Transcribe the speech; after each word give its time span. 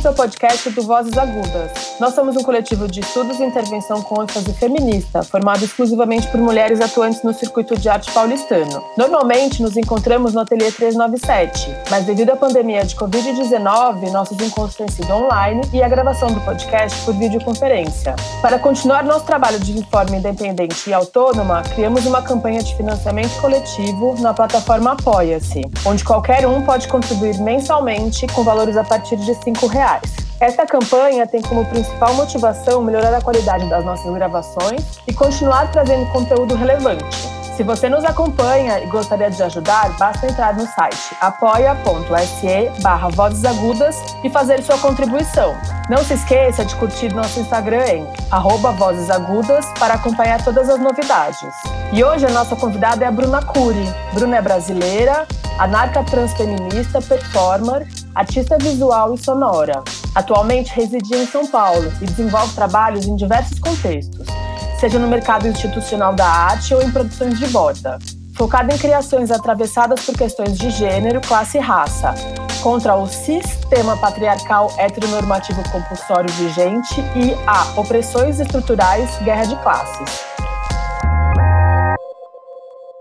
Bem-vindos 0.00 0.18
ao 0.18 0.26
podcast 0.26 0.70
do 0.70 0.82
Vozes 0.82 1.18
Agudas. 1.18 1.90
Nós 2.00 2.14
somos 2.14 2.34
um 2.34 2.42
coletivo 2.42 2.88
de 2.88 3.00
estudos 3.00 3.38
e 3.38 3.44
intervenção 3.44 4.00
com 4.00 4.22
ênfase 4.22 4.50
feminista, 4.54 5.22
formado 5.22 5.62
exclusivamente 5.62 6.26
por 6.28 6.40
mulheres 6.40 6.80
atuantes 6.80 7.22
no 7.22 7.34
circuito 7.34 7.76
de 7.78 7.86
arte 7.86 8.10
paulistano. 8.10 8.82
Normalmente 8.96 9.62
nos 9.62 9.76
encontramos 9.76 10.32
no 10.32 10.40
Ateliê 10.40 10.72
397, 10.72 11.76
mas 11.90 12.06
devido 12.06 12.30
à 12.30 12.36
pandemia 12.36 12.82
de 12.82 12.96
Covid-19, 12.96 14.10
nossos 14.10 14.40
encontros 14.40 14.76
têm 14.76 14.88
sido 14.88 15.12
online 15.12 15.60
e 15.70 15.82
a 15.82 15.88
gravação 15.88 16.28
do 16.32 16.40
podcast 16.40 16.98
por 17.04 17.12
videoconferência. 17.16 18.16
Para 18.40 18.58
continuar 18.58 19.04
nosso 19.04 19.26
trabalho 19.26 19.60
de 19.60 19.84
forma 19.90 20.16
independente 20.16 20.88
e 20.88 20.94
autônoma, 20.94 21.62
criamos 21.74 22.06
uma 22.06 22.22
campanha 22.22 22.62
de 22.62 22.74
financiamento 22.74 23.38
coletivo 23.38 24.16
na 24.20 24.32
plataforma 24.32 24.92
Apoia-se, 24.92 25.60
onde 25.84 26.02
qualquer 26.02 26.46
um 26.46 26.62
pode 26.62 26.88
contribuir 26.88 27.38
mensalmente 27.38 28.26
com 28.28 28.42
valores 28.42 28.78
a 28.78 28.84
partir 28.84 29.16
de 29.16 29.32
R$ 29.32 29.38
reais. 29.90 30.02
Esta 30.40 30.64
campanha 30.64 31.26
tem 31.26 31.42
como 31.42 31.66
principal 31.66 32.14
motivação 32.14 32.82
melhorar 32.82 33.14
a 33.14 33.20
qualidade 33.20 33.68
das 33.68 33.84
nossas 33.84 34.12
gravações 34.12 34.98
e 35.06 35.12
continuar 35.12 35.70
trazendo 35.70 36.10
conteúdo 36.12 36.54
relevante. 36.54 37.04
Se 37.56 37.62
você 37.62 37.90
nos 37.90 38.02
acompanha 38.06 38.80
e 38.80 38.86
gostaria 38.86 39.30
de 39.30 39.42
ajudar, 39.42 39.94
basta 39.98 40.26
entrar 40.26 40.54
no 40.54 40.66
site 40.66 41.14
apoia.se 41.20 42.80
barra 42.80 43.10
Vozes 43.10 43.44
Agudas 43.44 43.96
e 44.24 44.30
fazer 44.30 44.62
sua 44.62 44.78
contribuição. 44.78 45.54
Não 45.90 45.98
se 45.98 46.14
esqueça 46.14 46.64
de 46.64 46.74
curtir 46.76 47.12
nosso 47.12 47.38
Instagram 47.38 47.84
em 47.86 48.08
arroba 48.30 48.72
Vozes 48.72 49.10
Agudas 49.10 49.66
para 49.78 49.94
acompanhar 49.94 50.42
todas 50.42 50.70
as 50.70 50.80
novidades. 50.80 51.52
E 51.92 52.02
hoje 52.02 52.24
a 52.24 52.30
nossa 52.30 52.56
convidada 52.56 53.04
é 53.04 53.08
a 53.08 53.10
Bruna 53.10 53.42
Cury. 53.42 53.86
Bruna 54.14 54.38
é 54.38 54.40
brasileira, 54.40 55.26
anarca 55.58 56.02
transfeminista, 56.02 57.02
performer, 57.02 57.86
artista 58.14 58.58
visual 58.58 59.14
e 59.14 59.18
sonora. 59.18 59.82
Atualmente 60.14 60.72
reside 60.74 61.14
em 61.14 61.26
São 61.26 61.46
Paulo 61.46 61.92
e 62.00 62.04
desenvolve 62.04 62.54
trabalhos 62.54 63.06
em 63.06 63.14
diversos 63.14 63.58
contextos, 63.58 64.26
seja 64.78 64.98
no 64.98 65.08
mercado 65.08 65.46
institucional 65.46 66.14
da 66.14 66.26
arte 66.26 66.74
ou 66.74 66.82
em 66.82 66.90
produções 66.90 67.38
de 67.38 67.46
borda. 67.48 67.98
Focada 68.36 68.74
em 68.74 68.78
criações 68.78 69.30
atravessadas 69.30 70.04
por 70.04 70.16
questões 70.16 70.56
de 70.56 70.70
gênero, 70.70 71.20
classe 71.20 71.58
e 71.58 71.60
raça, 71.60 72.14
contra 72.62 72.96
o 72.96 73.06
sistema 73.06 73.96
patriarcal 73.98 74.70
heteronormativo 74.78 75.62
compulsório 75.70 76.32
vigente 76.34 77.00
e 77.14 77.34
a 77.46 77.78
opressões 77.78 78.40
estruturais, 78.40 79.18
guerra 79.22 79.44
de 79.44 79.56
classes. 79.62 80.20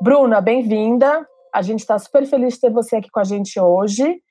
Bruna, 0.02 0.42
bem-vinda. 0.42 1.26
A 1.54 1.62
gente 1.62 1.80
está 1.80 1.98
super 1.98 2.26
feliz 2.26 2.56
de 2.56 2.62
ter 2.62 2.72
você 2.72 2.98
aqui 2.98 3.10
com 3.10 3.20
a 3.20 3.23
gente 3.23 3.60
hoje. 3.60 4.22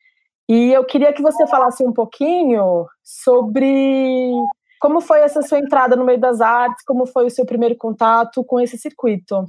E 0.48 0.72
eu 0.72 0.84
queria 0.84 1.12
que 1.12 1.20
você 1.20 1.46
falasse 1.46 1.84
um 1.84 1.92
pouquinho 1.92 2.86
sobre 3.04 4.32
como 4.80 5.00
foi 5.00 5.20
essa 5.20 5.42
sua 5.42 5.58
entrada 5.58 5.94
no 5.94 6.04
meio 6.04 6.20
das 6.20 6.40
artes, 6.40 6.84
como 6.84 7.06
foi 7.06 7.26
o 7.26 7.30
seu 7.30 7.44
primeiro 7.44 7.76
contato 7.76 8.42
com 8.44 8.58
esse 8.58 8.78
circuito. 8.78 9.44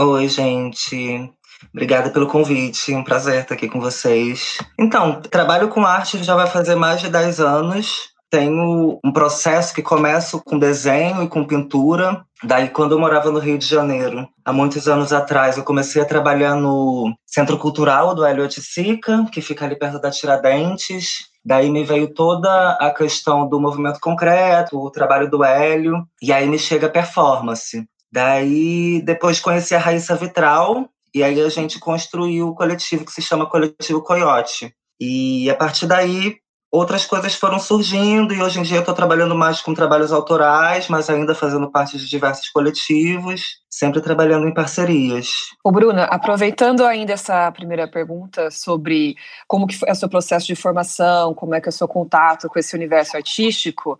Oi, 0.00 0.28
gente. 0.28 1.30
Obrigada 1.74 2.08
pelo 2.10 2.26
convite, 2.26 2.94
um 2.94 3.04
prazer 3.04 3.42
estar 3.42 3.54
aqui 3.54 3.68
com 3.68 3.80
vocês. 3.80 4.56
Então, 4.78 5.20
trabalho 5.20 5.68
com 5.68 5.84
arte 5.84 6.22
já 6.22 6.34
vai 6.34 6.46
fazer 6.46 6.74
mais 6.74 7.00
de 7.00 7.10
10 7.10 7.40
anos 7.40 8.10
tenho 8.30 8.98
um 9.04 9.12
processo 9.12 9.74
que 9.74 9.82
começa 9.82 10.40
com 10.44 10.58
desenho 10.58 11.22
e 11.22 11.28
com 11.28 11.44
pintura. 11.44 12.24
Daí, 12.42 12.68
quando 12.68 12.92
eu 12.92 12.98
morava 12.98 13.30
no 13.30 13.40
Rio 13.40 13.58
de 13.58 13.66
Janeiro, 13.66 14.26
há 14.44 14.52
muitos 14.52 14.88
anos 14.88 15.12
atrás, 15.12 15.58
eu 15.58 15.64
comecei 15.64 16.00
a 16.00 16.06
trabalhar 16.06 16.54
no 16.54 17.12
Centro 17.26 17.58
Cultural 17.58 18.14
do 18.14 18.24
Hélio 18.24 18.48
Sica, 18.50 19.26
que 19.32 19.42
fica 19.42 19.64
ali 19.64 19.76
perto 19.76 20.00
da 20.00 20.10
Tiradentes. 20.10 21.28
Daí 21.44 21.70
me 21.70 21.84
veio 21.84 22.14
toda 22.14 22.72
a 22.80 22.90
questão 22.90 23.48
do 23.48 23.60
movimento 23.60 23.98
concreto, 24.00 24.78
o 24.78 24.90
trabalho 24.90 25.28
do 25.28 25.42
Hélio, 25.42 26.06
e 26.22 26.32
aí 26.32 26.46
me 26.46 26.58
chega 26.58 26.86
a 26.86 26.90
performance. 26.90 27.84
Daí, 28.12 29.02
depois 29.02 29.40
conheci 29.40 29.74
a 29.74 29.78
Raíssa 29.78 30.14
Vitral, 30.14 30.88
e 31.14 31.22
aí 31.22 31.40
a 31.40 31.48
gente 31.48 31.78
construiu 31.78 32.48
o 32.48 32.54
coletivo 32.54 33.04
que 33.04 33.12
se 33.12 33.22
chama 33.22 33.46
Coletivo 33.46 34.02
Coyote. 34.02 34.72
E 35.00 35.48
a 35.50 35.54
partir 35.54 35.86
daí 35.86 36.36
outras 36.70 37.04
coisas 37.04 37.34
foram 37.34 37.58
surgindo 37.58 38.32
e 38.32 38.42
hoje 38.42 38.60
em 38.60 38.62
dia 38.62 38.76
eu 38.76 38.80
estou 38.80 38.94
trabalhando 38.94 39.34
mais 39.34 39.60
com 39.60 39.74
trabalhos 39.74 40.12
autorais, 40.12 40.88
mas 40.88 41.10
ainda 41.10 41.34
fazendo 41.34 41.70
parte 41.70 41.98
de 41.98 42.08
diversos 42.08 42.48
coletivos 42.48 43.60
sempre 43.70 44.00
trabalhando 44.00 44.48
em 44.48 44.52
parcerias. 44.52 45.28
O 45.62 45.70
Bruna, 45.70 46.04
aproveitando 46.04 46.84
ainda 46.84 47.12
essa 47.12 47.50
primeira 47.52 47.86
pergunta 47.86 48.50
sobre 48.50 49.14
como 49.46 49.66
que 49.66 49.78
é 49.86 49.92
o 49.92 49.94
seu 49.94 50.08
processo 50.08 50.46
de 50.46 50.56
formação, 50.56 51.32
como 51.34 51.54
é 51.54 51.60
que 51.60 51.68
é 51.68 51.70
o 51.70 51.72
seu 51.72 51.86
contato 51.86 52.48
com 52.48 52.58
esse 52.58 52.74
universo 52.74 53.16
artístico, 53.16 53.96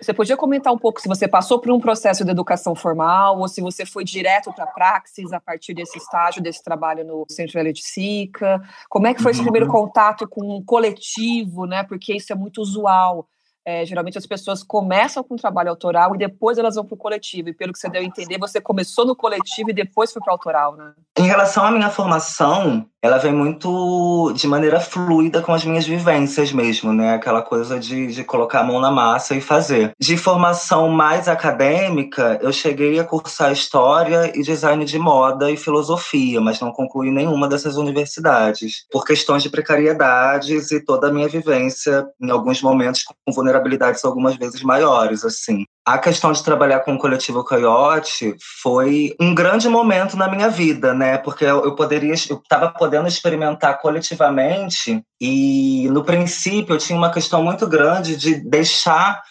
você 0.00 0.12
podia 0.12 0.36
comentar 0.36 0.72
um 0.72 0.78
pouco 0.78 1.00
se 1.00 1.08
você 1.08 1.26
passou 1.26 1.58
por 1.58 1.72
um 1.72 1.80
processo 1.80 2.24
de 2.24 2.30
educação 2.30 2.74
formal 2.74 3.38
ou 3.38 3.48
se 3.48 3.62
você 3.62 3.86
foi 3.86 4.04
direto 4.04 4.52
para 4.52 4.64
a 4.64 4.66
praxis 4.66 5.32
a 5.32 5.40
partir 5.40 5.72
desse 5.72 5.96
estágio, 5.96 6.42
desse 6.42 6.62
trabalho 6.62 7.04
no 7.04 7.24
Centro 7.30 7.58
Elite 7.58 7.82
Sica, 7.82 8.60
como 8.90 9.06
é 9.06 9.14
que 9.14 9.22
foi 9.22 9.30
uhum. 9.30 9.36
esse 9.36 9.42
primeiro 9.42 9.68
contato 9.68 10.28
com 10.28 10.56
um 10.56 10.62
coletivo, 10.62 11.64
né? 11.64 11.82
Porque 11.84 12.14
isso 12.14 12.32
é 12.32 12.36
muito 12.36 12.60
usual 12.60 13.26
é, 13.64 13.84
geralmente 13.86 14.18
as 14.18 14.26
pessoas 14.26 14.62
começam 14.62 15.24
com 15.24 15.34
o 15.34 15.38
trabalho 15.38 15.70
autoral 15.70 16.14
e 16.14 16.18
depois 16.18 16.58
elas 16.58 16.74
vão 16.74 16.84
para 16.84 16.94
o 16.94 16.98
coletivo. 16.98 17.48
E 17.48 17.54
pelo 17.54 17.72
que 17.72 17.78
você 17.78 17.88
deu 17.88 18.02
a 18.02 18.04
entender, 18.04 18.38
você 18.38 18.60
começou 18.60 19.06
no 19.06 19.16
coletivo 19.16 19.70
e 19.70 19.72
depois 19.72 20.12
foi 20.12 20.20
para 20.22 20.32
o 20.32 20.34
autoral, 20.34 20.76
né? 20.76 20.92
Em 21.18 21.26
relação 21.26 21.64
à 21.64 21.70
minha 21.70 21.88
formação, 21.88 22.86
ela 23.04 23.18
vem 23.18 23.34
muito 23.34 24.32
de 24.34 24.48
maneira 24.48 24.80
fluida 24.80 25.42
com 25.42 25.52
as 25.52 25.62
minhas 25.62 25.86
vivências 25.86 26.50
mesmo, 26.50 26.90
né? 26.90 27.12
Aquela 27.12 27.42
coisa 27.42 27.78
de, 27.78 28.06
de 28.06 28.24
colocar 28.24 28.60
a 28.60 28.64
mão 28.64 28.80
na 28.80 28.90
massa 28.90 29.34
e 29.34 29.42
fazer. 29.42 29.92
De 30.00 30.16
formação 30.16 30.88
mais 30.88 31.28
acadêmica, 31.28 32.38
eu 32.40 32.50
cheguei 32.50 32.98
a 32.98 33.04
cursar 33.04 33.52
História 33.52 34.32
e 34.34 34.42
Design 34.42 34.82
de 34.86 34.98
Moda 34.98 35.50
e 35.50 35.56
Filosofia, 35.58 36.40
mas 36.40 36.58
não 36.60 36.72
concluí 36.72 37.10
nenhuma 37.10 37.46
dessas 37.46 37.76
universidades, 37.76 38.86
por 38.90 39.04
questões 39.04 39.42
de 39.42 39.50
precariedades 39.50 40.70
e 40.70 40.82
toda 40.82 41.08
a 41.08 41.12
minha 41.12 41.28
vivência, 41.28 42.06
em 42.18 42.30
alguns 42.30 42.62
momentos, 42.62 43.02
com 43.02 43.30
vulnerabilidades 43.30 44.02
algumas 44.02 44.34
vezes 44.36 44.62
maiores, 44.62 45.26
assim. 45.26 45.66
A 45.86 45.98
questão 45.98 46.32
de 46.32 46.42
trabalhar 46.42 46.80
com 46.80 46.94
o 46.94 46.98
coletivo 46.98 47.44
Coyote 47.44 48.34
foi 48.62 49.14
um 49.20 49.34
grande 49.34 49.68
momento 49.68 50.16
na 50.16 50.26
minha 50.28 50.48
vida, 50.48 50.94
né? 50.94 51.18
Porque 51.18 51.44
eu 51.44 51.74
poderia, 51.74 52.14
eu 52.30 52.38
estava 52.38 52.70
podendo 52.70 53.06
experimentar 53.06 53.78
coletivamente 53.78 55.04
e 55.20 55.86
no 55.90 56.02
princípio 56.02 56.74
eu 56.74 56.78
tinha 56.78 56.96
uma 56.96 57.12
questão 57.12 57.42
muito 57.42 57.66
grande 57.66 58.16
de 58.16 58.36
deixar, 58.36 59.22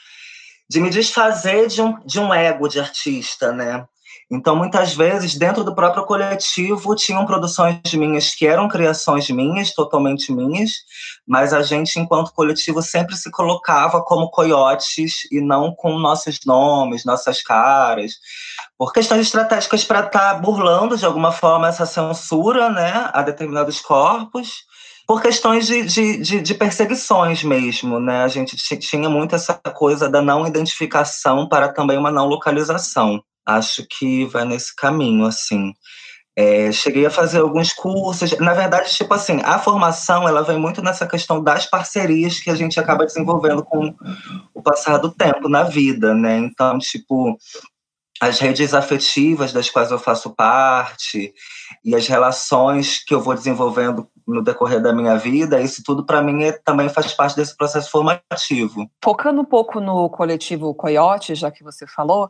de 0.70 0.80
me 0.80 0.92
desfazer 0.92 1.68
de 1.68 1.82
um, 1.82 1.98
de 2.06 2.20
um 2.20 2.32
ego 2.32 2.68
de 2.68 2.80
artista, 2.80 3.52
né? 3.52 3.88
Então, 4.36 4.56
muitas 4.56 4.96
vezes, 4.96 5.36
dentro 5.36 5.64
do 5.64 5.76
próprio 5.76 6.06
coletivo, 6.06 6.96
tinham 6.96 7.24
produções 7.24 7.80
minhas 7.94 8.34
que 8.34 8.48
eram 8.48 8.68
criações 8.68 9.30
minhas, 9.30 9.72
totalmente 9.76 10.34
minhas, 10.34 10.72
mas 11.28 11.54
a 11.54 11.62
gente, 11.62 12.00
enquanto 12.00 12.34
coletivo, 12.34 12.82
sempre 12.82 13.16
se 13.16 13.30
colocava 13.30 14.02
como 14.02 14.32
coiotes 14.32 15.32
e 15.32 15.40
não 15.40 15.72
com 15.76 16.00
nossos 16.00 16.40
nomes, 16.48 17.06
nossas 17.06 17.44
caras, 17.44 18.14
por 18.76 18.92
questões 18.92 19.22
estratégicas 19.22 19.84
para 19.84 20.00
estar 20.00 20.34
tá 20.34 20.34
burlando, 20.34 20.98
de 20.98 21.06
alguma 21.06 21.32
forma, 21.32 21.68
essa 21.68 21.86
censura 21.86 22.72
né, 22.72 23.12
a 23.14 23.22
determinados 23.22 23.80
corpos 23.82 24.64
por 25.06 25.22
questões 25.22 25.68
de, 25.68 25.84
de, 25.84 26.18
de, 26.18 26.42
de, 26.42 26.54
perseguições 26.56 27.44
mesmo, 27.44 28.00
né? 28.00 28.24
A 28.24 28.28
gente 28.30 28.56
tinha 28.80 29.10
muito 29.10 29.36
essa 29.36 29.54
coisa 29.54 30.10
da 30.10 30.22
não 30.22 30.48
identificação 30.48 31.48
para 31.48 31.72
também 31.72 31.98
uma 31.98 32.10
não 32.10 32.26
localização 32.26 33.22
acho 33.46 33.86
que 33.90 34.26
vai 34.26 34.46
nesse 34.46 34.76
caminho, 34.76 35.26
assim. 35.26 35.74
É, 36.36 36.72
cheguei 36.72 37.06
a 37.06 37.12
fazer 37.12 37.42
alguns 37.42 37.72
cursos. 37.74 38.38
Na 38.40 38.54
verdade, 38.54 38.92
tipo 38.94 39.14
assim, 39.14 39.40
a 39.44 39.60
formação 39.60 40.28
ela 40.28 40.42
vem 40.42 40.58
muito 40.58 40.82
nessa 40.82 41.06
questão 41.06 41.44
das 41.44 41.66
parcerias 41.68 42.40
que 42.40 42.50
a 42.50 42.56
gente 42.56 42.80
acaba 42.80 43.06
desenvolvendo 43.06 43.64
com 43.64 43.94
o 44.54 44.62
passar 44.62 44.98
do 44.98 45.12
tempo 45.12 45.48
na 45.48 45.64
vida, 45.64 46.16
né? 46.16 46.38
Então, 46.38 46.80
tipo, 46.80 47.38
as 48.20 48.40
redes 48.40 48.74
afetivas 48.74 49.52
das 49.52 49.70
quais 49.70 49.92
eu 49.92 50.00
faço 50.00 50.30
parte 50.32 51.34
e 51.84 51.96
as 51.96 52.08
relações 52.08 53.04
que 53.04 53.14
eu 53.14 53.22
vou 53.22 53.34
desenvolvendo 53.34 54.08
no 54.26 54.42
decorrer 54.42 54.82
da 54.82 54.94
minha 54.94 55.18
vida, 55.18 55.60
isso 55.62 55.84
tudo 55.86 56.06
para 56.06 56.22
mim 56.22 56.44
é, 56.44 56.54
também 56.54 56.88
faz 56.88 57.14
parte 57.14 57.36
desse 57.36 57.56
processo 57.56 57.92
formativo. 57.92 58.90
Focando 59.04 59.42
um 59.42 59.46
pouco 59.46 59.82
no 59.82 60.10
coletivo 60.10 60.74
Coyote, 60.74 61.36
já 61.36 61.52
que 61.52 61.64
você 61.64 61.86
falou, 61.86 62.30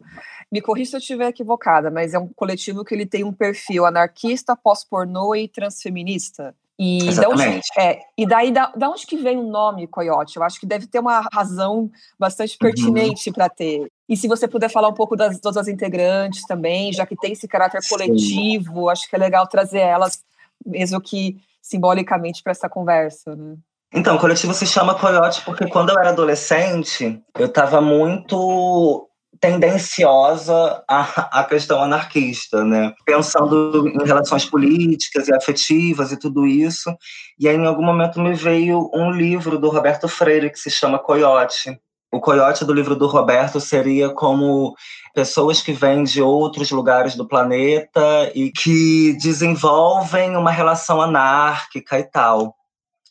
me 0.54 0.62
corrija 0.62 0.92
se 0.92 0.96
eu 0.98 1.00
estiver 1.00 1.30
equivocada, 1.30 1.90
mas 1.90 2.14
é 2.14 2.20
um 2.20 2.28
coletivo 2.28 2.86
que 2.86 2.94
ele 2.94 3.08
tem 3.08 3.24
um 3.24 3.34
perfil 3.34 3.88
anarquista, 3.88 4.56
pós-pornô 4.56 5.34
e 5.34 5.48
transfeminista. 5.48 6.54
E, 6.78 7.12
da 7.16 7.28
onde, 7.28 7.62
é, 7.76 8.00
e 8.16 8.24
daí, 8.24 8.52
da, 8.52 8.68
da, 8.68 8.88
onde 8.88 9.08
que 9.08 9.18
vem 9.18 9.36
o 9.36 9.48
nome 9.48 9.88
Coyote? 9.88 10.38
Eu 10.38 10.44
acho 10.44 10.60
que 10.60 10.68
deve 10.68 10.86
ter 10.86 11.00
uma 11.00 11.28
razão 11.34 11.90
bastante 12.20 12.52
uhum. 12.54 12.58
pertinente 12.60 13.30
uhum. 13.30 13.34
para 13.34 13.50
ter. 13.50 13.92
E 14.08 14.16
se 14.16 14.28
você 14.28 14.48
puder 14.48 14.70
falar 14.70 14.90
um 14.90 14.94
pouco 14.94 15.16
das 15.16 15.40
todas 15.40 15.58
as 15.58 15.68
integrantes 15.68 16.44
também, 16.46 16.94
já 16.94 17.04
que 17.04 17.16
tem 17.16 17.32
esse 17.32 17.48
caráter 17.48 17.82
coletivo, 17.90 18.82
Sim. 18.82 18.90
acho 18.92 19.10
que 19.10 19.16
é 19.16 19.20
legal 19.20 19.48
trazer 19.48 19.80
elas, 19.80 20.24
mesmo 20.64 21.02
que 21.02 21.38
simbolicamente, 21.64 22.44
para 22.44 22.52
essa 22.52 22.70
conversa. 22.70 23.36
Né? 23.36 23.56
Então, 23.92 24.18
o 24.18 24.20
coletivo 24.20 24.54
se 24.54 24.68
chama 24.68 24.94
Coyote 24.94 25.42
porque 25.44 25.68
quando 25.68 25.90
eu 25.90 25.98
era 25.98 26.10
adolescente, 26.10 27.20
eu 27.40 27.48
estava 27.48 27.82
muito 27.82 29.10
tendenciosa 29.44 30.82
à, 30.88 31.40
à 31.42 31.44
questão 31.44 31.84
anarquista, 31.84 32.64
né? 32.64 32.94
Pensando 33.06 33.86
em 33.90 34.06
relações 34.06 34.46
políticas 34.46 35.28
e 35.28 35.36
afetivas 35.36 36.14
e 36.14 36.18
tudo 36.18 36.48
isso. 36.48 36.90
E 37.38 37.50
aí, 37.50 37.58
em 37.58 37.66
algum 37.66 37.84
momento, 37.84 38.22
me 38.22 38.34
veio 38.34 38.90
um 38.94 39.12
livro 39.12 39.60
do 39.60 39.70
Roberto 39.70 40.08
Freire 40.08 40.50
que 40.50 40.58
se 40.58 40.70
chama 40.70 40.98
Coyote. 40.98 41.78
O 42.10 42.22
coiote 42.22 42.64
do 42.64 42.72
livro 42.72 42.96
do 42.96 43.06
Roberto 43.06 43.60
seria 43.60 44.10
como 44.12 44.76
pessoas 45.14 45.62
que 45.62 45.74
vêm 45.74 46.06
de 46.06 46.22
outros 46.22 46.72
lugares 46.72 47.14
do 47.16 47.28
planeta 47.28 48.32
e 48.34 48.50
que 48.50 49.18
desenvolvem 49.22 50.38
uma 50.38 50.52
relação 50.52 51.02
anárquica 51.02 52.00
e 52.00 52.04
tal. 52.04 52.56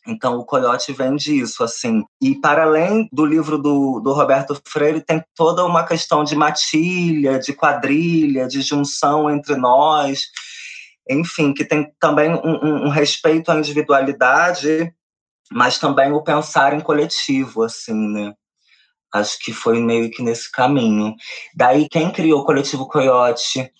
Então, 0.05 0.37
o 0.37 0.45
Coyote 0.45 0.91
vem 0.91 1.15
disso, 1.15 1.63
assim. 1.63 2.03
E, 2.21 2.35
para 2.35 2.63
além 2.63 3.07
do 3.11 3.25
livro 3.25 3.57
do, 3.57 3.99
do 4.01 4.11
Roberto 4.11 4.59
Freire, 4.67 5.01
tem 5.01 5.23
toda 5.35 5.63
uma 5.63 5.85
questão 5.85 6.23
de 6.23 6.35
matilha, 6.35 7.39
de 7.39 7.53
quadrilha, 7.53 8.47
de 8.47 8.61
junção 8.61 9.29
entre 9.29 9.55
nós. 9.55 10.23
Enfim, 11.09 11.53
que 11.53 11.63
tem 11.63 11.91
também 11.99 12.33
um, 12.33 12.85
um 12.85 12.89
respeito 12.89 13.51
à 13.51 13.55
individualidade, 13.55 14.93
mas 15.51 15.79
também 15.79 16.11
o 16.11 16.23
pensar 16.23 16.73
em 16.73 16.81
coletivo, 16.81 17.63
assim, 17.63 17.93
né? 17.93 18.33
Acho 19.13 19.37
que 19.39 19.53
foi 19.53 19.79
meio 19.79 20.09
que 20.09 20.23
nesse 20.23 20.51
caminho. 20.51 21.13
Daí, 21.55 21.87
quem 21.87 22.11
criou 22.11 22.41
o 22.41 22.45
coletivo 22.45 22.87
Coyote 22.87 23.71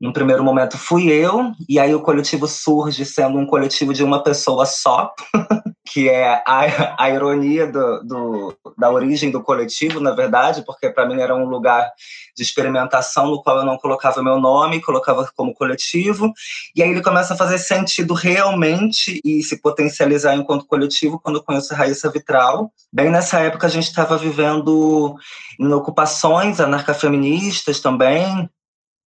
no 0.00 0.12
primeiro 0.12 0.42
momento 0.42 0.78
fui 0.78 1.10
eu, 1.10 1.52
e 1.68 1.78
aí 1.78 1.94
o 1.94 2.00
coletivo 2.00 2.46
surge 2.46 3.04
sendo 3.04 3.38
um 3.38 3.44
coletivo 3.44 3.92
de 3.92 4.02
uma 4.02 4.22
pessoa 4.22 4.64
só, 4.64 5.12
que 5.92 6.08
é 6.08 6.42
a, 6.46 6.94
a 6.98 7.10
ironia 7.10 7.66
do, 7.66 8.02
do, 8.04 8.56
da 8.78 8.90
origem 8.90 9.30
do 9.30 9.42
coletivo, 9.42 10.00
na 10.00 10.12
verdade, 10.12 10.64
porque 10.64 10.88
para 10.88 11.04
mim 11.06 11.20
era 11.20 11.34
um 11.34 11.44
lugar 11.44 11.90
de 12.34 12.42
experimentação 12.42 13.26
no 13.26 13.42
qual 13.42 13.58
eu 13.58 13.64
não 13.64 13.76
colocava 13.76 14.22
meu 14.22 14.38
nome, 14.40 14.80
colocava 14.80 15.28
como 15.36 15.52
coletivo, 15.52 16.32
e 16.74 16.82
aí 16.82 16.90
ele 16.90 17.02
começa 17.02 17.34
a 17.34 17.36
fazer 17.36 17.58
sentido 17.58 18.14
realmente 18.14 19.20
e 19.22 19.42
se 19.42 19.60
potencializar 19.60 20.34
enquanto 20.34 20.66
coletivo 20.66 21.20
quando 21.20 21.36
eu 21.36 21.42
conheço 21.42 21.74
a 21.74 21.76
Raíssa 21.76 22.10
Vitral. 22.10 22.72
Bem 22.92 23.10
nessa 23.10 23.40
época 23.40 23.66
a 23.66 23.70
gente 23.70 23.88
estava 23.88 24.16
vivendo 24.16 25.14
em 25.58 25.72
ocupações 25.72 26.60
anarcafeministas 26.60 27.80
também, 27.80 28.48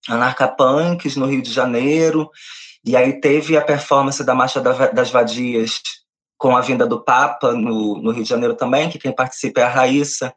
anarcapunks 0.08 1.16
no 1.16 1.26
Rio 1.26 1.42
de 1.42 1.52
Janeiro, 1.52 2.30
e 2.84 2.96
aí 2.96 3.20
teve 3.20 3.56
a 3.56 3.62
performance 3.62 4.22
da 4.24 4.34
Marcha 4.34 4.60
das 4.60 5.10
Vadias 5.10 5.80
com 6.36 6.56
a 6.56 6.60
vinda 6.60 6.84
do 6.84 7.00
Papa 7.04 7.52
no, 7.52 8.02
no 8.02 8.10
Rio 8.10 8.24
de 8.24 8.28
Janeiro 8.28 8.54
também, 8.54 8.90
que 8.90 8.98
quem 8.98 9.14
participa 9.14 9.60
é 9.60 9.64
a 9.64 9.68
Raíssa 9.68 10.34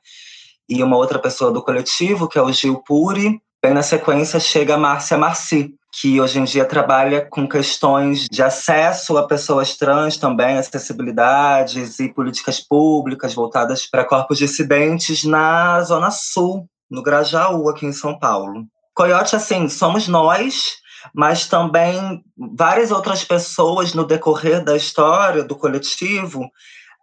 e 0.70 0.84
uma 0.84 0.98
outra 0.98 1.18
pessoa 1.18 1.52
do 1.52 1.64
coletivo, 1.64 2.28
que 2.28 2.38
é 2.38 2.42
o 2.42 2.52
Gil 2.52 2.84
Puri. 2.86 3.42
Bem 3.64 3.74
na 3.74 3.82
sequência 3.82 4.40
chega 4.40 4.76
a 4.76 4.78
Márcia 4.78 5.18
Marci, 5.18 5.74
que 6.00 6.22
hoje 6.22 6.40
em 6.40 6.44
dia 6.44 6.64
trabalha 6.64 7.26
com 7.26 7.48
questões 7.48 8.28
de 8.30 8.44
acesso 8.44 9.18
a 9.18 9.26
pessoas 9.26 9.76
trans 9.78 10.18
também, 10.18 10.58
acessibilidades 10.58 12.00
e 12.00 12.14
políticas 12.14 12.60
públicas 12.60 13.34
voltadas 13.34 13.88
para 13.88 14.06
corpos 14.06 14.38
dissidentes 14.38 15.24
na 15.24 15.82
Zona 15.82 16.12
Sul, 16.12 16.70
no 16.88 17.02
Grajaú, 17.02 17.68
aqui 17.68 17.88
em 17.88 17.94
São 17.94 18.20
Paulo. 18.20 18.68
Coyote, 18.96 19.36
assim, 19.36 19.68
somos 19.68 20.08
nós, 20.08 20.78
mas 21.14 21.48
também 21.48 22.24
várias 22.58 22.92
outras 22.92 23.24
pessoas 23.24 23.94
no 23.94 24.06
decorrer 24.06 24.64
da 24.64 24.76
história 24.76 25.44
do 25.44 25.56
coletivo 25.56 26.50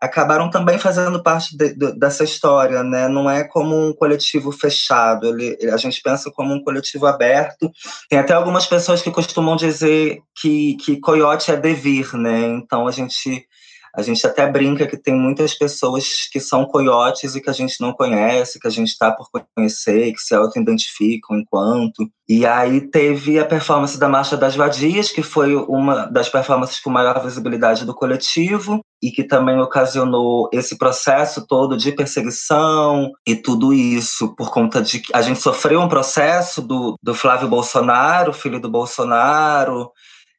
acabaram 0.01 0.51
também 0.51 0.79
fazendo 0.79 1.23
parte 1.23 1.57
de, 1.57 1.75
de, 1.75 1.93
dessa 1.93 2.25
história, 2.25 2.83
né? 2.83 3.07
Não 3.07 3.31
é 3.31 3.45
como 3.45 3.89
um 3.89 3.93
coletivo 3.93 4.51
fechado, 4.51 5.29
ele, 5.29 5.57
a 5.71 5.77
gente 5.77 6.03
pensa 6.03 6.29
como 6.29 6.53
um 6.53 6.61
coletivo 6.65 7.07
aberto. 7.07 7.71
Tem 8.09 8.19
até 8.19 8.33
algumas 8.33 8.67
pessoas 8.67 9.01
que 9.01 9.13
costumam 9.13 9.55
dizer 9.55 10.21
que, 10.35 10.75
que 10.85 10.97
coiote 10.99 11.53
é 11.53 11.57
devir, 11.57 12.13
né? 12.15 12.47
Então 12.49 12.89
a 12.89 12.91
gente 12.91 13.47
a 13.95 14.01
gente 14.03 14.27
até 14.27 14.51
brinca 14.51 14.87
que 14.87 14.97
tem 14.97 15.15
muitas 15.15 15.55
pessoas 15.55 16.29
que 16.31 16.41
são 16.41 16.65
coiotes 16.65 17.35
e 17.35 17.41
que 17.41 17.51
a 17.51 17.53
gente 17.53 17.81
não 17.81 17.93
conhece, 17.93 18.59
que 18.59 18.67
a 18.67 18.71
gente 18.71 18.89
está 18.89 19.13
por 19.13 19.29
conhecer, 19.55 20.13
que 20.13 20.21
se 20.21 20.35
auto-identificam 20.35 21.39
enquanto. 21.39 22.09
E 22.29 22.47
aí 22.47 22.81
teve 22.81 23.39
a 23.39 23.45
performance 23.45 23.99
da 23.99 24.09
Marcha 24.09 24.37
das 24.37 24.57
Vadias, 24.57 25.11
que 25.11 25.23
foi 25.23 25.55
uma 25.55 26.07
das 26.07 26.29
performances 26.29 26.81
com 26.81 26.89
maior 26.89 27.23
visibilidade 27.23 27.85
do 27.85 27.95
coletivo 27.95 28.81
e 29.03 29.11
que 29.11 29.25
também 29.25 29.61
ocasionou 29.61 30.49
esse 30.53 30.79
processo 30.79 31.47
todo 31.47 31.77
de 31.77 31.93
perseguição 31.93 33.11
e 33.27 33.35
tudo 33.35 33.75
isso 33.75 34.35
por 34.37 34.51
conta 34.51 34.81
de 34.81 35.01
que 35.01 35.15
a 35.15 35.21
gente 35.21 35.41
sofreu 35.41 35.81
um 35.81 35.89
processo 35.89 36.63
do, 36.63 36.95
do 37.03 37.15
Flávio 37.15 37.49
Bolsonaro, 37.49 38.33
filho 38.33 38.61
do 38.61 38.71
Bolsonaro, 38.71 39.91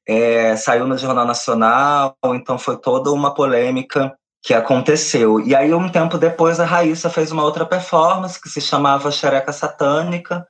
é, 0.08 0.56
saiu 0.56 0.88
no 0.88 0.98
Jornal 0.98 1.26
Nacional, 1.26 2.16
então 2.26 2.58
foi 2.58 2.78
toda 2.78 3.12
uma 3.12 3.34
polêmica 3.34 4.14
que 4.42 4.54
aconteceu. 4.54 5.40
E 5.40 5.56
aí, 5.56 5.74
um 5.74 5.90
tempo 5.90 6.18
depois, 6.18 6.60
a 6.60 6.66
Raíssa 6.66 7.10
fez 7.10 7.32
uma 7.32 7.44
outra 7.44 7.66
performance 7.66 8.40
que 8.40 8.50
se 8.50 8.60
chamava 8.60 9.12
Xereca 9.12 9.54
Satânica, 9.54 10.46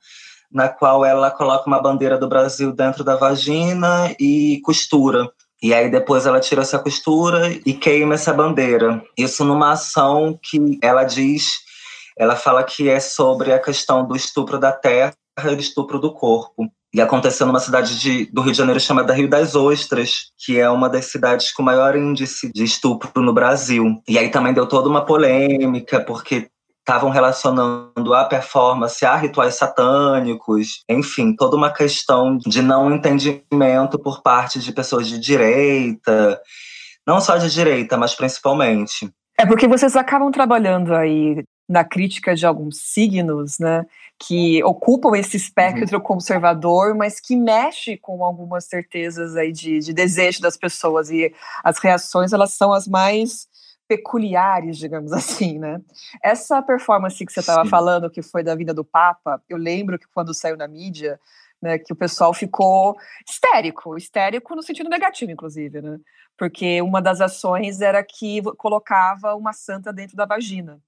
na 0.50 0.68
qual 0.68 1.04
ela 1.04 1.30
coloca 1.30 1.66
uma 1.66 1.80
bandeira 1.80 2.18
do 2.18 2.28
Brasil 2.28 2.72
dentro 2.72 3.04
da 3.04 3.16
vagina 3.16 4.14
e 4.18 4.60
costura. 4.64 5.30
E 5.62 5.72
aí 5.72 5.90
depois 5.90 6.26
ela 6.26 6.40
tira 6.40 6.62
essa 6.62 6.78
costura 6.78 7.50
e 7.64 7.72
queima 7.72 8.14
essa 8.14 8.32
bandeira. 8.32 9.02
Isso 9.16 9.44
numa 9.44 9.72
ação 9.72 10.38
que 10.42 10.78
ela 10.82 11.04
diz, 11.04 11.54
ela 12.18 12.36
fala 12.36 12.62
que 12.62 12.88
é 12.88 13.00
sobre 13.00 13.52
a 13.52 13.58
questão 13.58 14.06
do 14.06 14.14
estupro 14.14 14.58
da 14.58 14.72
terra 14.72 15.14
do 15.42 15.60
estupro 15.60 15.98
do 15.98 16.12
corpo. 16.12 16.70
E 16.92 17.00
aconteceu 17.00 17.44
numa 17.46 17.58
cidade 17.58 17.98
de, 17.98 18.26
do 18.26 18.40
Rio 18.40 18.52
de 18.52 18.58
Janeiro 18.58 18.78
chamada 18.78 19.12
Rio 19.12 19.28
das 19.28 19.56
Ostras, 19.56 20.30
que 20.38 20.60
é 20.60 20.70
uma 20.70 20.88
das 20.88 21.06
cidades 21.06 21.50
com 21.52 21.62
maior 21.62 21.96
índice 21.96 22.52
de 22.52 22.62
estupro 22.62 23.20
no 23.20 23.32
Brasil. 23.32 24.00
E 24.06 24.16
aí 24.16 24.30
também 24.30 24.54
deu 24.54 24.64
toda 24.66 24.88
uma 24.88 25.04
polêmica, 25.04 26.00
porque 26.00 26.48
estavam 26.78 27.10
relacionando 27.10 28.14
a 28.14 28.26
performance 28.26 29.04
a 29.04 29.16
rituais 29.16 29.56
satânicos, 29.56 30.84
enfim, 30.88 31.34
toda 31.34 31.56
uma 31.56 31.72
questão 31.72 32.36
de 32.36 32.62
não 32.62 32.94
entendimento 32.94 33.98
por 33.98 34.22
parte 34.22 34.60
de 34.60 34.70
pessoas 34.70 35.08
de 35.08 35.18
direita, 35.18 36.40
não 37.06 37.20
só 37.20 37.38
de 37.38 37.50
direita, 37.50 37.96
mas 37.96 38.14
principalmente. 38.14 39.10
É 39.36 39.44
porque 39.46 39.66
vocês 39.66 39.96
acabam 39.96 40.30
trabalhando 40.30 40.94
aí 40.94 41.42
na 41.68 41.82
crítica 41.82 42.34
de 42.34 42.46
alguns 42.46 42.78
signos, 42.78 43.58
né, 43.58 43.86
que 44.18 44.62
ocupam 44.64 45.16
esse 45.16 45.36
espectro 45.36 45.96
uhum. 45.96 46.02
conservador, 46.02 46.94
mas 46.94 47.18
que 47.20 47.34
mexe 47.36 47.96
com 47.96 48.22
algumas 48.22 48.64
certezas 48.64 49.34
aí 49.36 49.50
de, 49.50 49.78
de 49.78 49.92
desejo 49.92 50.40
das 50.40 50.56
pessoas 50.56 51.10
e 51.10 51.32
as 51.62 51.78
reações 51.78 52.32
elas 52.32 52.52
são 52.52 52.72
as 52.72 52.86
mais 52.86 53.48
peculiares, 53.88 54.78
digamos 54.78 55.12
assim, 55.12 55.58
né? 55.58 55.80
Essa 56.22 56.62
performance 56.62 57.24
que 57.24 57.32
você 57.32 57.40
estava 57.40 57.68
falando, 57.68 58.10
que 58.10 58.22
foi 58.22 58.42
da 58.42 58.54
vinda 58.54 58.74
do 58.74 58.84
Papa, 58.84 59.42
eu 59.48 59.56
lembro 59.56 59.98
que 59.98 60.06
quando 60.12 60.34
saiu 60.34 60.56
na 60.56 60.68
mídia, 60.68 61.18
né, 61.60 61.78
que 61.78 61.92
o 61.92 61.96
pessoal 61.96 62.34
ficou 62.34 62.94
histérico, 63.26 63.96
histérico 63.96 64.54
no 64.54 64.62
sentido 64.62 64.90
negativo, 64.90 65.32
inclusive, 65.32 65.80
né? 65.80 65.98
Porque 66.36 66.82
uma 66.82 67.00
das 67.00 67.20
ações 67.20 67.80
era 67.80 68.02
que 68.04 68.42
colocava 68.58 69.34
uma 69.34 69.52
santa 69.52 69.92
dentro 69.92 70.16
da 70.16 70.26
vagina 70.26 70.80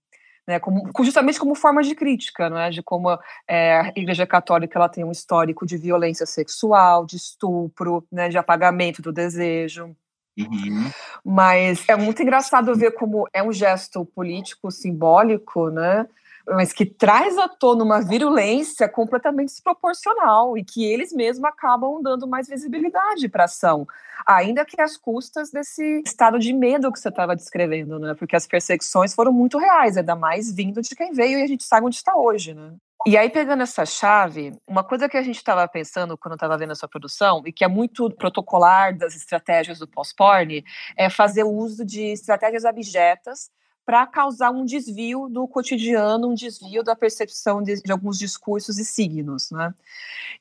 né, 0.46 0.60
como, 0.60 0.90
justamente 1.02 1.38
como 1.38 1.54
forma 1.54 1.82
de 1.82 1.94
crítica, 1.94 2.48
não 2.48 2.58
é, 2.58 2.70
de 2.70 2.82
como 2.82 3.10
é, 3.48 3.80
a 3.80 3.92
Igreja 3.96 4.26
Católica 4.26 4.78
ela 4.78 4.88
tem 4.88 5.04
um 5.04 5.10
histórico 5.10 5.66
de 5.66 5.76
violência 5.76 6.24
sexual, 6.24 7.04
de 7.04 7.16
estupro, 7.16 8.06
né, 8.10 8.28
de 8.28 8.38
apagamento 8.38 9.02
do 9.02 9.12
desejo. 9.12 9.96
Uhum. 10.38 10.90
Mas 11.24 11.88
é 11.88 11.96
muito 11.96 12.22
engraçado 12.22 12.74
ver 12.74 12.92
como 12.92 13.26
é 13.32 13.42
um 13.42 13.52
gesto 13.52 14.04
político 14.04 14.70
simbólico, 14.70 15.70
né? 15.70 16.06
Mas 16.48 16.72
que 16.72 16.86
traz 16.86 17.36
à 17.38 17.48
tona 17.48 17.82
uma 17.82 18.00
virulência 18.00 18.88
completamente 18.88 19.48
desproporcional 19.48 20.56
e 20.56 20.64
que 20.64 20.84
eles 20.84 21.12
mesmos 21.12 21.44
acabam 21.44 22.00
dando 22.02 22.26
mais 22.26 22.48
visibilidade 22.48 23.28
para 23.28 23.44
a 23.44 23.46
ação, 23.46 23.86
ainda 24.26 24.64
que 24.64 24.80
às 24.80 24.96
custas 24.96 25.50
desse 25.50 26.02
estado 26.06 26.38
de 26.38 26.52
medo 26.52 26.92
que 26.92 27.00
você 27.00 27.08
estava 27.08 27.34
descrevendo, 27.34 27.98
né? 27.98 28.14
Porque 28.14 28.36
as 28.36 28.46
perseguições 28.46 29.14
foram 29.14 29.32
muito 29.32 29.58
reais, 29.58 29.96
ainda 29.96 30.14
mais 30.14 30.52
vindo 30.52 30.80
de 30.80 30.94
quem 30.94 31.12
veio 31.12 31.38
e 31.38 31.42
a 31.42 31.46
gente 31.46 31.64
sabe 31.64 31.86
onde 31.86 31.96
está 31.96 32.16
hoje, 32.16 32.54
né? 32.54 32.74
E 33.06 33.16
aí, 33.16 33.30
pegando 33.30 33.62
essa 33.62 33.86
chave, 33.86 34.52
uma 34.66 34.82
coisa 34.82 35.08
que 35.08 35.16
a 35.16 35.22
gente 35.22 35.36
estava 35.36 35.66
pensando 35.68 36.18
quando 36.18 36.34
estava 36.34 36.58
vendo 36.58 36.72
a 36.72 36.74
sua 36.74 36.88
produção, 36.88 37.40
e 37.46 37.52
que 37.52 37.62
é 37.62 37.68
muito 37.68 38.10
protocolar 38.10 38.96
das 38.96 39.14
estratégias 39.14 39.78
do 39.78 39.86
pós-porn, 39.86 40.64
é 40.96 41.08
fazer 41.08 41.44
o 41.44 41.50
uso 41.50 41.84
de 41.84 42.02
estratégias 42.06 42.64
abjetas 42.64 43.48
para 43.86 44.04
causar 44.04 44.50
um 44.50 44.64
desvio 44.64 45.28
do 45.30 45.46
cotidiano, 45.46 46.28
um 46.28 46.34
desvio 46.34 46.82
da 46.82 46.96
percepção 46.96 47.62
de, 47.62 47.80
de 47.80 47.92
alguns 47.92 48.18
discursos 48.18 48.78
e 48.78 48.84
signos, 48.84 49.52
né? 49.52 49.72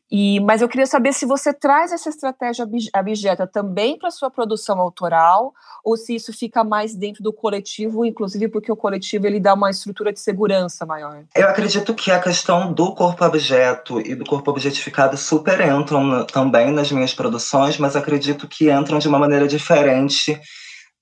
E, 0.10 0.40
mas 0.40 0.62
eu 0.62 0.68
queria 0.68 0.88
saber 0.88 1.14
se 1.14 1.28
você 1.28 1.54
traz 1.54 1.92
essa 1.92 2.10
estratégia 2.10 2.68
abjeta 2.92 3.46
também 3.46 4.00
para 4.00 4.10
sua 4.10 4.32
produção 4.32 4.80
autoral, 4.80 5.54
ou 5.84 5.96
se 5.96 6.16
isso 6.16 6.34
fica 6.34 6.64
mais 6.64 6.96
dentro 6.96 7.22
do 7.22 7.32
coletivo, 7.32 8.04
inclusive 8.04 8.48
porque 8.48 8.72
o 8.72 8.76
coletivo 8.76 9.28
ele 9.28 9.40
dá 9.40 9.54
uma 9.54 9.70
estrutura 9.70 10.12
de 10.12 10.20
segurança 10.20 10.84
maior. 10.84 11.24
Eu 11.36 11.48
acredito 11.48 11.94
que 11.94 12.12
a 12.12 12.20
questão 12.20 12.74
do 12.74 12.96
corpo 12.96 13.24
objeto 13.24 14.02
e 14.02 14.16
do 14.16 14.26
corpo 14.26 14.50
objetificado 14.50 15.18
super 15.18 15.62
entram 15.62 16.26
também 16.26 16.72
nas 16.72 16.92
minhas 16.92 17.14
produções, 17.14 17.78
mas 17.78 17.96
acredito 17.96 18.48
que 18.48 18.72
entram 18.72 18.98
de 18.98 19.08
uma 19.08 19.20
maneira 19.20 19.48
diferente 19.48 20.40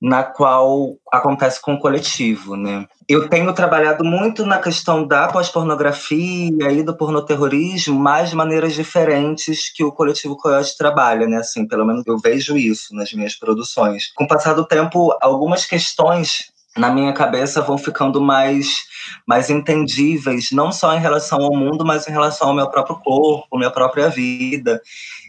na 0.04 0.22
qual 0.22 0.98
acontece 1.10 1.62
com 1.62 1.76
o 1.76 1.80
coletivo, 1.80 2.58
né? 2.58 2.86
Eu 3.08 3.30
tenho 3.30 3.54
trabalhado 3.54 4.04
muito 4.04 4.46
na 4.46 4.60
questão 4.60 5.08
da 5.08 5.30
pós-pornografia 5.30 6.72
e 6.74 6.84
do 6.84 6.98
pornoterrorismo, 6.98 7.98
mas 7.98 8.30
de 8.30 8.36
maneiras 8.36 8.74
diferentes 8.74 9.72
que 9.74 9.82
o 9.82 9.94
coletivo 9.94 10.36
Coyote 10.36 10.78
trabalha, 10.78 11.26
né? 11.26 11.38
Assim, 11.38 11.66
pelo 11.66 11.86
menos 11.86 12.06
eu 12.06 12.18
vejo 12.18 12.58
isso 12.58 12.94
nas 12.94 13.14
minhas 13.14 13.36
produções. 13.36 14.12
Com 14.14 14.26
o 14.26 14.28
passar 14.28 14.54
do 14.54 14.68
tempo, 14.68 15.18
algumas 15.22 15.66
questões 15.66 16.52
na 16.76 16.90
minha 16.90 17.14
cabeça 17.14 17.62
vão 17.62 17.78
ficando 17.78 18.20
mais 18.20 18.84
mais 19.28 19.50
entendíveis, 19.50 20.50
não 20.52 20.72
só 20.72 20.94
em 20.96 21.00
relação 21.00 21.42
ao 21.42 21.56
mundo, 21.56 21.86
mas 21.86 22.08
em 22.08 22.12
relação 22.12 22.50
ao 22.50 22.56
meu 22.56 22.70
próprio 22.70 22.98
corpo, 22.98 23.58
minha 23.58 23.72
própria 23.72 24.10
vida. 24.10 24.82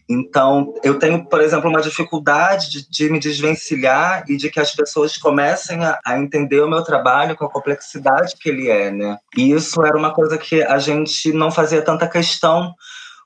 Então, 0.09 0.75
eu 0.83 0.99
tenho, 0.99 1.25
por 1.25 1.41
exemplo, 1.41 1.71
uma 1.71 1.81
dificuldade 1.81 2.71
de, 2.71 2.91
de 2.91 3.11
me 3.11 3.19
desvencilhar 3.19 4.25
e 4.29 4.37
de 4.37 4.51
que 4.51 4.61
as 4.61 4.75
pessoas 4.75 5.17
comecem 5.17 5.85
a, 5.85 5.99
a, 6.05 6.19
entender 6.19 6.61
o 6.61 6.69
meu 6.69 6.83
trabalho 6.83 7.35
com 7.37 7.45
a 7.45 7.51
complexidade 7.51 8.35
que 8.39 8.49
ele 8.49 8.69
é, 8.69 8.91
né? 8.91 9.19
E 9.37 9.53
isso 9.53 9.83
era 9.83 9.97
uma 9.97 10.13
coisa 10.13 10.37
que 10.37 10.63
a 10.63 10.79
gente 10.79 11.33
não 11.33 11.51
fazia 11.51 11.81
tanta 11.81 12.07
questão 12.07 12.75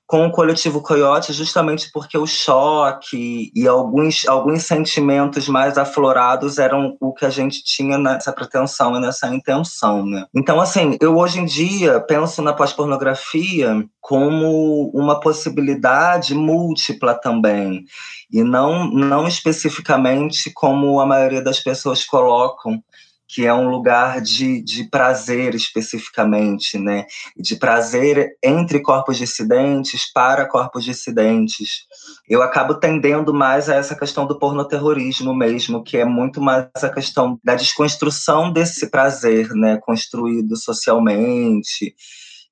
com 0.09 0.27
o 0.27 0.33
coletivo 0.33 0.81
Coyote, 0.81 1.35
justamente 1.35 1.93
porque 1.93 2.17
o 2.17 2.27
choque 2.27 3.53
e 3.55 3.69
alguns, 3.69 4.27
alguns 4.27 4.62
sentimentos 4.62 5.47
mais 5.49 5.77
aflorados 5.77 6.59
eram 6.59 6.97
o 6.99 7.12
que 7.12 7.27
a 7.27 7.31
gente 7.31 7.62
tinha 7.62 7.99
nessa 7.99 8.33
pretensão 8.33 8.97
e 8.97 9.00
nessa 9.00 9.29
intenção, 9.29 10.07
né? 10.07 10.25
Então, 10.35 10.62
assim, 10.62 10.97
eu 10.99 11.15
hoje 11.19 11.41
em 11.41 11.45
dia 11.45 12.00
penso 12.00 12.41
na 12.41 12.55
pós-pornografia 12.55 13.87
como 14.00 14.91
uma 14.95 15.21
possibilidade 15.21 16.35
múltipla 16.35 17.12
também, 17.15 17.85
e 18.33 18.43
não, 18.43 18.91
não 18.91 19.29
especificamente 19.29 20.50
como 20.55 21.00
a 21.00 21.05
maioria 21.05 21.43
das 21.43 21.61
pessoas 21.61 22.03
colocam, 22.07 22.83
que 23.28 23.44
é 23.44 23.52
um 23.52 23.68
lugar 23.68 24.23
de, 24.23 24.62
de 24.62 24.85
prazer 24.85 25.54
especificamente, 25.54 26.78
né? 26.78 27.04
De 27.37 27.56
prazer 27.56 28.30
entre 28.42 28.80
corpos 28.80 29.18
dissidentes 29.18 30.11
para 30.11 30.49
corpos 30.49 30.82
dissidentes. 30.82 31.85
Eu 32.26 32.42
acabo 32.42 32.75
tendendo 32.75 33.35
mais 33.35 33.68
a 33.68 33.75
essa 33.75 33.94
questão 33.94 34.26
do 34.26 34.38
pornoterrorismo 34.38 35.35
mesmo, 35.35 35.85
que 35.85 35.99
é 35.99 36.06
muito 36.06 36.40
mais 36.40 36.68
a 36.82 36.88
questão 36.88 37.38
da 37.44 37.54
desconstrução 37.54 38.50
desse 38.50 38.90
prazer, 38.90 39.50
né? 39.50 39.76
Construído 39.76 40.56
socialmente 40.56 41.94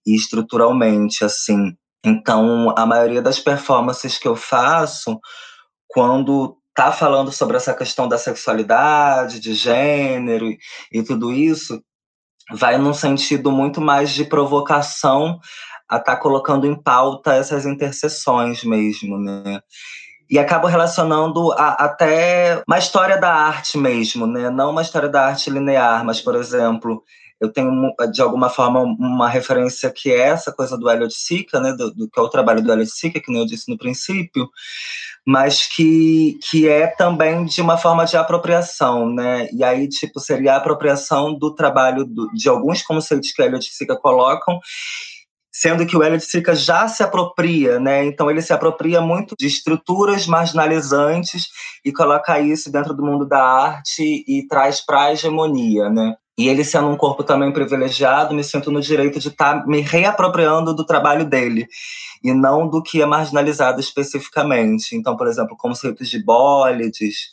e 0.07 0.15
estruturalmente, 0.15 1.25
assim. 1.25 1.75
Então, 2.05 2.75
a 2.77 2.85
maioria 2.85 3.23
das 3.23 3.41
performances 3.41 4.19
que 4.19 4.29
eu 4.29 4.37
faço, 4.37 5.19
quando 5.89 6.59
tá 6.77 6.93
falando 6.93 7.33
sobre 7.33 7.57
essa 7.57 7.75
questão 7.75 8.07
da 8.07 8.19
sexualidade, 8.19 9.41
de 9.41 9.55
gênero 9.55 10.47
e, 10.93 11.03
tudo 11.03 11.33
isso, 11.33 11.83
vai 12.53 12.77
num 12.77 12.93
sentido 12.93 13.51
muito 13.51 13.81
mais 13.81 14.11
de 14.11 14.25
provocação 14.27 15.41
a 15.89 15.97
estar 15.97 16.17
tá 16.17 16.21
colocando 16.21 16.67
em 16.67 16.75
pauta 16.81 17.35
essas 17.35 17.65
interseções 17.65 18.63
mesmo, 18.63 19.19
né? 19.19 19.61
E 20.29 20.39
acabo 20.39 20.67
relacionando 20.67 21.53
a, 21.53 21.85
até 21.85 22.63
uma 22.67 22.79
história 22.79 23.17
da 23.17 23.33
arte 23.33 23.79
mesmo, 23.79 24.27
né? 24.27 24.51
Não 24.51 24.71
uma 24.71 24.83
história 24.83 25.09
da 25.09 25.27
arte 25.27 25.49
linear, 25.49 26.05
mas, 26.05 26.21
por 26.21 26.35
exemplo, 26.35 27.03
eu 27.41 27.53
tenho 27.53 27.71
de 28.13 28.21
alguma 28.21 28.51
forma 28.51 28.83
uma 28.83 29.29
referência 29.29 29.91
que 29.91 30.11
é 30.11 30.29
essa 30.29 30.53
coisa 30.53 30.77
do 30.77 30.91
Elliot 30.91 31.15
Sica, 31.15 31.61
né, 31.61 31.73
do, 31.73 31.95
do, 31.95 32.11
que 32.11 32.19
é 32.19 32.23
o 32.23 32.29
trabalho 32.29 32.63
do 32.63 32.73
Elliot 32.73 32.91
Sica, 32.91 33.21
que 33.21 33.31
nem 33.31 33.41
eu 33.41 33.47
disse 33.47 33.71
no 33.71 33.79
princípio, 33.79 34.49
mas 35.27 35.67
que, 35.67 36.39
que 36.49 36.69
é 36.69 36.87
também 36.87 37.45
de 37.45 37.61
uma 37.61 37.77
forma 37.77 38.05
de 38.05 38.17
apropriação, 38.17 39.13
né? 39.13 39.49
E 39.53 39.65
aí 39.65 39.89
tipo 39.89 40.21
seria 40.21 40.55
a 40.55 40.57
apropriação 40.57 41.37
do 41.37 41.55
trabalho 41.55 42.05
do, 42.05 42.31
de 42.33 42.49
alguns 42.49 42.83
conceitos 42.83 43.33
que 43.33 43.43
Elliot 43.43 43.65
Sica 43.65 43.97
colocam 43.97 44.61
sendo 45.59 45.87
que 45.87 45.97
o 45.97 46.05
Elliot 46.05 46.23
Sica 46.23 46.55
já 46.55 46.87
se 46.87 47.03
apropria, 47.03 47.81
né? 47.81 48.05
Então 48.05 48.31
ele 48.31 48.43
se 48.43 48.53
apropria 48.53 49.01
muito 49.01 49.35
de 49.39 49.47
estruturas 49.47 50.27
marginalizantes 50.27 51.47
e 51.83 51.91
coloca 51.91 52.39
isso 52.39 52.71
dentro 52.71 52.93
do 52.93 53.03
mundo 53.03 53.27
da 53.27 53.43
arte 53.43 54.23
e 54.29 54.47
traz 54.47 54.85
para 54.85 55.05
a 55.05 55.13
hegemonia, 55.13 55.89
né? 55.89 56.15
E 56.39 56.49
ele 56.49 56.65
sendo 56.65 56.89
um 56.89 56.97
corpo 56.97 57.25
também 57.25 57.51
privilegiado, 57.51 58.35
me 58.35 58.45
sinto 58.45 58.71
no 58.71 58.81
direito 58.81 59.19
de 59.19 59.29
estar 59.29 59.61
tá 59.61 59.67
me 59.67 59.81
reapropriando 59.81 60.75
do 60.75 60.85
trabalho 60.85 61.25
dele 61.25 61.67
e 62.23 62.33
não 62.33 62.69
do 62.69 62.83
que 62.83 63.01
é 63.01 63.07
marginalizado 63.07 63.81
especificamente. 63.81 64.95
Então, 64.95 65.17
por 65.17 65.27
exemplo, 65.27 65.57
conceitos 65.57 66.09
de 66.09 66.23
bólides, 66.23 67.31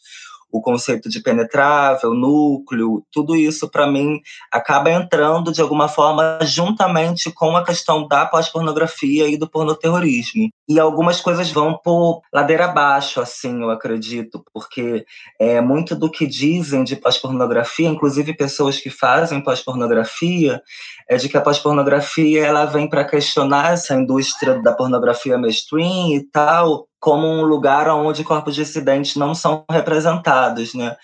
o 0.53 0.61
conceito 0.61 1.09
de 1.09 1.19
penetrável, 1.19 2.13
núcleo, 2.13 3.03
tudo 3.11 3.35
isso 3.35 3.67
para 3.67 3.87
mim 3.87 4.21
acaba 4.51 4.91
entrando 4.91 5.51
de 5.51 5.59
alguma 5.59 5.87
forma 5.87 6.37
juntamente 6.43 7.31
com 7.31 7.57
a 7.57 7.65
questão 7.65 8.07
da 8.07 8.23
pós-pornografia 8.23 9.27
e 9.27 9.35
do 9.35 9.49
pornoterrorismo. 9.49 10.49
E 10.69 10.79
algumas 10.79 11.19
coisas 11.19 11.51
vão 11.51 11.75
por 11.83 12.21
ladeira 12.31 12.65
abaixo, 12.65 13.19
assim, 13.19 13.63
eu 13.63 13.71
acredito, 13.71 14.45
porque 14.53 15.03
é 15.39 15.59
muito 15.59 15.95
do 15.95 16.09
que 16.09 16.27
dizem 16.27 16.83
de 16.83 16.95
pós-pornografia, 16.95 17.89
inclusive 17.89 18.37
pessoas 18.37 18.77
que 18.77 18.91
fazem 18.91 19.41
pós-pornografia, 19.41 20.61
é 21.09 21.17
de 21.17 21.27
que 21.27 21.35
a 21.35 21.41
pós-pornografia 21.41 22.45
ela 22.45 22.65
vem 22.65 22.87
para 22.87 23.03
questionar 23.03 23.73
essa 23.73 23.95
indústria 23.95 24.61
da 24.61 24.71
pornografia 24.71 25.35
mainstream 25.35 26.11
e 26.11 26.23
tal, 26.31 26.87
como 27.03 27.27
um 27.27 27.41
lugar 27.41 27.89
onde 27.89 28.23
corpos 28.23 28.55
dissidentes 28.55 29.17
não 29.17 29.35
são 29.35 29.65
representados, 29.69 30.73
né? 30.73 30.95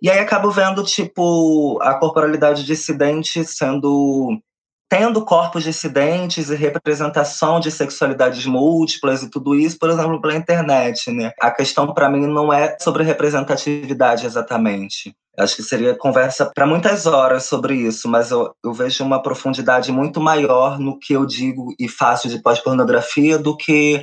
E 0.00 0.08
aí 0.08 0.18
acabo 0.20 0.50
vendo, 0.50 0.82
tipo, 0.82 1.78
a 1.82 1.96
corporalidade 1.96 2.64
dissidente 2.64 3.44
sendo 3.44 4.40
tendo 4.88 5.22
corpos 5.22 5.64
dissidentes 5.64 6.48
e 6.48 6.54
representação 6.54 7.60
de 7.60 7.70
sexualidades 7.70 8.46
múltiplas 8.46 9.22
e 9.22 9.28
tudo 9.28 9.54
isso, 9.54 9.78
por 9.78 9.90
exemplo, 9.90 10.18
pela 10.18 10.34
internet, 10.34 11.10
né? 11.10 11.30
A 11.42 11.50
questão 11.50 11.92
para 11.92 12.08
mim 12.08 12.26
não 12.26 12.50
é 12.50 12.74
sobre 12.80 13.04
representatividade 13.04 14.24
exatamente. 14.24 15.14
Acho 15.38 15.56
que 15.56 15.62
seria 15.62 15.94
conversa 15.94 16.50
para 16.54 16.66
muitas 16.66 17.04
horas 17.04 17.44
sobre 17.44 17.74
isso, 17.74 18.08
mas 18.08 18.30
eu, 18.30 18.50
eu 18.64 18.72
vejo 18.72 19.04
uma 19.04 19.22
profundidade 19.22 19.92
muito 19.92 20.22
maior 20.22 20.78
no 20.78 20.98
que 20.98 21.12
eu 21.12 21.26
digo 21.26 21.74
e 21.78 21.86
faço 21.86 22.30
de 22.30 22.40
pós-pornografia 22.40 23.38
do 23.38 23.54
que 23.54 24.02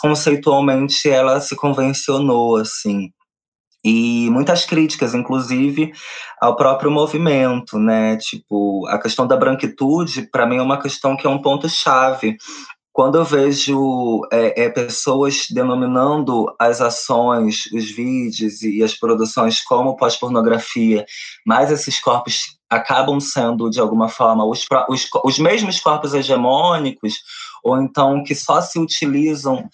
conceitualmente 0.00 1.08
ela 1.08 1.40
se 1.40 1.54
convencionou, 1.54 2.56
assim. 2.56 3.10
E 3.82 4.28
muitas 4.30 4.66
críticas, 4.66 5.14
inclusive, 5.14 5.92
ao 6.40 6.54
próprio 6.54 6.90
movimento, 6.90 7.78
né? 7.78 8.16
Tipo, 8.16 8.86
a 8.88 8.98
questão 8.98 9.26
da 9.26 9.36
branquitude, 9.36 10.28
para 10.30 10.46
mim, 10.46 10.58
é 10.58 10.62
uma 10.62 10.80
questão 10.80 11.16
que 11.16 11.26
é 11.26 11.30
um 11.30 11.40
ponto-chave 11.40 12.36
quando 12.92 13.16
eu 13.16 13.24
vejo 13.24 14.26
é, 14.32 14.64
é, 14.64 14.68
pessoas 14.68 15.46
denominando 15.50 16.52
as 16.58 16.80
ações, 16.80 17.66
os 17.72 17.90
vídeos 17.90 18.62
e 18.62 18.82
as 18.82 18.94
produções 18.94 19.62
como 19.62 19.96
pós-pornografia, 19.96 21.06
mas 21.46 21.70
esses 21.70 22.00
corpos 22.00 22.58
acabam 22.68 23.18
sendo, 23.20 23.70
de 23.70 23.80
alguma 23.80 24.08
forma, 24.08 24.44
os, 24.44 24.66
os, 24.88 25.08
os 25.24 25.38
mesmos 25.38 25.80
corpos 25.80 26.14
hegemônicos, 26.14 27.14
ou 27.62 27.80
então 27.80 28.22
que 28.22 28.34
só 28.34 28.60
se 28.60 28.78
utilizam 28.78 29.68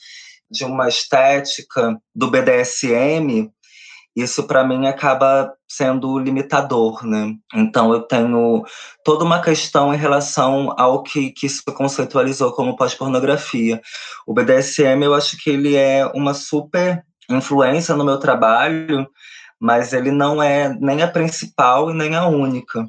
de 0.51 0.65
uma 0.65 0.89
estética 0.89 2.01
do 2.15 2.31
BDSM, 2.31 3.51
isso 4.17 4.45
para 4.45 4.67
mim 4.67 4.87
acaba 4.87 5.53
sendo 5.69 6.19
limitador, 6.19 7.05
né? 7.05 7.35
Então 7.55 7.93
eu 7.93 8.01
tenho 8.01 8.65
toda 9.05 9.25
uma 9.25 9.43
questão 9.43 9.93
em 9.93 9.99
relação 9.99 10.73
ao 10.79 11.03
que, 11.03 11.31
que 11.33 11.49
se 11.49 11.63
conceitualizou 11.65 12.53
como 12.53 12.77
pós-pornografia. 12.77 13.81
O 14.27 14.33
BDSM 14.33 15.03
eu 15.03 15.15
acho 15.15 15.37
que 15.37 15.51
ele 15.51 15.77
é 15.77 16.07
uma 16.15 16.33
super 16.33 17.05
influência 17.29 17.95
no 17.95 18.05
meu 18.05 18.19
trabalho, 18.19 19.07
mas 19.61 19.93
ele 19.93 20.11
não 20.11 20.43
é 20.43 20.75
nem 20.81 21.03
a 21.03 21.09
principal 21.09 21.91
e 21.91 21.95
nem 21.95 22.15
a 22.17 22.27
única. 22.27 22.87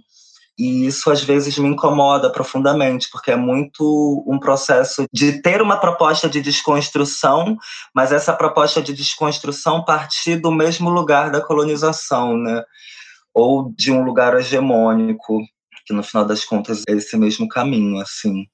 E 0.57 0.87
isso 0.87 1.11
às 1.11 1.23
vezes 1.23 1.57
me 1.57 1.67
incomoda 1.67 2.31
profundamente, 2.31 3.09
porque 3.11 3.31
é 3.31 3.35
muito 3.35 4.23
um 4.27 4.39
processo 4.39 5.05
de 5.13 5.41
ter 5.41 5.61
uma 5.61 5.77
proposta 5.77 6.27
de 6.27 6.41
desconstrução, 6.41 7.57
mas 7.93 8.11
essa 8.11 8.33
proposta 8.33 8.81
de 8.81 8.91
desconstrução 8.93 9.85
partir 9.85 10.37
do 10.37 10.51
mesmo 10.51 10.89
lugar 10.89 11.29
da 11.29 11.41
colonização, 11.41 12.35
né? 12.35 12.63
ou 13.37 13.71
de 13.77 13.91
um 13.91 14.03
lugar 14.03 14.35
hegemônico, 14.35 15.39
que 15.85 15.93
no 15.93 16.01
final 16.01 16.25
das 16.25 16.43
contas 16.43 16.81
é 16.89 16.93
esse 16.93 17.15
mesmo 17.15 17.47
caminho, 17.47 18.01
assim. 18.01 18.47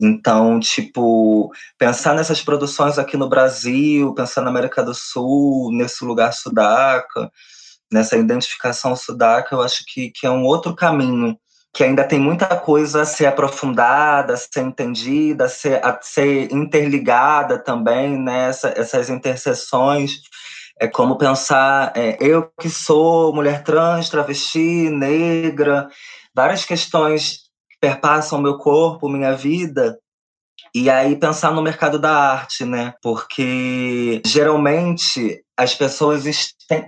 Então, 0.00 0.58
tipo, 0.58 1.52
pensar 1.76 2.14
nessas 2.14 2.40
produções 2.40 2.98
aqui 2.98 3.18
no 3.18 3.28
Brasil, 3.28 4.14
pensar 4.14 4.40
na 4.40 4.48
América 4.48 4.82
do 4.82 4.94
Sul, 4.94 5.70
nesse 5.72 6.02
lugar 6.06 6.32
sudaca, 6.32 7.30
nessa 7.92 8.16
identificação 8.16 8.94
sudaca, 8.94 9.54
eu 9.54 9.62
acho 9.62 9.84
que, 9.86 10.10
que 10.10 10.26
é 10.26 10.30
um 10.30 10.44
outro 10.44 10.74
caminho, 10.74 11.38
que 11.72 11.84
ainda 11.84 12.04
tem 12.04 12.18
muita 12.18 12.46
coisa 12.56 13.02
a 13.02 13.06
ser 13.06 13.26
aprofundada, 13.26 14.34
a 14.34 14.36
ser 14.36 14.62
entendida, 14.62 15.44
a 15.44 15.48
ser, 15.48 15.84
a 15.84 15.98
ser 16.00 16.52
interligada 16.52 17.58
também, 17.58 18.18
né? 18.18 18.48
essas 18.48 19.08
interseções. 19.10 20.20
É 20.80 20.86
como 20.86 21.18
pensar, 21.18 21.92
é, 21.96 22.16
eu 22.20 22.50
que 22.60 22.70
sou 22.70 23.34
mulher 23.34 23.64
trans, 23.64 24.08
travesti, 24.08 24.88
negra, 24.90 25.88
várias 26.34 26.64
questões 26.64 27.48
perpassam 27.80 28.40
meu 28.40 28.58
corpo, 28.58 29.08
minha 29.08 29.34
vida. 29.34 29.98
E 30.80 30.88
aí 30.88 31.16
pensar 31.16 31.50
no 31.50 31.60
mercado 31.60 31.98
da 31.98 32.12
arte, 32.12 32.64
né? 32.64 32.94
Porque 33.02 34.22
geralmente 34.24 35.42
as 35.56 35.74
pessoas 35.74 36.22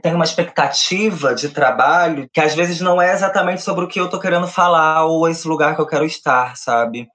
têm 0.00 0.14
uma 0.14 0.24
expectativa 0.24 1.34
de 1.34 1.48
trabalho 1.48 2.30
que 2.32 2.40
às 2.40 2.54
vezes 2.54 2.80
não 2.80 3.02
é 3.02 3.12
exatamente 3.12 3.62
sobre 3.62 3.84
o 3.84 3.88
que 3.88 3.98
eu 3.98 4.08
tô 4.08 4.20
querendo 4.20 4.46
falar 4.46 5.06
ou 5.06 5.28
esse 5.28 5.48
lugar 5.48 5.74
que 5.74 5.80
eu 5.80 5.88
quero 5.88 6.04
estar, 6.04 6.56
sabe? 6.56 7.08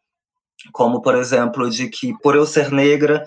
Como, 0.74 1.02
por 1.02 1.16
exemplo, 1.16 1.70
de 1.70 1.88
que 1.88 2.14
por 2.22 2.36
eu 2.36 2.46
ser 2.46 2.70
negra, 2.70 3.24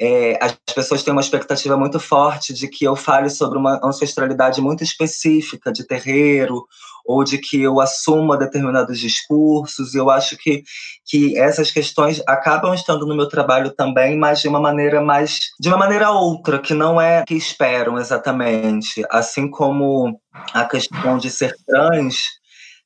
é, 0.00 0.42
as 0.42 0.56
pessoas 0.74 1.02
têm 1.02 1.12
uma 1.12 1.20
expectativa 1.20 1.76
muito 1.76 2.00
forte 2.00 2.54
de 2.54 2.68
que 2.68 2.86
eu 2.86 2.96
fale 2.96 3.28
sobre 3.28 3.58
uma 3.58 3.78
ancestralidade 3.84 4.62
muito 4.62 4.82
específica 4.82 5.70
de 5.70 5.86
terreiro 5.86 6.64
ou 7.08 7.24
de 7.24 7.38
que 7.38 7.62
eu 7.62 7.80
assuma 7.80 8.36
determinados 8.36 9.00
discursos. 9.00 9.94
Eu 9.94 10.10
acho 10.10 10.36
que, 10.36 10.62
que 11.06 11.38
essas 11.38 11.70
questões 11.70 12.22
acabam 12.26 12.74
estando 12.74 13.06
no 13.06 13.16
meu 13.16 13.26
trabalho 13.26 13.70
também, 13.70 14.18
mas 14.18 14.42
de 14.42 14.48
uma 14.48 14.60
maneira 14.60 15.00
mais 15.00 15.38
de 15.58 15.70
uma 15.70 15.78
maneira 15.78 16.10
outra, 16.10 16.58
que 16.58 16.74
não 16.74 17.00
é 17.00 17.24
que 17.26 17.34
esperam 17.34 17.98
exatamente. 17.98 19.02
Assim 19.10 19.50
como 19.50 20.20
a 20.52 20.66
questão 20.66 21.16
de 21.16 21.30
ser 21.30 21.54
trans, 21.66 22.24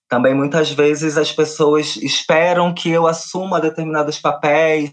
também 0.08 0.34
muitas 0.34 0.70
vezes 0.70 1.18
as 1.18 1.32
pessoas 1.32 1.96
esperam 1.96 2.72
que 2.72 2.90
eu 2.90 3.08
assuma 3.08 3.60
determinados 3.60 4.20
papéis 4.20 4.92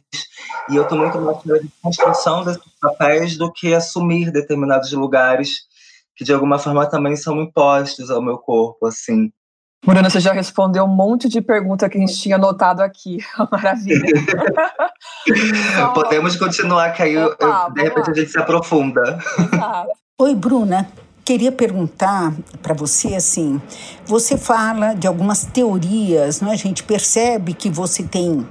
e 0.70 0.76
eu 0.76 0.84
estou 0.84 0.98
muito 0.98 1.22
mais 1.22 1.38
na 1.46 1.60
construção 1.84 2.44
desses 2.44 2.64
papéis 2.82 3.38
do 3.38 3.52
que 3.52 3.76
assumir 3.76 4.32
determinados 4.32 4.92
lugares 4.92 5.69
que 6.20 6.26
de 6.26 6.34
alguma 6.34 6.60
forma 6.60 6.86
também 6.86 7.16
são 7.16 7.42
impostos 7.42 8.12
ao 8.12 8.22
meu 8.22 8.38
corpo, 8.38 8.86
assim. 8.88 9.32
Morena, 9.86 10.10
você 10.10 10.20
já 10.20 10.34
respondeu 10.34 10.84
um 10.84 10.94
monte 10.94 11.30
de 11.30 11.40
perguntas 11.40 11.88
que 11.88 11.98
a 11.98 12.02
gente 12.02 12.20
tinha 12.20 12.36
anotado 12.36 12.84
aqui. 12.84 13.20
Maravilha. 13.50 14.04
Podemos 15.96 16.36
continuar, 16.36 16.92
que 16.92 17.04
aí 17.04 17.18
Opa, 17.18 17.68
eu, 17.70 17.74
de 17.74 17.82
repente 17.84 18.08
lá. 18.08 18.12
a 18.12 18.16
gente 18.20 18.32
se 18.32 18.38
aprofunda. 18.38 19.18
Oi, 20.20 20.36
Bruna 20.36 20.90
queria 21.30 21.52
perguntar 21.52 22.34
para 22.60 22.74
você 22.74 23.14
assim, 23.14 23.62
você 24.04 24.36
fala 24.36 24.96
de 24.96 25.06
algumas 25.06 25.46
teorias, 25.46 26.42
não 26.42 26.50
é? 26.50 26.54
a 26.54 26.58
gente 26.58 26.82
percebe 26.82 27.54
que 27.54 27.70
você 27.70 28.02
tem 28.02 28.32
uh, 28.32 28.48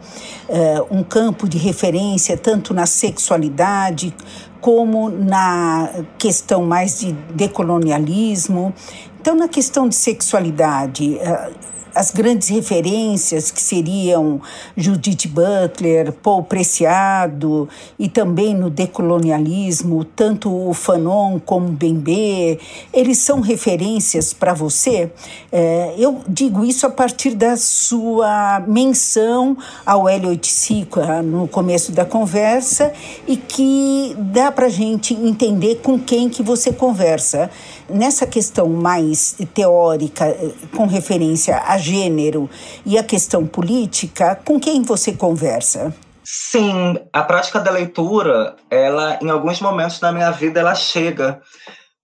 um 0.89 1.03
campo 1.03 1.49
de 1.49 1.59
referência 1.59 2.37
tanto 2.37 2.73
na 2.73 2.87
sexualidade 2.87 4.15
como 4.61 5.09
na 5.09 5.91
questão 6.19 6.65
mais 6.65 7.01
de 7.01 7.13
decolonialismo. 7.13 8.75
Então, 9.21 9.35
na 9.35 9.49
questão 9.49 9.89
de 9.89 9.95
sexualidade, 9.95 11.17
uh, 11.17 11.55
as 11.99 12.13
grandes 12.13 12.47
referências 12.47 13.51
que 13.51 13.61
seriam 13.61 14.41
Judith 14.77 15.27
Butler, 15.27 16.13
Paul 16.13 16.45
Preciado 16.45 17.69
e 17.99 18.09
também 18.09 18.55
no 18.55 18.71
decolonialismo, 18.71 20.05
tanto 20.05 20.49
o 20.49 20.73
Fanon 20.73 21.41
como 21.41 21.67
o 21.67 21.73
Bembe, 21.73 22.61
eles 22.93 23.19
são 23.19 23.41
referências 23.41 24.33
para 24.33 24.55
você? 24.55 25.11
É, 25.51 25.93
eu 25.99 26.21
digo 26.29 26.65
isso 26.65 26.87
a 26.87 26.91
partir 26.91 27.35
da 27.35 27.57
sua 27.57 28.63
menção 28.69 29.57
ao 29.85 30.09
Hélio 30.09 30.29
Oiticica 30.29 31.21
no 31.21 31.49
começo 31.49 31.91
da 31.91 32.05
conversa 32.05 32.93
e 33.27 33.37
que 33.37 34.15
dá 34.19 34.53
para 34.53 34.69
gente 34.69 35.15
entender 35.15 35.81
com 35.83 35.99
quem 35.99 36.29
que 36.29 36.45
você 36.45 36.73
conversa. 36.73 37.51
Nessa 37.91 38.27
questão 38.27 38.69
mais 38.69 39.35
teórica, 39.55 40.27
eh, 40.27 40.51
com 40.77 40.87
referência 40.87 41.57
a 41.67 41.79
gênero 41.89 42.49
e 42.85 42.99
a 42.99 43.03
questão 43.03 43.47
política, 43.47 44.37
com 44.45 44.61
quem 44.61 44.83
você 44.83 45.13
conversa? 45.13 45.95
Sim, 46.23 46.99
a 47.11 47.23
prática 47.23 47.59
da 47.59 47.71
leitura, 47.71 48.55
ela 48.71 49.19
em 49.23 49.31
alguns 49.31 49.61
momentos 49.61 49.99
da 49.99 50.13
minha 50.13 50.31
vida 50.31 50.61
ela 50.61 50.75
chega, 50.75 51.41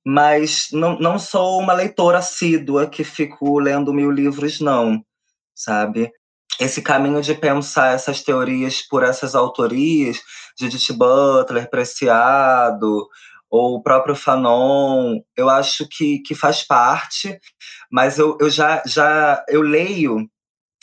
mas 0.04 0.68
não, 0.72 0.98
não 0.98 1.18
sou 1.18 1.60
uma 1.60 1.74
leitora 1.74 2.18
assídua 2.18 2.86
que 2.86 3.04
fico 3.04 3.58
lendo 3.58 3.92
mil 3.92 4.10
livros 4.10 4.60
não, 4.60 5.04
sabe? 5.54 6.10
Esse 6.58 6.80
caminho 6.80 7.20
de 7.20 7.34
pensar 7.34 7.94
essas 7.94 8.22
teorias 8.22 8.80
por 8.80 9.02
essas 9.02 9.34
autorias, 9.34 10.18
Judith 10.58 10.92
Butler, 10.96 11.68
Preciado, 11.68 13.06
ou 13.54 13.76
o 13.76 13.80
próprio 13.80 14.16
Fanon, 14.16 15.20
eu 15.36 15.48
acho 15.48 15.86
que, 15.88 16.18
que 16.26 16.34
faz 16.34 16.66
parte, 16.66 17.38
mas 17.88 18.18
eu, 18.18 18.36
eu 18.40 18.50
já, 18.50 18.82
já 18.84 19.44
eu 19.48 19.62
leio, 19.62 20.28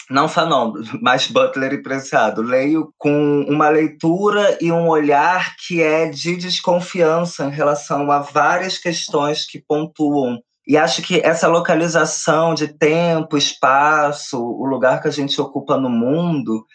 não 0.10 0.30
Fanon, 0.30 0.72
mas 1.04 1.28
Butler 1.28 1.74
e 1.74 1.84
Preciado, 1.84 2.42
leio 2.42 2.94
com 2.98 3.42
uma 3.42 3.68
leitura 3.68 4.58
e 4.62 4.72
um 4.72 4.88
olhar 4.88 5.54
que 5.68 5.84
é 5.84 6.08
de 6.08 6.38
desconfiança 6.38 7.44
em 7.44 7.52
relação 7.52 8.10
a 8.10 8.20
várias 8.20 8.78
questões 8.78 9.46
que 9.46 9.62
pontuam. 9.68 10.40
E 10.66 10.78
acho 10.78 11.02
que 11.02 11.20
essa 11.20 11.50
localização 11.50 12.54
de 12.54 12.70
tempo, 12.70 13.36
espaço, 13.36 14.42
o 14.42 14.66
lugar 14.66 15.02
que 15.02 15.10
a 15.10 15.12
gente 15.12 15.42
ocupa 15.42 15.76
no 15.76 15.90
mundo, 15.90 16.66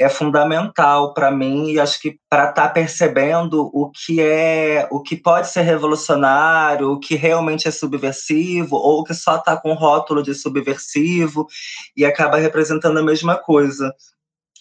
é 0.00 0.08
fundamental 0.08 1.12
para 1.12 1.30
mim 1.30 1.72
e 1.72 1.78
acho 1.78 2.00
que 2.00 2.18
para 2.28 2.48
estar 2.48 2.68
tá 2.68 2.70
percebendo 2.70 3.70
o 3.72 3.90
que 3.90 4.22
é, 4.22 4.88
o 4.90 5.02
que 5.02 5.14
pode 5.14 5.48
ser 5.48 5.60
revolucionário, 5.60 6.90
o 6.90 6.98
que 6.98 7.16
realmente 7.16 7.68
é 7.68 7.70
subversivo 7.70 8.76
ou 8.76 9.04
que 9.04 9.12
só 9.12 9.36
está 9.36 9.58
com 9.58 9.74
rótulo 9.74 10.22
de 10.22 10.34
subversivo 10.34 11.46
e 11.94 12.06
acaba 12.06 12.38
representando 12.38 12.98
a 12.98 13.02
mesma 13.02 13.36
coisa. 13.36 13.94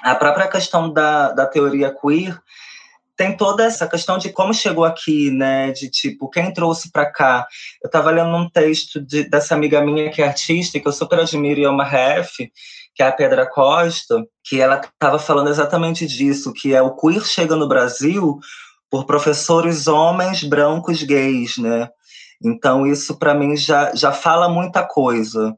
A 0.01 0.13
própria 0.13 0.47
questão 0.49 0.91
da, 0.91 1.31
da 1.31 1.45
teoria 1.45 1.95
queer 1.95 2.37
tem 3.15 3.35
toda 3.35 3.63
essa 3.63 3.87
questão 3.87 4.17
de 4.17 4.29
como 4.31 4.53
chegou 4.53 4.83
aqui, 4.83 5.29
né? 5.31 5.71
De 5.71 5.89
tipo, 5.89 6.29
quem 6.29 6.53
trouxe 6.53 6.89
para 6.89 7.09
cá. 7.09 7.45
Eu 7.81 7.87
estava 7.87 8.11
lendo 8.11 8.33
um 8.33 8.49
texto 8.49 9.01
de, 9.01 9.29
dessa 9.29 9.55
amiga 9.55 9.81
minha 9.81 10.09
que 10.09 10.21
é 10.21 10.27
artista, 10.27 10.79
que 10.79 10.87
eu 10.87 10.93
super 10.93 11.19
admiro, 11.19 11.59
Yama 11.59 11.83
Ref, 11.83 12.39
que 12.99 13.03
é 13.03 13.07
a 13.07 13.13
Pedra 13.13 13.49
Costa, 13.49 14.25
que 14.43 14.59
ela 14.59 14.75
estava 14.75 15.17
falando 15.17 15.49
exatamente 15.49 16.05
disso, 16.05 16.51
que 16.51 16.75
é 16.75 16.81
o 16.81 16.93
queer 16.93 17.23
chega 17.23 17.55
no 17.55 17.65
Brasil 17.65 18.37
por 18.91 19.05
professores 19.05 19.87
homens 19.87 20.43
brancos 20.43 21.01
gays, 21.01 21.57
né? 21.57 21.87
Então 22.43 22.85
isso 22.85 23.17
para 23.17 23.33
mim 23.33 23.55
já, 23.55 23.95
já 23.95 24.11
fala 24.11 24.49
muita 24.49 24.85
coisa. 24.85 25.55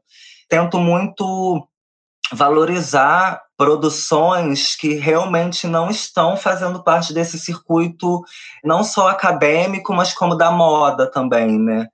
Tento 0.48 0.78
muito 0.78 1.66
valorizar 2.32 3.42
produções 3.58 4.76
que 4.76 4.94
realmente 4.94 5.66
não 5.66 5.90
estão 5.90 6.36
fazendo 6.36 6.84
parte 6.84 7.12
desse 7.12 7.40
circuito 7.40 8.22
não 8.62 8.84
só 8.84 9.08
acadêmico, 9.08 9.92
mas 9.92 10.14
como 10.14 10.36
da 10.36 10.52
moda 10.52 11.10
também, 11.10 11.58
né? 11.58 11.88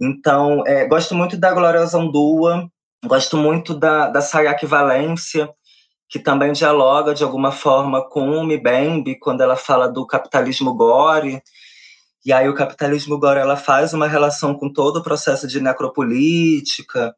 Então, 0.00 0.62
é, 0.66 0.86
gosto 0.86 1.14
muito 1.14 1.36
da 1.36 1.52
Glória 1.52 1.84
Zandua, 1.84 2.66
Gosto 3.06 3.36
muito 3.36 3.74
da, 3.74 4.08
da 4.08 4.20
Sayaka 4.20 4.66
Valência, 4.66 5.48
que 6.08 6.18
também 6.18 6.52
dialoga 6.52 7.14
de 7.14 7.24
alguma 7.24 7.52
forma 7.52 8.06
com 8.08 8.30
o 8.30 8.44
Mbembe, 8.44 9.18
quando 9.18 9.40
ela 9.40 9.56
fala 9.56 9.88
do 9.88 10.06
capitalismo 10.06 10.74
gore. 10.74 11.42
E 12.24 12.32
aí 12.32 12.48
o 12.48 12.54
capitalismo 12.54 13.18
gore 13.18 13.38
ela 13.38 13.56
faz 13.56 13.92
uma 13.92 14.06
relação 14.06 14.54
com 14.54 14.72
todo 14.72 14.98
o 14.98 15.02
processo 15.02 15.46
de 15.46 15.60
necropolítica 15.60 17.14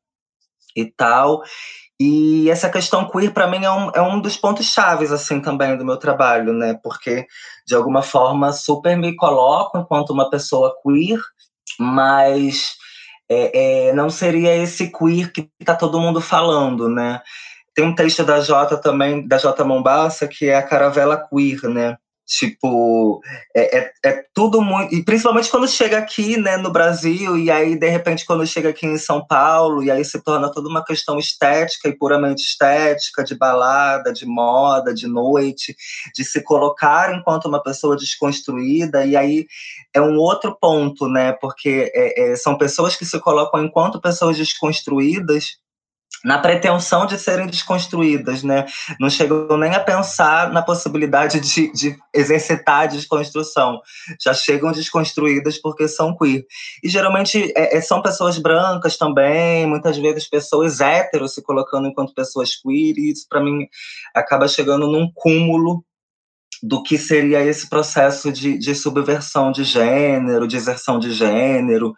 e 0.76 0.84
tal. 0.84 1.42
E 2.00 2.48
essa 2.48 2.70
questão 2.70 3.10
queer, 3.10 3.32
para 3.32 3.48
mim, 3.48 3.64
é 3.64 3.70
um, 3.70 3.90
é 3.90 4.00
um 4.00 4.20
dos 4.20 4.36
pontos 4.36 4.66
chaves, 4.66 5.10
assim, 5.10 5.40
também 5.40 5.76
do 5.76 5.84
meu 5.84 5.96
trabalho, 5.96 6.52
né? 6.52 6.78
Porque, 6.80 7.26
de 7.66 7.74
alguma 7.74 8.02
forma, 8.02 8.52
super 8.52 8.96
me 8.96 9.16
coloco 9.16 9.78
enquanto 9.78 10.10
uma 10.10 10.30
pessoa 10.30 10.76
queer, 10.80 11.20
mas 11.80 12.76
é, 13.30 13.88
é, 13.88 13.92
não 13.92 14.08
seria 14.08 14.56
esse 14.56 14.90
queer 14.90 15.32
que 15.32 15.50
está 15.60 15.74
todo 15.74 16.00
mundo 16.00 16.20
falando, 16.20 16.88
né? 16.88 17.20
Tem 17.74 17.84
um 17.84 17.94
texto 17.94 18.24
da 18.24 18.40
Jota 18.40 18.76
também, 18.76 19.26
da 19.26 19.38
Jota 19.38 19.64
Mombassa, 19.64 20.26
que 20.26 20.46
é 20.46 20.56
a 20.56 20.62
caravela 20.62 21.28
queer, 21.28 21.62
né? 21.68 21.96
Tipo, 22.28 23.22
é, 23.56 23.78
é, 23.78 23.92
é, 24.04 24.24
tudo 24.34 24.60
muito. 24.60 24.94
E 24.94 25.02
principalmente 25.02 25.50
quando 25.50 25.66
chega 25.66 25.96
aqui, 25.96 26.36
né, 26.36 26.58
no 26.58 26.70
Brasil, 26.70 27.38
e 27.38 27.50
aí, 27.50 27.74
de 27.74 27.88
repente, 27.88 28.26
quando 28.26 28.46
chega 28.46 28.68
aqui 28.68 28.86
em 28.86 28.98
São 28.98 29.26
Paulo, 29.26 29.82
e 29.82 29.90
aí 29.90 30.04
se 30.04 30.22
torna 30.22 30.52
toda 30.52 30.68
uma 30.68 30.84
questão 30.84 31.18
estética 31.18 31.88
e 31.88 31.96
puramente 31.96 32.42
estética, 32.42 33.24
de 33.24 33.34
balada, 33.34 34.12
de 34.12 34.26
moda, 34.26 34.92
de 34.92 35.06
noite, 35.06 35.74
de 36.14 36.22
se 36.22 36.42
colocar 36.42 37.14
enquanto 37.14 37.46
uma 37.46 37.62
pessoa 37.62 37.96
desconstruída, 37.96 39.06
e 39.06 39.16
aí 39.16 39.46
é 39.94 40.00
um 40.02 40.18
outro 40.18 40.54
ponto, 40.60 41.08
né, 41.08 41.32
porque 41.32 41.90
é, 41.94 42.32
é 42.32 42.36
são 42.36 42.58
pessoas 42.58 42.94
que 42.94 43.06
se 43.06 43.18
colocam 43.20 43.64
enquanto 43.64 44.02
pessoas 44.02 44.36
desconstruídas 44.36 45.56
na 46.24 46.38
pretensão 46.38 47.06
de 47.06 47.18
serem 47.18 47.46
desconstruídas, 47.46 48.42
né? 48.42 48.66
Não 48.98 49.08
chegam 49.08 49.56
nem 49.56 49.74
a 49.74 49.80
pensar 49.80 50.50
na 50.52 50.62
possibilidade 50.62 51.38
de, 51.40 51.72
de 51.72 51.96
exercitar 52.12 52.82
a 52.82 52.86
desconstrução. 52.86 53.80
Já 54.20 54.34
chegam 54.34 54.72
desconstruídas 54.72 55.58
porque 55.58 55.86
são 55.86 56.16
queer. 56.16 56.44
E 56.82 56.88
geralmente 56.88 57.52
é, 57.56 57.76
é, 57.76 57.80
são 57.80 58.02
pessoas 58.02 58.38
brancas 58.38 58.96
também, 58.96 59.66
muitas 59.66 59.96
vezes 59.96 60.28
pessoas 60.28 60.80
héteros 60.80 61.34
se 61.34 61.42
colocando 61.42 61.86
enquanto 61.86 62.14
pessoas 62.14 62.56
queer, 62.56 62.98
e 62.98 63.12
isso 63.12 63.26
para 63.28 63.42
mim 63.42 63.66
acaba 64.14 64.48
chegando 64.48 64.86
num 64.86 65.10
cúmulo 65.14 65.84
do 66.60 66.82
que 66.82 66.98
seria 66.98 67.44
esse 67.44 67.68
processo 67.68 68.32
de, 68.32 68.58
de 68.58 68.74
subversão 68.74 69.52
de 69.52 69.62
gênero, 69.62 70.48
de 70.48 70.56
exerção 70.56 70.98
de 70.98 71.12
gênero 71.12 71.94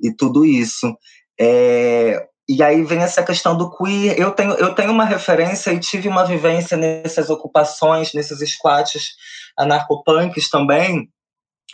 e 0.00 0.14
tudo 0.14 0.44
isso. 0.44 0.96
É, 1.38 2.29
e 2.50 2.64
aí 2.64 2.82
vem 2.82 2.98
essa 2.98 3.22
questão 3.22 3.56
do 3.56 3.70
queer. 3.70 4.18
Eu 4.18 4.32
tenho, 4.32 4.54
eu 4.54 4.74
tenho 4.74 4.90
uma 4.90 5.04
referência 5.04 5.70
e 5.70 5.78
tive 5.78 6.08
uma 6.08 6.24
vivência 6.24 6.76
nessas 6.76 7.30
ocupações, 7.30 8.12
nesses 8.12 8.40
squats 8.50 9.10
anarcopunks 9.56 10.50
também. 10.50 11.08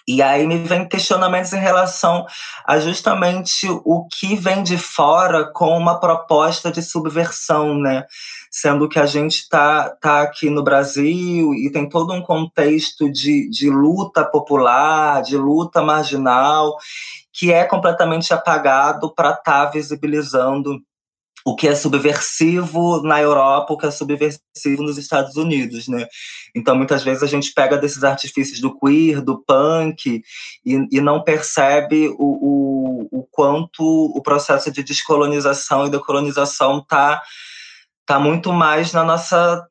E 0.07 0.21
aí 0.21 0.47
me 0.47 0.59
vem 0.59 0.87
questionamentos 0.87 1.55
em 1.55 1.59
relação 1.59 2.27
a 2.67 2.79
justamente 2.79 3.67
o 3.87 4.07
que 4.07 4.37
vem 4.37 4.63
de 4.63 4.77
fora 4.77 5.51
com 5.51 5.79
uma 5.79 5.99
proposta 5.99 6.71
de 6.71 6.83
subversão, 6.83 7.75
né? 7.75 8.05
Sendo 8.51 8.87
que 8.87 8.99
a 8.99 9.07
gente 9.07 9.39
está 9.39 9.89
tá 9.89 10.21
aqui 10.21 10.51
no 10.51 10.63
Brasil 10.63 11.55
e 11.55 11.73
tem 11.73 11.89
todo 11.89 12.13
um 12.13 12.21
contexto 12.21 13.11
de, 13.11 13.49
de 13.49 13.71
luta 13.71 14.27
popular, 14.27 15.23
de 15.23 15.39
luta 15.39 15.81
marginal, 15.81 16.77
que 17.37 17.53
é 17.53 17.65
completamente 17.65 18.33
apagado 18.33 19.15
para 19.15 19.31
estar 19.31 19.67
tá 19.67 19.71
visibilizando 19.71 20.81
o 21.45 21.55
que 21.55 21.69
é 21.69 21.77
subversivo 21.77 23.03
na 23.03 23.21
Europa, 23.21 23.73
o 23.73 23.79
que 23.79 23.87
é 23.87 23.91
subversivo 23.91 24.83
nos 24.83 24.99
Estados 24.99 25.37
Unidos, 25.37 25.87
né? 25.87 26.09
Então, 26.57 26.75
muitas 26.75 27.05
vezes 27.05 27.23
a 27.23 27.27
gente 27.27 27.53
pega 27.53 27.79
desses 27.79 28.03
artifícios 28.03 28.59
do 28.59 28.77
queer, 28.77 29.21
do 29.21 29.45
punk, 29.47 30.25
e, 30.65 30.89
e 30.91 31.01
não 31.01 31.23
percebe 31.23 32.09
o, 32.09 32.17
o, 32.19 33.09
o, 33.13 33.29
quanto 33.31 33.81
o 33.81 34.21
processo 34.23 34.73
de 34.73 34.83
descolonização 34.83 35.87
e 35.87 35.91
decolonização 35.91 36.79
está 36.79 37.23
tá 38.05 38.19
muito 38.19 38.53
mais 38.53 38.93
na 38.93 39.05
nossa 39.05 39.65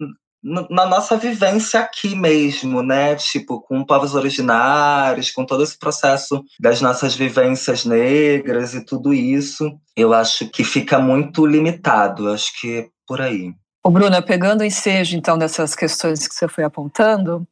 na 0.70 0.86
nossa 0.86 1.18
vivência 1.18 1.80
aqui 1.80 2.16
mesmo, 2.16 2.84
né? 2.84 3.16
Tipo, 3.16 3.60
com 3.62 3.84
povos 3.84 4.14
originários, 4.14 5.32
com 5.32 5.44
todo 5.44 5.64
esse 5.64 5.78
processo 5.78 6.44
das 6.60 6.82
nossas 6.82 7.16
vivências 7.16 7.84
negras 7.84 8.76
e 8.76 8.86
tudo 8.86 9.12
isso, 9.12 9.76
eu 9.96 10.14
acho 10.14 10.48
que 10.50 10.64
fica 10.64 11.00
muito 11.00 11.48
limitado. 11.48 12.32
Acho 12.32 12.52
que 12.62 12.78
é 12.78 12.88
por 13.08 13.22
aí. 13.22 13.54
O 13.84 13.90
Bruna, 13.90 14.22
pegando 14.22 14.62
o 14.62 14.66
ensejo, 14.66 15.18
então, 15.18 15.36
dessas 15.36 15.74
questões 15.74 16.28
que 16.28 16.36
você 16.36 16.48
foi 16.48 16.64
apontando, 16.64 17.48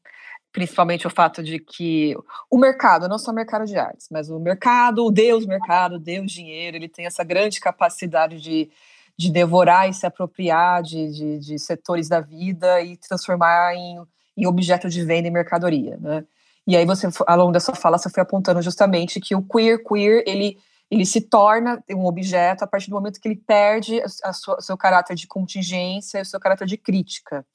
principalmente 0.52 1.08
o 1.08 1.10
fato 1.10 1.42
de 1.42 1.58
que 1.58 2.16
o 2.50 2.60
mercado, 2.60 3.10
não 3.10 3.18
só 3.18 3.32
o 3.32 3.36
mercado 3.36 3.66
de 3.66 3.76
artes, 3.76 4.08
mas 4.12 4.30
o 4.30 4.40
mercado, 4.40 5.04
o 5.04 5.12
Deus 5.12 5.48
mercado, 5.48 5.96
o 5.96 6.00
Deus 6.00 6.32
dinheiro, 6.32 6.78
ele 6.78 6.88
tem 6.88 7.08
essa 7.08 7.24
grande 7.24 7.60
capacidade 7.60 8.40
de 8.40 8.70
de 9.18 9.32
devorar 9.32 9.90
e 9.90 9.94
se 9.94 10.06
apropriar 10.06 10.82
de, 10.82 11.12
de, 11.12 11.40
de 11.40 11.60
setores 11.60 12.10
da 12.10 12.20
vida 12.20 12.82
e 12.82 12.98
transformar 12.98 13.76
em, 13.76 14.02
em 14.38 14.48
objeto 14.48 14.90
de 14.90 15.04
venda 15.04 15.28
e 15.28 15.32
mercadoria, 15.32 15.98
né? 16.02 16.26
E 16.66 16.78
aí 16.78 16.86
você, 16.86 17.08
ao 17.28 17.38
longo 17.38 17.52
da 17.52 17.60
sua 17.60 17.76
fala, 17.76 17.98
você 17.98 18.10
foi 18.10 18.24
apontando 18.24 18.62
justamente 18.62 19.20
que 19.20 19.36
o 19.36 19.42
queer, 19.42 19.84
queer, 19.84 20.24
ele, 20.26 20.58
ele 20.90 21.06
se 21.06 21.20
torna 21.20 21.84
um 21.92 22.06
objeto 22.06 22.64
a 22.64 22.68
partir 22.68 22.90
do 22.90 22.96
momento 22.96 23.20
que 23.20 23.28
ele 23.28 23.36
perde 23.36 24.02
o 24.02 24.62
seu 24.62 24.78
caráter 24.78 25.16
de 25.16 25.28
contingência 25.28 26.20
e 26.20 26.22
o 26.22 26.26
seu 26.26 26.40
caráter 26.40 26.66
de 26.66 26.78
crítica. 26.78 27.46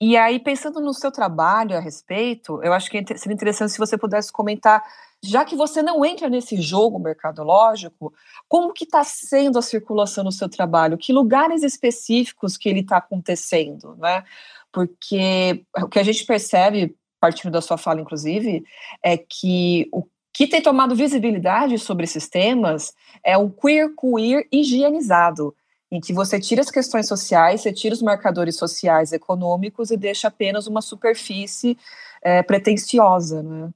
E 0.00 0.16
aí, 0.16 0.38
pensando 0.38 0.80
no 0.80 0.94
seu 0.94 1.12
trabalho 1.12 1.76
a 1.76 1.80
respeito, 1.80 2.62
eu 2.62 2.72
acho 2.72 2.90
que 2.90 3.04
seria 3.18 3.34
interessante 3.34 3.72
se 3.72 3.78
você 3.78 3.98
pudesse 3.98 4.32
comentar 4.32 4.82
já 5.22 5.44
que 5.44 5.54
você 5.54 5.82
não 5.82 6.04
entra 6.04 6.28
nesse 6.28 6.60
jogo 6.60 6.98
mercadológico, 6.98 8.12
como 8.48 8.72
que 8.72 8.84
está 8.84 9.04
sendo 9.04 9.58
a 9.58 9.62
circulação 9.62 10.24
do 10.24 10.32
seu 10.32 10.48
trabalho? 10.48 10.96
Que 10.96 11.12
lugares 11.12 11.62
específicos 11.62 12.56
que 12.56 12.68
ele 12.68 12.80
está 12.80 12.96
acontecendo, 12.96 13.94
né? 13.96 14.24
Porque 14.72 15.64
o 15.76 15.88
que 15.88 15.98
a 15.98 16.02
gente 16.02 16.24
percebe, 16.24 16.96
partindo 17.20 17.52
da 17.52 17.60
sua 17.60 17.76
fala, 17.76 18.00
inclusive, 18.00 18.64
é 19.02 19.18
que 19.18 19.88
o 19.92 20.04
que 20.32 20.46
tem 20.46 20.62
tomado 20.62 20.94
visibilidade 20.94 21.76
sobre 21.78 22.04
esses 22.04 22.28
temas 22.28 22.94
é 23.22 23.36
o 23.36 23.50
queer 23.50 23.90
queer 23.94 24.46
higienizado, 24.50 25.54
em 25.90 26.00
que 26.00 26.12
você 26.12 26.38
tira 26.38 26.60
as 26.60 26.70
questões 26.70 27.08
sociais, 27.08 27.62
você 27.62 27.72
tira 27.72 27.94
os 27.94 28.02
marcadores 28.02 28.56
sociais 28.56 29.12
econômicos 29.12 29.90
e 29.90 29.96
deixa 29.96 30.28
apenas 30.28 30.66
uma 30.66 30.80
superfície 30.80 31.76
é, 32.22 32.42
pretensiosa, 32.42 33.42
né? 33.42 33.70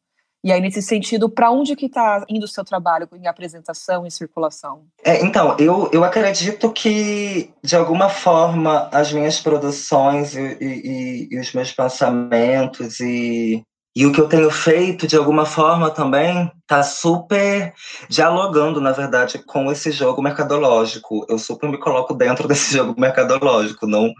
E 0.44 0.52
aí, 0.52 0.60
nesse 0.60 0.82
sentido, 0.82 1.30
para 1.30 1.50
onde 1.50 1.74
que 1.74 1.86
está 1.86 2.22
indo 2.28 2.44
o 2.44 2.48
seu 2.48 2.62
trabalho 2.62 3.08
em 3.14 3.26
apresentação 3.26 4.06
e 4.06 4.10
circulação? 4.10 4.82
É, 5.02 5.24
então, 5.24 5.56
eu, 5.58 5.88
eu 5.90 6.04
acredito 6.04 6.70
que, 6.70 7.50
de 7.62 7.74
alguma 7.74 8.10
forma, 8.10 8.90
as 8.92 9.10
minhas 9.10 9.40
produções 9.40 10.36
e, 10.36 10.58
e, 10.60 11.28
e 11.30 11.40
os 11.40 11.50
meus 11.54 11.72
pensamentos 11.72 13.00
e, 13.00 13.64
e 13.96 14.04
o 14.06 14.12
que 14.12 14.20
eu 14.20 14.28
tenho 14.28 14.50
feito, 14.50 15.06
de 15.06 15.16
alguma 15.16 15.46
forma, 15.46 15.88
também 15.88 16.50
está 16.62 16.82
super 16.82 17.72
dialogando, 18.08 18.80
na 18.80 18.90
verdade, 18.90 19.38
com 19.38 19.70
esse 19.70 19.92
jogo 19.92 20.20
mercadológico. 20.20 21.24
Eu 21.28 21.38
super 21.38 21.70
me 21.70 21.78
coloco 21.78 22.12
dentro 22.12 22.48
desse 22.48 22.76
jogo 22.76 23.00
mercadológico, 23.00 23.86
não, 23.86 24.12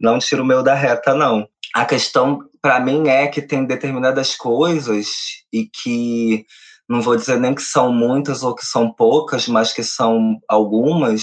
não 0.00 0.18
tiro 0.18 0.42
o 0.42 0.46
meu 0.46 0.64
da 0.64 0.74
reta, 0.74 1.14
não. 1.14 1.46
A 1.72 1.84
questão 1.84 2.40
para 2.60 2.80
mim 2.80 3.08
é 3.08 3.28
que 3.28 3.40
tem 3.40 3.64
determinadas 3.64 4.34
coisas 4.34 5.06
e 5.52 5.64
que 5.64 6.44
não 6.88 7.00
vou 7.00 7.14
dizer 7.14 7.38
nem 7.38 7.54
que 7.54 7.62
são 7.62 7.92
muitas 7.92 8.42
ou 8.42 8.52
que 8.52 8.66
são 8.66 8.92
poucas, 8.92 9.46
mas 9.46 9.72
que 9.72 9.84
são 9.84 10.40
algumas 10.48 11.22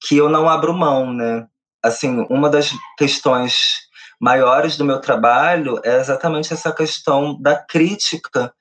que 0.00 0.16
eu 0.16 0.30
não 0.30 0.48
abro 0.48 0.72
mão, 0.72 1.12
né? 1.12 1.46
Assim, 1.82 2.26
uma 2.30 2.48
das 2.48 2.72
questões 2.96 3.89
maiores 4.20 4.76
do 4.76 4.84
meu 4.84 5.00
trabalho 5.00 5.80
é 5.82 5.98
exatamente 5.98 6.52
essa 6.52 6.72
questão 6.72 7.40
da 7.40 7.56
crítica 7.56 8.52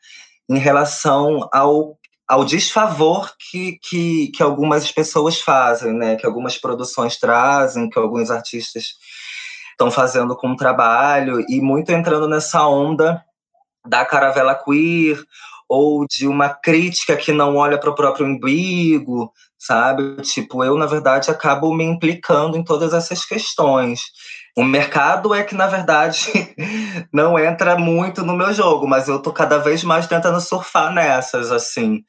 em 0.50 0.58
relação 0.58 1.48
ao, 1.52 1.98
ao 2.28 2.46
desfavor 2.46 3.34
que, 3.38 3.78
que, 3.84 4.28
que 4.30 4.42
algumas 4.42 4.92
pessoas 4.92 5.42
fazem, 5.42 5.94
né? 5.94 6.16
Que 6.16 6.26
algumas 6.26 6.58
produções 6.58 7.18
trazem, 7.18 7.90
que 7.90 8.00
alguns 8.00 8.32
artistas 8.32 8.86
estão 9.72 9.92
fazendo 9.92 10.36
com 10.36 10.52
o 10.52 10.56
trabalho 10.56 11.46
e 11.50 11.62
muito 11.62 11.92
entrando 11.92 12.28
nessa 12.28 12.66
onda 12.68 13.24
da 13.86 14.06
caravela 14.06 14.56
queer 14.56 15.22
ou 15.70 16.06
de 16.08 16.28
uma 16.28 16.50
crítica 16.50 17.16
que 17.16 17.32
não 17.32 17.56
olha 17.56 17.78
para 17.78 17.92
o 17.92 17.96
próprio 17.96 18.26
umbigo, 18.26 19.32
sabe? 19.58 20.16
Tipo, 20.24 20.64
eu, 20.64 20.76
na 20.76 20.88
verdade, 20.88 21.30
acabo 21.30 21.74
me 21.74 21.84
implicando 21.84 22.58
em 22.58 22.64
todas 22.64 22.92
essas 22.92 23.24
questões. 23.24 24.02
O 24.60 24.64
mercado 24.66 25.34
é 25.34 25.42
que, 25.42 25.56
na 25.56 25.68
verdade, 25.68 26.34
não 27.14 27.40
entra 27.40 27.78
muito 27.78 28.26
no 28.26 28.36
meu 28.36 28.54
jogo, 28.54 28.86
mas 28.86 29.08
eu 29.08 29.22
tô 29.22 29.32
cada 29.32 29.58
vez 29.58 29.86
mais 29.86 30.06
tentando 30.06 30.42
surfar 30.42 30.94
nessas, 30.94 31.50
assim. 31.50 32.04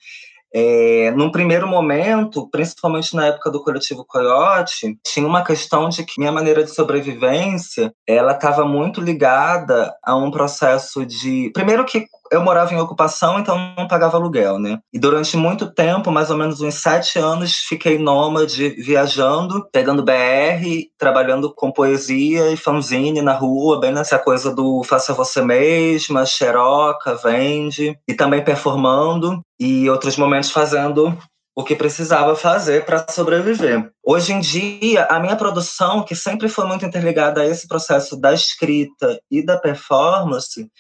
É, 0.53 1.13
num 1.13 1.31
primeiro 1.31 1.69
momento, 1.69 2.51
principalmente 2.51 3.15
na 3.15 3.27
época 3.27 3.53
do 3.53 3.63
coletivo 3.63 4.05
Coyote, 4.05 4.99
tinha 5.07 5.25
uma 5.25 5.45
questão 5.45 5.89
de 5.89 6.05
que 6.05 6.19
minha 6.19 6.33
maneira 6.33 6.65
de 6.65 6.75
sobrevivência 6.75 7.95
ela 8.05 8.33
estava 8.33 8.65
muito 8.65 9.01
ligada 9.01 9.95
a 10.03 10.17
um 10.17 10.29
processo 10.29 11.07
de 11.07 11.53
primeiro 11.55 11.85
que 11.85 12.05
eu 12.31 12.43
morava 12.43 12.73
em 12.73 12.79
ocupação, 12.79 13.39
então 13.39 13.75
não 13.77 13.89
pagava 13.89 14.17
aluguel, 14.17 14.59
né? 14.59 14.79
E 14.93 14.99
durante 14.99 15.37
muito 15.37 15.71
tempo, 15.73 16.11
mais 16.11 16.31
ou 16.31 16.37
menos 16.37 16.61
uns 16.61 16.75
sete 16.75 17.19
anos, 17.19 17.57
fiquei 17.57 17.99
nômade, 17.99 18.71
viajando, 18.71 19.69
pegando 19.73 20.05
BR, 20.05 20.89
trabalhando 20.97 21.53
com 21.53 21.73
poesia 21.73 22.51
e 22.51 22.57
fanzine 22.57 23.21
na 23.21 23.33
rua, 23.33 23.81
bem 23.81 23.93
nessa 23.93 24.19
coisa 24.19 24.55
do 24.55 24.83
faça 24.85 25.13
você 25.13 25.43
mesma, 25.43 26.25
xeroca, 26.25 27.15
vende, 27.17 27.99
e 28.07 28.15
também 28.15 28.45
performando, 28.45 29.41
e 29.59 29.91
outros 29.91 30.17
momentos 30.17 30.51
fazendo 30.51 31.17
o 31.55 31.65
que 31.65 31.75
precisava 31.75 32.35
fazer 32.37 32.85
para 32.85 33.05
sobreviver. 33.11 33.91
Hoje 34.05 34.33
em 34.33 34.41
dia, 34.41 35.05
a 35.07 35.19
minha 35.21 35.37
produção, 35.37 36.03
que 36.03 36.15
sempre 36.15 36.49
foi 36.49 36.67
muito 36.67 36.87
interligada 36.87 37.43
a 37.43 37.47
esse 37.47 37.67
processo 37.67 38.19
da 38.19 38.33
escrita 38.33 39.21
e 39.31 39.45
da 39.45 39.59
performance, 39.59 40.71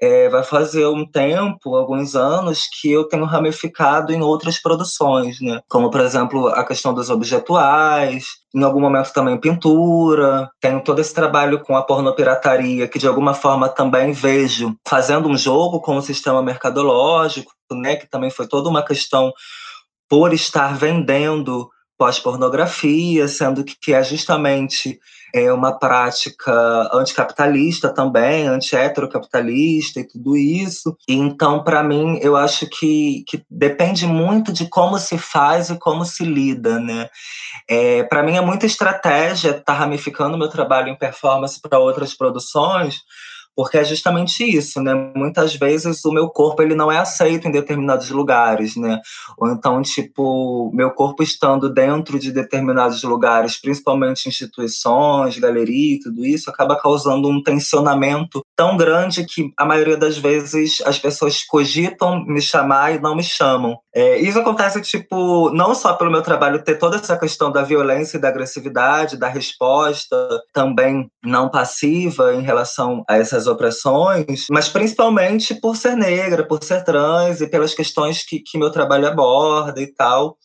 é, 0.00 0.28
vai 0.30 0.42
fazer 0.42 0.86
um 0.86 1.04
tempo, 1.04 1.76
alguns 1.76 2.16
anos, 2.16 2.66
que 2.80 2.90
eu 2.90 3.04
tenho 3.04 3.24
ramificado 3.26 4.12
em 4.12 4.22
outras 4.22 4.58
produções, 4.58 5.40
né? 5.40 5.60
Como, 5.68 5.90
por 5.90 6.00
exemplo, 6.00 6.48
a 6.48 6.64
questão 6.64 6.94
dos 6.94 7.10
objetuais, 7.10 8.24
em 8.54 8.62
algum 8.62 8.80
momento 8.80 9.12
também 9.12 9.38
pintura. 9.38 10.50
Tenho 10.58 10.82
todo 10.82 11.00
esse 11.00 11.12
trabalho 11.12 11.60
com 11.60 11.76
a 11.76 11.82
pornopirataria, 11.82 12.88
que 12.88 12.98
de 12.98 13.06
alguma 13.06 13.34
forma 13.34 13.68
também 13.68 14.12
vejo 14.12 14.74
fazendo 14.88 15.28
um 15.28 15.36
jogo 15.36 15.80
com 15.80 15.96
o 15.96 16.02
sistema 16.02 16.42
mercadológico, 16.42 17.52
né? 17.70 17.96
Que 17.96 18.08
também 18.08 18.30
foi 18.30 18.48
toda 18.48 18.70
uma 18.70 18.82
questão 18.82 19.32
por 20.08 20.32
estar 20.32 20.74
vendendo 20.76 21.68
pós-pornografia, 22.00 23.28
sendo 23.28 23.62
que 23.62 23.92
é 23.92 24.02
justamente 24.02 24.98
é 25.34 25.52
uma 25.52 25.78
prática 25.78 26.90
anticapitalista 26.94 27.90
também, 27.90 28.48
anti-heterocapitalista 28.48 30.00
e 30.00 30.08
tudo 30.08 30.34
isso. 30.34 30.96
Então, 31.06 31.62
para 31.62 31.82
mim, 31.82 32.18
eu 32.22 32.36
acho 32.36 32.66
que, 32.66 33.22
que 33.28 33.44
depende 33.50 34.06
muito 34.06 34.50
de 34.50 34.66
como 34.66 34.98
se 34.98 35.18
faz 35.18 35.68
e 35.68 35.78
como 35.78 36.06
se 36.06 36.24
lida, 36.24 36.80
né? 36.80 37.10
É, 37.68 38.02
para 38.04 38.22
mim 38.22 38.36
é 38.36 38.40
muita 38.40 38.64
estratégia 38.64 39.50
estar 39.50 39.62
tá 39.62 39.74
ramificando 39.74 40.38
meu 40.38 40.48
trabalho 40.48 40.88
em 40.88 40.98
performance 40.98 41.60
para 41.60 41.78
outras 41.78 42.14
produções, 42.14 43.02
porque 43.54 43.78
é 43.78 43.84
justamente 43.84 44.44
isso, 44.44 44.80
né? 44.80 44.94
Muitas 45.14 45.54
vezes 45.54 46.04
o 46.04 46.12
meu 46.12 46.28
corpo 46.28 46.62
ele 46.62 46.74
não 46.74 46.90
é 46.90 46.98
aceito 46.98 47.46
em 47.46 47.50
determinados 47.50 48.10
lugares, 48.10 48.76
né? 48.76 49.00
Ou 49.38 49.50
então, 49.50 49.82
tipo, 49.82 50.70
meu 50.74 50.90
corpo 50.90 51.22
estando 51.22 51.72
dentro 51.72 52.18
de 52.18 52.32
determinados 52.32 53.02
lugares, 53.02 53.60
principalmente 53.60 54.28
instituições, 54.28 55.38
galeria 55.38 55.96
e 55.96 56.00
tudo 56.00 56.24
isso, 56.24 56.50
acaba 56.50 56.76
causando 56.76 57.28
um 57.28 57.42
tensionamento 57.42 58.42
tão 58.56 58.76
grande 58.76 59.24
que 59.24 59.50
a 59.56 59.64
maioria 59.64 59.96
das 59.96 60.18
vezes 60.18 60.80
as 60.84 60.98
pessoas 60.98 61.42
cogitam 61.44 62.24
me 62.24 62.40
chamar 62.40 62.94
e 62.94 63.00
não 63.00 63.14
me 63.14 63.22
chamam. 63.22 63.78
É, 63.94 64.18
isso 64.18 64.38
acontece, 64.38 64.80
tipo, 64.80 65.50
não 65.50 65.74
só 65.74 65.94
pelo 65.94 66.10
meu 66.10 66.22
trabalho 66.22 66.62
ter 66.62 66.76
toda 66.76 66.96
essa 66.96 67.18
questão 67.18 67.50
da 67.50 67.62
violência 67.62 68.16
e 68.16 68.20
da 68.20 68.28
agressividade, 68.28 69.16
da 69.16 69.28
resposta 69.28 70.16
também 70.52 71.10
não 71.24 71.48
passiva 71.48 72.34
em 72.34 72.42
relação 72.42 73.04
a 73.08 73.16
essas 73.16 73.39
opressões, 73.46 74.46
mas 74.50 74.68
principalmente 74.68 75.54
por 75.54 75.76
ser 75.76 75.96
negra, 75.96 76.46
por 76.46 76.62
ser 76.62 76.84
trans 76.84 77.40
e 77.40 77.48
pelas 77.48 77.74
questões 77.74 78.24
que, 78.24 78.40
que 78.40 78.58
meu 78.58 78.70
trabalho 78.70 79.06
aborda 79.06 79.80
e 79.80 79.86
tal. 79.86 80.36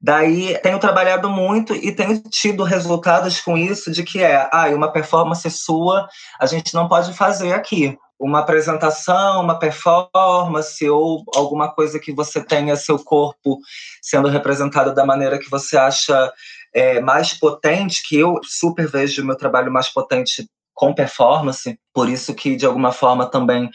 Daí 0.00 0.56
tenho 0.62 0.78
trabalhado 0.78 1.28
muito 1.28 1.74
e 1.74 1.90
tenho 1.90 2.22
tido 2.30 2.62
resultados 2.62 3.40
com 3.40 3.58
isso 3.58 3.90
de 3.90 4.04
que 4.04 4.22
é, 4.22 4.48
ah, 4.52 4.68
uma 4.68 4.92
performance 4.92 5.50
sua 5.50 6.08
a 6.40 6.46
gente 6.46 6.72
não 6.72 6.86
pode 6.86 7.12
fazer 7.14 7.52
aqui 7.52 7.98
uma 8.18 8.40
apresentação, 8.40 9.40
uma 9.42 9.58
performance 9.58 10.88
ou 10.88 11.24
alguma 11.34 11.72
coisa 11.72 11.98
que 11.98 12.12
você 12.12 12.42
tenha 12.42 12.76
seu 12.76 12.98
corpo 12.98 13.58
sendo 14.02 14.28
representado 14.28 14.94
da 14.94 15.04
maneira 15.04 15.38
que 15.38 15.50
você 15.50 15.76
acha 15.76 16.32
é, 16.74 17.00
mais 17.00 17.32
potente, 17.32 18.02
que 18.06 18.16
eu 18.16 18.38
super 18.42 18.88
vejo 18.88 19.22
o 19.22 19.26
meu 19.26 19.36
trabalho 19.36 19.72
mais 19.72 19.88
potente 19.88 20.48
com 20.78 20.94
performance, 20.94 21.76
por 21.92 22.08
isso 22.08 22.32
que 22.32 22.54
de 22.54 22.64
alguma 22.64 22.92
forma 22.92 23.26
também 23.26 23.68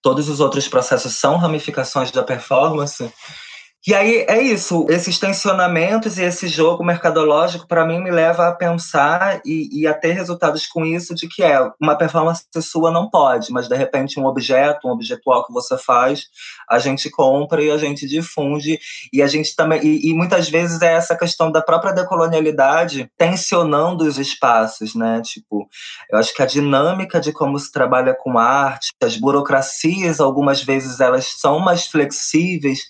todos 0.00 0.26
os 0.30 0.40
outros 0.40 0.66
processos 0.66 1.14
são 1.14 1.36
ramificações 1.36 2.10
da 2.10 2.22
performance. 2.22 3.12
E 3.88 3.94
aí 3.94 4.24
é 4.28 4.42
isso, 4.42 4.84
esses 4.88 5.16
tensionamentos 5.16 6.18
e 6.18 6.24
esse 6.24 6.48
jogo 6.48 6.82
mercadológico, 6.82 7.68
para 7.68 7.86
mim, 7.86 8.02
me 8.02 8.10
leva 8.10 8.48
a 8.48 8.52
pensar 8.52 9.40
e, 9.44 9.68
e, 9.70 9.86
a 9.86 9.94
ter 9.94 10.10
resultados 10.10 10.66
com 10.66 10.84
isso 10.84 11.14
de 11.14 11.28
que 11.28 11.40
é 11.40 11.56
uma 11.80 11.94
performance 11.94 12.44
sua 12.62 12.90
não 12.90 13.08
pode, 13.08 13.52
mas 13.52 13.68
de 13.68 13.76
repente 13.76 14.18
um 14.18 14.26
objeto, 14.26 14.88
um 14.88 14.90
objetual 14.90 15.46
que 15.46 15.52
você 15.52 15.78
faz, 15.78 16.24
a 16.68 16.80
gente 16.80 17.08
compra 17.08 17.62
e 17.62 17.70
a 17.70 17.78
gente 17.78 18.08
difunde 18.08 18.76
e 19.12 19.22
a 19.22 19.28
gente 19.28 19.54
também 19.54 19.80
e, 19.80 20.10
e 20.10 20.14
muitas 20.14 20.48
vezes 20.48 20.82
é 20.82 20.94
essa 20.94 21.16
questão 21.16 21.52
da 21.52 21.62
própria 21.62 21.92
decolonialidade 21.92 23.08
tensionando 23.16 24.02
os 24.02 24.18
espaços, 24.18 24.96
né? 24.96 25.22
Tipo, 25.22 25.68
eu 26.10 26.18
acho 26.18 26.34
que 26.34 26.42
a 26.42 26.46
dinâmica 26.46 27.20
de 27.20 27.32
como 27.32 27.56
se 27.56 27.70
trabalha 27.70 28.16
com 28.18 28.36
arte, 28.36 28.88
as 29.00 29.16
burocracias, 29.16 30.18
algumas 30.18 30.60
vezes 30.60 30.98
elas 30.98 31.26
são 31.38 31.60
mais 31.60 31.86
flexíveis 31.86 32.80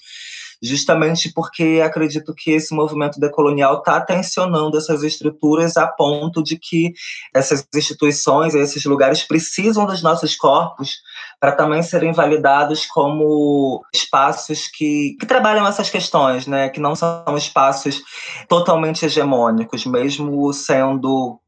justamente 0.63 1.33
porque 1.33 1.83
acredito 1.85 2.35
que 2.35 2.51
esse 2.51 2.75
movimento 2.75 3.21
decolonial 3.21 3.79
está 3.79 4.01
tensionando 4.01 4.77
essas 4.77 5.03
estruturas 5.03 5.77
a 5.77 5.87
ponto 5.87 6.43
de 6.43 6.59
que 6.59 6.93
essas 7.35 7.67
instituições, 7.75 8.55
esses 8.55 8.85
lugares 8.85 9.23
precisam 9.23 9.87
dos 9.87 10.03
nossos 10.03 10.35
corpos 10.37 10.97
para 11.41 11.53
também 11.53 11.83
serem 11.83 12.13
validados 12.13 12.87
como 12.87 13.85
espaços 13.95 14.69
que, 14.69 15.17
que 15.21 15.27
trabalham 15.27 15.67
essas 15.67 15.91
questões, 15.91 16.47
né? 16.47 16.69
que 16.69 16.81
não 16.81 16.95
são 16.95 17.37
espaços 17.37 18.01
totalmente 18.49 19.05
hegemônicos, 19.05 19.85
mesmo 19.85 20.53
sendo 20.53 21.39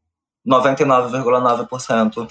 99,9% 0.47 2.29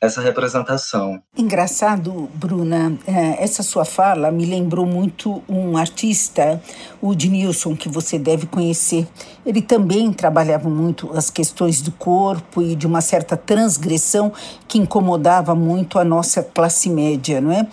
essa 0.00 0.22
representação. 0.22 1.22
Engraçado, 1.36 2.30
Bruna, 2.34 2.98
é, 3.06 3.42
essa 3.44 3.62
sua 3.62 3.84
fala 3.84 4.30
me 4.30 4.46
lembrou 4.46 4.86
muito 4.86 5.42
um 5.46 5.76
artista, 5.76 6.60
o 7.02 7.12
Nilson, 7.12 7.76
que 7.76 7.88
você 7.88 8.18
deve 8.18 8.46
conhecer. 8.46 9.06
Ele 9.44 9.60
também 9.60 10.10
trabalhava 10.10 10.70
muito 10.70 11.10
as 11.14 11.28
questões 11.28 11.82
do 11.82 11.92
corpo 11.92 12.62
e 12.62 12.74
de 12.74 12.86
uma 12.86 13.02
certa 13.02 13.36
transgressão 13.36 14.32
que 14.66 14.78
incomodava 14.78 15.54
muito 15.54 15.98
a 15.98 16.04
nossa 16.04 16.42
classe 16.42 16.88
média, 16.88 17.40
não 17.40 17.52
é? 17.52 17.66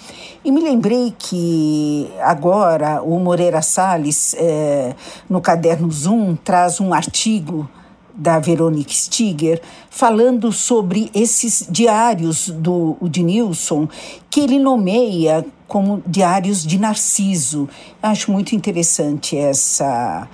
E 0.44 0.52
me 0.52 0.60
lembrei 0.60 1.14
que 1.18 2.12
agora 2.20 3.02
o 3.02 3.18
Moreira 3.20 3.62
Salles, 3.62 4.36
é, 4.38 4.94
no 5.30 5.40
caderno 5.40 5.90
Zoom, 5.90 6.36
traz 6.36 6.82
um 6.82 6.94
artigo 6.94 7.70
da 8.18 8.40
Veronique 8.40 8.96
Stiger, 8.96 9.62
falando 9.90 10.52
sobre 10.52 11.12
esses 11.14 11.68
diários 11.70 12.50
do 12.50 12.98
Nilson 13.16 13.88
que 14.30 14.42
ele 14.42 14.58
nomeia 14.58 15.46
como 15.68 16.02
diários 16.06 16.66
de 16.66 16.80
Narciso. 16.80 17.70
Acho 18.02 18.32
muito 18.32 18.56
interessante 18.56 19.38
essa 19.38 20.28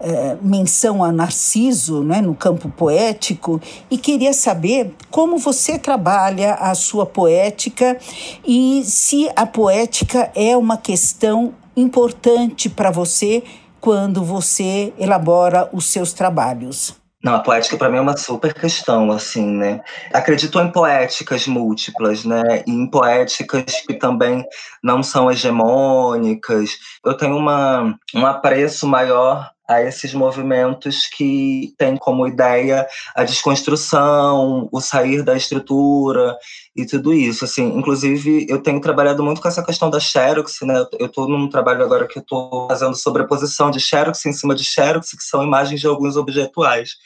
é, 0.00 0.36
menção 0.42 1.04
a 1.04 1.12
Narciso 1.12 2.02
né, 2.02 2.20
no 2.20 2.34
campo 2.34 2.68
poético 2.68 3.60
e 3.90 3.98
queria 3.98 4.32
saber 4.32 4.94
como 5.10 5.38
você 5.38 5.78
trabalha 5.78 6.54
a 6.54 6.74
sua 6.74 7.06
poética 7.06 7.98
e 8.44 8.82
se 8.84 9.30
a 9.36 9.46
poética 9.46 10.30
é 10.34 10.56
uma 10.56 10.76
questão 10.76 11.54
importante 11.76 12.68
para 12.68 12.90
você 12.90 13.42
quando 13.80 14.24
você 14.24 14.92
elabora 14.98 15.68
os 15.72 15.86
seus 15.86 16.12
trabalhos. 16.12 16.96
Não, 17.22 17.34
a 17.34 17.40
poética 17.40 17.76
para 17.76 17.88
mim 17.88 17.96
é 17.96 18.00
uma 18.00 18.16
super 18.16 18.54
questão, 18.54 19.10
assim, 19.10 19.44
né? 19.44 19.80
Acredito 20.12 20.60
em 20.60 20.70
poéticas 20.70 21.48
múltiplas, 21.48 22.24
né? 22.24 22.62
E 22.64 22.70
em 22.70 22.88
poéticas 22.88 23.64
que 23.84 23.94
também 23.94 24.44
não 24.82 25.02
são 25.02 25.30
hegemônicas. 25.30 26.70
Eu 27.04 27.16
tenho 27.16 27.36
uma, 27.36 27.98
um 28.14 28.24
apreço 28.24 28.86
maior 28.86 29.50
a 29.68 29.82
esses 29.82 30.14
movimentos 30.14 31.06
que 31.06 31.74
têm 31.76 31.96
como 31.96 32.26
ideia 32.26 32.86
a 33.14 33.22
desconstrução, 33.22 34.66
o 34.72 34.80
sair 34.80 35.22
da 35.22 35.36
estrutura 35.36 36.34
e 36.74 36.86
tudo 36.86 37.12
isso. 37.12 37.44
Assim, 37.44 37.76
inclusive, 37.76 38.46
eu 38.48 38.62
tenho 38.62 38.80
trabalhado 38.80 39.22
muito 39.22 39.42
com 39.42 39.48
essa 39.48 39.62
questão 39.62 39.90
da 39.90 40.00
xerox, 40.00 40.60
né? 40.62 40.86
Eu 40.98 41.06
estou 41.06 41.28
num 41.28 41.48
trabalho 41.48 41.82
agora 41.82 42.08
que 42.08 42.18
eu 42.18 42.22
estou 42.22 42.66
fazendo 42.66 42.96
sobreposição 42.96 43.70
de 43.70 43.78
xerox 43.78 44.24
em 44.24 44.32
cima 44.32 44.54
de 44.54 44.64
xerox, 44.64 45.10
que 45.10 45.22
são 45.22 45.44
imagens 45.44 45.80
de 45.80 45.86
alguns 45.86 46.16
objetuais. 46.16 46.96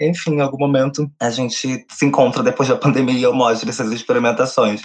Enfim, 0.00 0.36
em 0.36 0.40
algum 0.40 0.58
momento 0.58 1.10
a 1.20 1.30
gente 1.30 1.86
se 1.88 2.04
encontra 2.04 2.42
depois 2.42 2.68
da 2.68 2.76
pandemia 2.76 3.18
e 3.18 3.22
eu 3.22 3.32
mostro 3.32 3.68
essas 3.68 3.92
experimentações. 3.92 4.82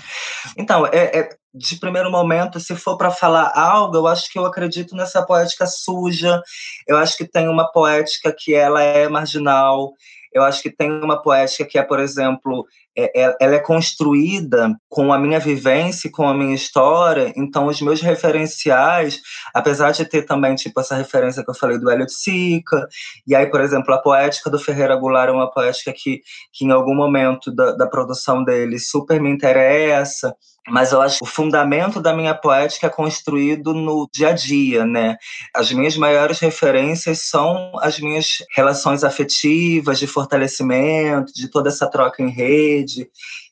Então, 0.57 0.85
é, 0.87 1.19
é 1.19 1.29
de 1.53 1.75
primeiro 1.77 2.11
momento, 2.11 2.59
se 2.59 2.75
for 2.75 2.97
para 2.97 3.09
falar 3.09 3.51
algo, 3.55 3.95
eu 3.95 4.07
acho 4.07 4.31
que 4.31 4.37
eu 4.37 4.45
acredito 4.45 4.95
nessa 4.95 5.25
poética 5.25 5.65
suja. 5.65 6.41
Eu 6.87 6.97
acho 6.97 7.17
que 7.17 7.25
tem 7.25 7.47
uma 7.47 7.71
poética 7.71 8.33
que 8.37 8.53
ela 8.53 8.81
é 8.81 9.09
marginal. 9.09 9.93
Eu 10.31 10.43
acho 10.43 10.61
que 10.61 10.69
tem 10.69 10.91
uma 10.91 11.21
poética 11.21 11.65
que 11.65 11.79
é, 11.79 11.83
por 11.83 11.99
exemplo, 11.99 12.65
ela 13.13 13.55
é 13.55 13.59
construída 13.59 14.75
com 14.89 15.13
a 15.13 15.19
minha 15.19 15.39
vivência, 15.39 16.09
com 16.11 16.27
a 16.27 16.33
minha 16.33 16.55
história. 16.55 17.31
Então, 17.35 17.67
os 17.67 17.79
meus 17.79 18.01
referenciais, 18.01 19.21
apesar 19.53 19.91
de 19.91 20.03
ter 20.03 20.23
também 20.23 20.55
tipo 20.55 20.79
essa 20.79 20.95
referência 20.95 21.43
que 21.43 21.49
eu 21.49 21.55
falei 21.55 21.77
do 21.77 21.91
Elliot 21.91 22.11
Sica, 22.11 22.87
e 23.27 23.35
aí, 23.35 23.45
por 23.45 23.61
exemplo, 23.61 23.93
a 23.93 24.01
poética 24.01 24.49
do 24.49 24.57
Ferreira 24.57 24.95
Goulart 24.95 25.29
é 25.29 25.31
uma 25.31 25.51
poética 25.51 25.93
que, 25.93 26.21
que 26.51 26.65
em 26.65 26.71
algum 26.71 26.95
momento 26.95 27.53
da, 27.53 27.73
da 27.73 27.87
produção 27.87 28.43
dele 28.43 28.79
super 28.79 29.21
me 29.21 29.29
interessa 29.29 30.35
mas 30.67 30.91
eu 30.91 31.01
acho 31.01 31.19
que 31.19 31.23
o 31.23 31.27
fundamento 31.27 32.01
da 32.01 32.13
minha 32.13 32.35
poética 32.35 32.87
é 32.87 32.89
construído 32.89 33.73
no 33.73 34.07
dia 34.13 34.29
a 34.29 34.31
dia, 34.33 34.85
né? 34.85 35.15
As 35.55 35.71
minhas 35.71 35.95
maiores 35.95 36.39
referências 36.39 37.21
são 37.29 37.71
as 37.81 37.99
minhas 37.99 38.43
relações 38.55 39.03
afetivas, 39.03 39.97
de 39.97 40.07
fortalecimento, 40.07 41.31
de 41.33 41.49
toda 41.49 41.69
essa 41.69 41.89
troca 41.89 42.21
em 42.21 42.29
rede. 42.29 42.86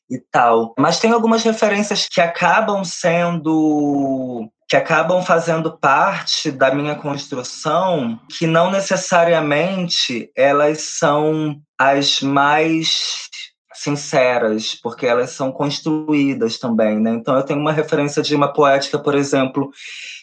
E 0.10 0.20
tal. 0.32 0.74
Mas 0.78 1.00
tem 1.00 1.12
algumas 1.12 1.44
referências 1.44 2.08
que 2.08 2.22
acabam 2.22 2.84
sendo 2.84 4.50
que 4.68 4.76
acabam 4.76 5.22
fazendo 5.22 5.78
parte 5.78 6.50
da 6.50 6.74
minha 6.74 6.96
construção, 6.96 8.20
que 8.36 8.48
não 8.48 8.72
necessariamente 8.72 10.32
elas 10.36 10.82
são 10.98 11.56
as 11.78 12.20
mais 12.22 13.30
sinceras, 13.76 14.74
porque 14.82 15.06
elas 15.06 15.32
são 15.32 15.52
construídas 15.52 16.58
também, 16.58 17.00
né? 17.00 17.12
Então 17.12 17.36
eu 17.36 17.44
tenho 17.44 17.60
uma 17.60 17.72
referência 17.72 18.24
de 18.24 18.36
uma 18.36 18.52
poética, 18.52 18.98
por 18.98 19.14
exemplo, 19.14 19.70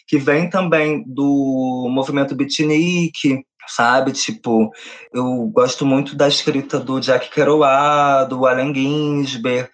que 0.07 0.17
vem 0.17 0.49
também 0.49 1.03
do 1.07 1.87
movimento 1.89 2.35
beatnik, 2.35 3.45
sabe? 3.67 4.11
Tipo, 4.11 4.71
eu 5.13 5.47
gosto 5.53 5.85
muito 5.85 6.15
da 6.15 6.27
escrita 6.27 6.79
do 6.79 6.99
Jack 6.99 7.29
Kerouac, 7.29 8.29
do 8.29 8.45
Allen 8.45 8.73
Ginsberg, 8.73 9.69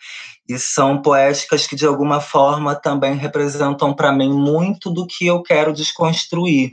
e 0.48 0.58
são 0.58 1.02
poéticas 1.02 1.68
que 1.68 1.76
de 1.76 1.86
alguma 1.86 2.20
forma 2.20 2.76
também 2.76 3.16
representam 3.16 3.94
para 3.94 4.12
mim 4.12 4.32
muito 4.32 4.90
do 4.90 5.06
que 5.06 5.28
eu 5.28 5.44
quero 5.44 5.74
desconstruir. 5.74 6.72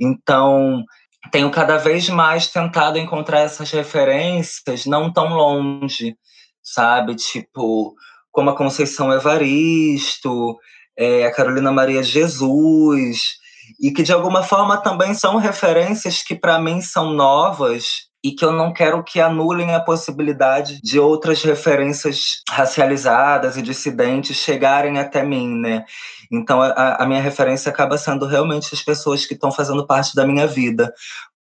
Então, 0.00 0.84
tenho 1.30 1.50
cada 1.50 1.76
vez 1.76 2.08
mais 2.08 2.48
tentado 2.48 2.98
encontrar 2.98 3.40
essas 3.40 3.70
referências 3.70 4.86
não 4.86 5.12
tão 5.12 5.28
longe, 5.34 6.16
sabe? 6.62 7.14
Tipo, 7.14 7.94
como 8.30 8.50
a 8.50 8.56
Conceição 8.56 9.12
Evaristo, 9.12 10.56
é, 10.96 11.24
a 11.26 11.32
Carolina 11.32 11.70
Maria 11.70 12.02
Jesus, 12.02 13.38
e 13.80 13.90
que 13.90 14.02
de 14.02 14.12
alguma 14.12 14.42
forma 14.42 14.76
também 14.76 15.14
são 15.14 15.36
referências 15.36 16.22
que 16.22 16.34
para 16.34 16.60
mim 16.60 16.80
são 16.80 17.12
novas 17.12 18.08
e 18.24 18.32
que 18.32 18.44
eu 18.44 18.52
não 18.52 18.72
quero 18.72 19.02
que 19.04 19.20
anulem 19.20 19.74
a 19.74 19.80
possibilidade 19.80 20.80
de 20.82 20.98
outras 20.98 21.42
referências 21.42 22.42
racializadas 22.50 23.56
e 23.56 23.62
dissidentes 23.62 24.36
chegarem 24.36 24.98
até 24.98 25.22
mim, 25.22 25.54
né? 25.54 25.84
Então 26.30 26.60
a, 26.60 26.96
a 26.96 27.06
minha 27.06 27.22
referência 27.22 27.70
acaba 27.70 27.96
sendo 27.96 28.26
realmente 28.26 28.74
as 28.74 28.82
pessoas 28.82 29.24
que 29.24 29.34
estão 29.34 29.52
fazendo 29.52 29.86
parte 29.86 30.14
da 30.16 30.26
minha 30.26 30.46
vida, 30.46 30.92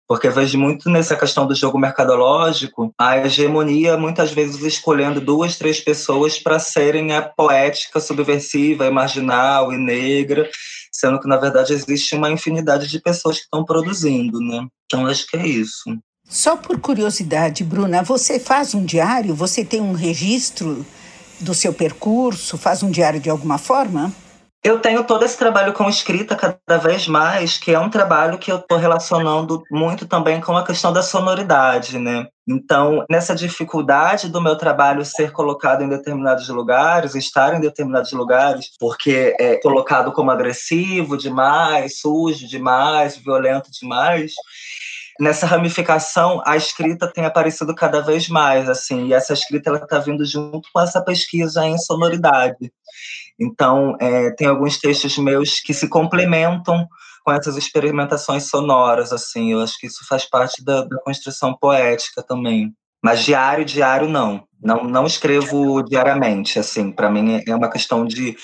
porque 0.08 0.30
vejo 0.30 0.60
muito 0.60 0.90
nessa 0.90 1.16
questão 1.16 1.48
do 1.48 1.56
jogo 1.56 1.80
mercadológico 1.80 2.94
a 2.98 3.18
hegemonia 3.18 3.98
muitas 3.98 4.32
vezes 4.32 4.62
escolhendo 4.62 5.20
duas, 5.20 5.58
três 5.58 5.80
pessoas 5.80 6.38
para 6.38 6.60
serem 6.60 7.16
a 7.16 7.22
poética 7.22 8.00
subversiva, 8.00 8.86
e 8.86 8.92
marginal 8.92 9.74
e 9.74 9.78
negra, 9.78 10.48
sendo 11.00 11.20
que 11.20 11.28
na 11.28 11.38
verdade 11.38 11.74
existe 11.74 12.16
uma 12.16 12.32
infinidade 12.32 12.88
de 12.88 13.00
pessoas 13.00 13.38
que 13.38 13.44
estão 13.44 13.64
produzindo, 13.64 14.40
né? 14.40 14.66
Então 14.86 15.06
acho 15.08 15.28
que 15.28 15.38
é 15.38 15.46
isso. 15.46 15.98
Só 16.28 16.58
por 16.58 16.80
curiosidade, 16.80 17.64
Bruna, 17.64 18.02
você 18.02 18.40
faz 18.40 18.74
um 18.74 18.84
diário? 18.84 19.36
Você 19.36 19.64
tem 19.64 19.82
um 19.82 19.94
registro 19.94 20.86
do 21.40 21.54
seu 21.54 21.74
percurso? 21.74 22.58
Faz 22.58 22.82
um 22.82 22.90
diário 22.90 23.20
de 23.20 23.30
alguma 23.30 23.58
forma? 23.58 24.12
Eu 24.64 24.80
tenho 24.80 25.04
todo 25.04 25.24
esse 25.24 25.38
trabalho 25.38 25.74
com 25.74 25.88
escrita 25.88 26.36
cada 26.36 26.78
vez 26.80 27.08
mais, 27.08 27.56
que 27.56 27.72
é 27.72 27.80
um 27.80 27.90
trabalho 27.90 28.40
que 28.40 28.52
eu 28.52 28.58
estou 28.58 28.80
relacionando 28.80 29.64
muito 29.70 30.08
também 30.08 30.42
com 30.42 30.58
a 30.58 30.66
questão 30.66 30.92
da 30.92 31.04
sonoridade, 31.04 32.00
né? 32.00 32.26
Então, 32.48 33.04
nessa 33.10 33.34
dificuldade 33.34 34.30
do 34.30 34.40
meu 34.40 34.56
trabalho 34.56 35.04
ser 35.04 35.32
colocado 35.32 35.84
em 35.84 35.90
determinados 35.90 36.48
lugares, 36.50 37.16
estar 37.16 37.56
em 37.56 37.60
determinados 37.60 38.12
lugares, 38.12 38.70
porque 38.80 39.36
é 39.40 39.56
colocado 39.58 40.12
como 40.12 40.30
agressivo 40.30 41.18
demais, 41.18 42.00
sujo 42.00 42.48
demais, 42.48 43.18
violento 43.18 43.72
demais, 43.72 44.34
nessa 45.20 45.46
ramificação 45.46 46.42
a 46.46 46.56
escrita 46.56 47.12
tem 47.12 47.26
aparecido 47.26 47.74
cada 47.74 48.02
vez 48.02 48.28
mais 48.28 48.70
assim 48.70 49.08
e 49.08 49.14
essa 49.14 49.34
escrita 49.34 49.70
ela 49.70 49.80
está 49.80 49.98
vindo 49.98 50.26
junto 50.26 50.70
com 50.74 50.82
essa 50.82 51.02
pesquisa 51.02 51.66
em 51.66 51.78
sonoridade. 51.78 52.72
Então, 53.40 53.98
é, 54.00 54.32
tem 54.32 54.48
alguns 54.48 54.78
textos 54.78 55.18
meus 55.18 55.60
que 55.60 55.74
se 55.74 55.90
complementam 55.90 56.88
com 57.26 57.32
essas 57.32 57.58
experimentações 57.58 58.48
sonoras, 58.48 59.12
assim. 59.12 59.52
Eu 59.52 59.62
acho 59.62 59.80
que 59.80 59.88
isso 59.88 60.06
faz 60.08 60.30
parte 60.30 60.64
da, 60.64 60.84
da 60.84 61.02
construção 61.02 61.58
poética 61.58 62.22
também. 62.22 62.72
Mas 63.04 63.24
diário, 63.24 63.66
diário, 63.66 64.08
não. 64.08 64.44
Não, 64.62 64.84
não 64.84 65.06
escrevo 65.08 65.82
diariamente, 65.82 66.60
assim. 66.60 66.92
Para 66.92 67.10
mim 67.10 67.42
é 67.48 67.56
uma 67.56 67.70
questão 67.70 68.06
de, 68.06 68.38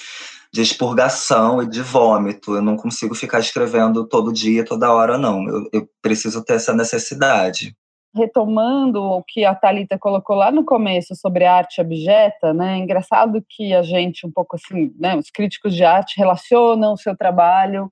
de 0.51 0.61
expurgação 0.61 1.61
e 1.61 1.69
de 1.69 1.81
vômito. 1.81 2.55
Eu 2.55 2.61
não 2.61 2.75
consigo 2.75 3.13
ficar 3.13 3.39
escrevendo 3.39 4.07
todo 4.07 4.33
dia, 4.33 4.65
toda 4.65 4.91
hora, 4.91 5.15
não. 5.15 5.47
Eu, 5.47 5.69
eu 5.71 5.89
preciso 6.01 6.43
ter 6.43 6.53
essa 6.53 6.73
necessidade 6.73 7.75
retomando 8.13 9.01
o 9.01 9.23
que 9.23 9.45
a 9.45 9.55
Talita 9.55 9.97
colocou 9.97 10.35
lá 10.35 10.51
no 10.51 10.65
começo 10.65 11.15
sobre 11.15 11.45
arte 11.45 11.79
abjeta, 11.79 12.53
né? 12.53 12.73
É 12.73 12.77
engraçado 12.77 13.41
que 13.47 13.73
a 13.73 13.81
gente 13.81 14.27
um 14.27 14.31
pouco 14.31 14.57
assim, 14.57 14.93
né, 14.99 15.15
os 15.15 15.29
críticos 15.31 15.73
de 15.73 15.85
arte 15.85 16.17
relacionam 16.17 16.91
o 16.91 16.97
seu 16.97 17.15
trabalho 17.15 17.89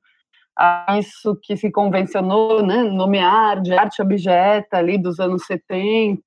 a 0.60 0.98
isso 1.00 1.40
que 1.42 1.56
se 1.56 1.72
convencionou, 1.72 2.62
né, 2.62 2.84
nomear 2.84 3.62
de 3.62 3.74
arte 3.74 4.02
abjeta 4.02 4.78
ali 4.78 4.98
dos 4.98 5.18
anos 5.18 5.46
70 5.46 6.22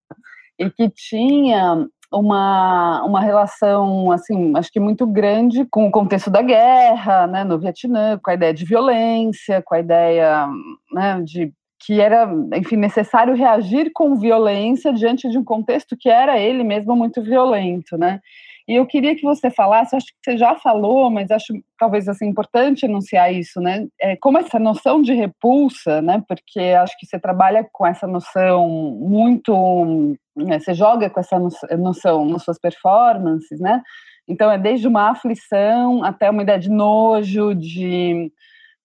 e 0.58 0.70
que 0.70 0.88
tinha 0.88 1.86
uma, 2.10 3.02
uma 3.04 3.20
relação, 3.20 4.10
assim, 4.10 4.56
acho 4.56 4.72
que 4.72 4.80
muito 4.80 5.06
grande 5.06 5.66
com 5.70 5.86
o 5.86 5.90
contexto 5.90 6.30
da 6.30 6.40
guerra, 6.40 7.26
né, 7.26 7.44
no 7.44 7.58
Vietnã, 7.58 8.18
com 8.22 8.30
a 8.30 8.34
ideia 8.34 8.54
de 8.54 8.64
violência, 8.64 9.62
com 9.62 9.74
a 9.74 9.80
ideia 9.80 10.48
né, 10.92 11.20
de 11.22 11.52
que 11.84 12.00
era, 12.00 12.32
enfim, 12.54 12.76
necessário 12.76 13.34
reagir 13.34 13.90
com 13.92 14.16
violência 14.16 14.92
diante 14.92 15.28
de 15.28 15.36
um 15.36 15.44
contexto 15.44 15.96
que 15.98 16.08
era 16.08 16.38
ele 16.38 16.62
mesmo 16.62 16.94
muito 16.94 17.20
violento, 17.20 17.98
né? 17.98 18.20
E 18.68 18.74
eu 18.74 18.86
queria 18.86 19.14
que 19.16 19.22
você 19.22 19.50
falasse, 19.50 19.96
acho 19.96 20.06
que 20.06 20.30
você 20.30 20.36
já 20.36 20.54
falou, 20.56 21.10
mas 21.10 21.30
acho 21.30 21.52
talvez 21.78 22.08
assim 22.08 22.26
importante 22.26 22.86
anunciar 22.86 23.32
isso, 23.32 23.60
né? 23.60 23.86
É, 24.00 24.16
como 24.16 24.38
essa 24.38 24.58
noção 24.58 25.02
de 25.02 25.12
repulsa, 25.12 26.00
né? 26.00 26.22
Porque 26.28 26.60
acho 26.60 26.96
que 26.98 27.06
você 27.06 27.18
trabalha 27.18 27.66
com 27.72 27.86
essa 27.86 28.06
noção 28.06 28.68
muito, 28.68 30.16
né? 30.36 30.58
você 30.58 30.74
joga 30.74 31.10
com 31.10 31.20
essa 31.20 31.38
noção 31.76 32.24
nas 32.24 32.44
suas 32.44 32.58
performances, 32.58 33.58
né? 33.60 33.82
Então 34.28 34.50
é 34.50 34.58
desde 34.58 34.86
uma 34.86 35.10
aflição 35.10 36.04
até 36.04 36.30
uma 36.30 36.42
ideia 36.42 36.58
de 36.58 36.70
nojo, 36.70 37.54
de 37.54 38.30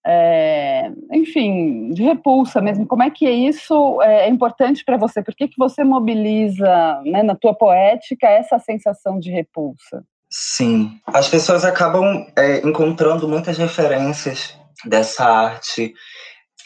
é, 0.10 0.90
enfim, 1.12 1.90
de 1.90 2.02
repulsa 2.02 2.62
mesmo. 2.62 2.88
Como 2.88 3.04
é 3.04 3.10
que 3.10 3.30
isso 3.30 4.02
é, 4.02 4.28
é 4.28 4.30
importante 4.30 4.86
para 4.86 4.96
você? 4.96 5.22
Por 5.22 5.36
que, 5.36 5.50
que 5.50 5.58
você 5.58 5.84
mobiliza 5.84 7.02
né, 7.04 7.22
na 7.24 7.36
tua 7.36 7.54
poética 7.54 8.26
essa 8.26 8.58
sensação 8.58 9.20
de 9.20 9.30
repulsa? 9.30 10.06
Sim, 10.30 10.98
as 11.06 11.28
pessoas 11.28 11.66
acabam 11.66 12.26
é, 12.38 12.66
encontrando 12.66 13.28
muitas 13.28 13.58
referências 13.58 14.58
dessa 14.86 15.26
arte 15.26 15.94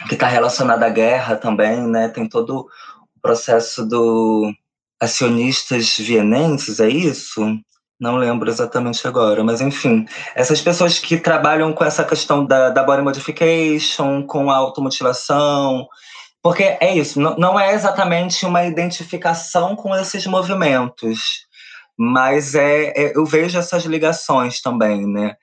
que 0.08 0.13
está 0.13 0.27
relacionada 0.27 0.86
à 0.86 0.89
guerra 0.89 1.36
também, 1.36 1.88
né? 1.88 2.10
Tem 2.10 2.30
todo 2.30 2.60
o 2.60 3.21
processo 3.21 3.88
do 3.88 4.51
acionistas 4.99 5.97
vienenses, 5.97 6.80
é 6.80 6.89
isso? 6.89 7.41
Não 8.01 8.17
lembro 8.17 8.49
exatamente 8.49 9.07
agora, 9.07 9.43
mas 9.43 9.61
enfim, 9.61 10.07
essas 10.33 10.59
pessoas 10.59 10.97
que 10.97 11.17
trabalham 11.19 11.71
com 11.71 11.83
essa 11.83 12.03
questão 12.03 12.43
da, 12.43 12.71
da 12.71 12.81
body 12.81 13.03
modification, 13.03 14.23
com 14.23 14.49
a 14.49 14.55
automutilação, 14.55 15.87
porque 16.41 16.63
é 16.63 16.95
isso, 16.95 17.19
não 17.19 17.59
é 17.59 17.75
exatamente 17.75 18.43
uma 18.43 18.65
identificação 18.65 19.75
com 19.75 19.95
esses 19.95 20.25
movimentos, 20.25 21.45
mas 21.97 22.56
é, 22.56 22.93
é, 22.95 23.17
eu 23.17 23.25
vejo 23.25 23.58
essas 23.58 23.84
ligações 23.84 24.62
também, 24.62 25.06
né? 25.06 25.36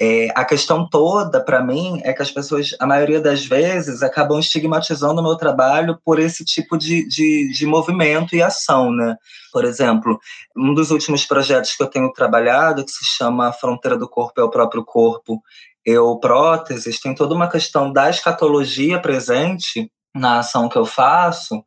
É, 0.00 0.28
a 0.34 0.44
questão 0.44 0.88
toda, 0.88 1.42
para 1.42 1.62
mim, 1.62 2.00
é 2.02 2.12
que 2.12 2.22
as 2.22 2.30
pessoas, 2.30 2.74
a 2.80 2.86
maioria 2.86 3.20
das 3.20 3.44
vezes, 3.44 4.02
acabam 4.02 4.38
estigmatizando 4.38 5.20
o 5.20 5.24
meu 5.24 5.36
trabalho 5.36 5.98
por 6.04 6.18
esse 6.18 6.44
tipo 6.44 6.76
de, 6.76 7.06
de, 7.06 7.52
de 7.52 7.66
movimento 7.66 8.34
e 8.34 8.42
ação, 8.42 8.90
né? 8.90 9.16
Por 9.52 9.64
exemplo, 9.64 10.18
um 10.56 10.74
dos 10.74 10.90
últimos 10.90 11.24
projetos 11.24 11.76
que 11.76 11.82
eu 11.82 11.88
tenho 11.88 12.12
trabalhado, 12.12 12.84
que 12.84 12.90
se 12.90 13.04
chama 13.04 13.52
Fronteira 13.52 13.96
do 13.96 14.08
Corpo 14.08 14.40
é 14.40 14.44
o 14.44 14.50
Próprio 14.50 14.84
Corpo, 14.84 15.40
eu 15.84 16.18
próteses, 16.18 17.00
tem 17.00 17.14
toda 17.14 17.34
uma 17.34 17.48
questão 17.48 17.92
da 17.92 18.08
escatologia 18.08 19.00
presente 19.00 19.90
na 20.14 20.38
ação 20.40 20.68
que 20.68 20.76
eu 20.76 20.84
faço, 20.84 21.62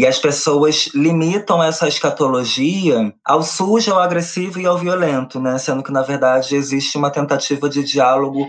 e 0.00 0.06
as 0.06 0.18
pessoas 0.18 0.88
limitam 0.94 1.62
essa 1.62 1.86
escatologia 1.86 3.12
ao 3.22 3.42
sujo, 3.42 3.92
ao 3.92 4.00
agressivo 4.00 4.58
e 4.58 4.64
ao 4.64 4.78
violento, 4.78 5.38
né? 5.38 5.58
Sendo 5.58 5.82
que, 5.82 5.92
na 5.92 6.00
verdade, 6.00 6.56
existe 6.56 6.96
uma 6.96 7.10
tentativa 7.10 7.68
de 7.68 7.84
diálogo 7.84 8.48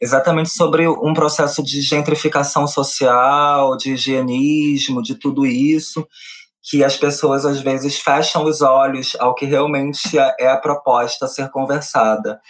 exatamente 0.00 0.48
sobre 0.48 0.88
um 0.88 1.12
processo 1.12 1.62
de 1.62 1.82
gentrificação 1.82 2.66
social, 2.66 3.76
de 3.76 3.92
higienismo, 3.92 5.02
de 5.02 5.14
tudo 5.14 5.44
isso, 5.44 6.08
que 6.62 6.82
as 6.82 6.96
pessoas 6.96 7.44
às 7.44 7.60
vezes 7.60 7.98
fecham 7.98 8.44
os 8.44 8.62
olhos 8.62 9.14
ao 9.20 9.34
que 9.34 9.44
realmente 9.44 10.18
é, 10.18 10.36
é 10.40 10.48
a 10.48 10.56
proposta 10.56 11.26
a 11.26 11.28
ser 11.28 11.50
conversada. 11.50 12.40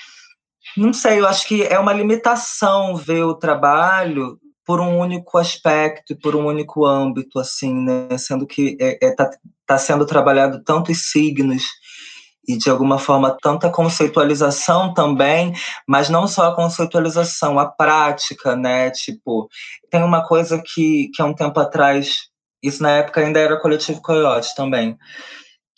Não 0.76 0.92
sei, 0.92 1.18
eu 1.18 1.26
acho 1.26 1.44
que 1.44 1.64
é 1.64 1.76
uma 1.76 1.92
limitação 1.92 2.94
ver 2.94 3.24
o 3.24 3.34
trabalho 3.34 4.38
por 4.68 4.82
um 4.82 4.98
único 4.98 5.38
aspecto 5.38 6.12
e 6.12 6.14
por 6.14 6.36
um 6.36 6.44
único 6.44 6.84
âmbito, 6.84 7.38
assim, 7.38 7.74
né? 7.74 8.18
Sendo 8.18 8.46
que 8.46 8.76
está 8.78 8.84
é, 8.84 8.98
é, 9.00 9.14
tá, 9.14 9.30
tá 9.66 9.78
sendo 9.78 10.04
trabalhado 10.04 10.62
tantos 10.62 11.10
signos 11.10 11.62
e 12.46 12.58
de 12.58 12.68
alguma 12.68 12.98
forma 12.98 13.34
tanta 13.40 13.70
conceitualização 13.70 14.92
também, 14.92 15.54
mas 15.86 16.10
não 16.10 16.28
só 16.28 16.50
a 16.50 16.54
conceitualização, 16.54 17.58
a 17.58 17.64
prática, 17.64 18.54
né? 18.54 18.90
Tipo, 18.90 19.48
tem 19.90 20.02
uma 20.02 20.28
coisa 20.28 20.62
que, 20.62 21.08
que 21.14 21.22
há 21.22 21.24
um 21.24 21.34
tempo 21.34 21.58
atrás, 21.58 22.28
isso 22.62 22.82
na 22.82 22.90
época 22.90 23.22
ainda 23.22 23.40
era 23.40 23.58
coletivo 23.58 24.02
Coyote 24.02 24.54
também, 24.54 24.98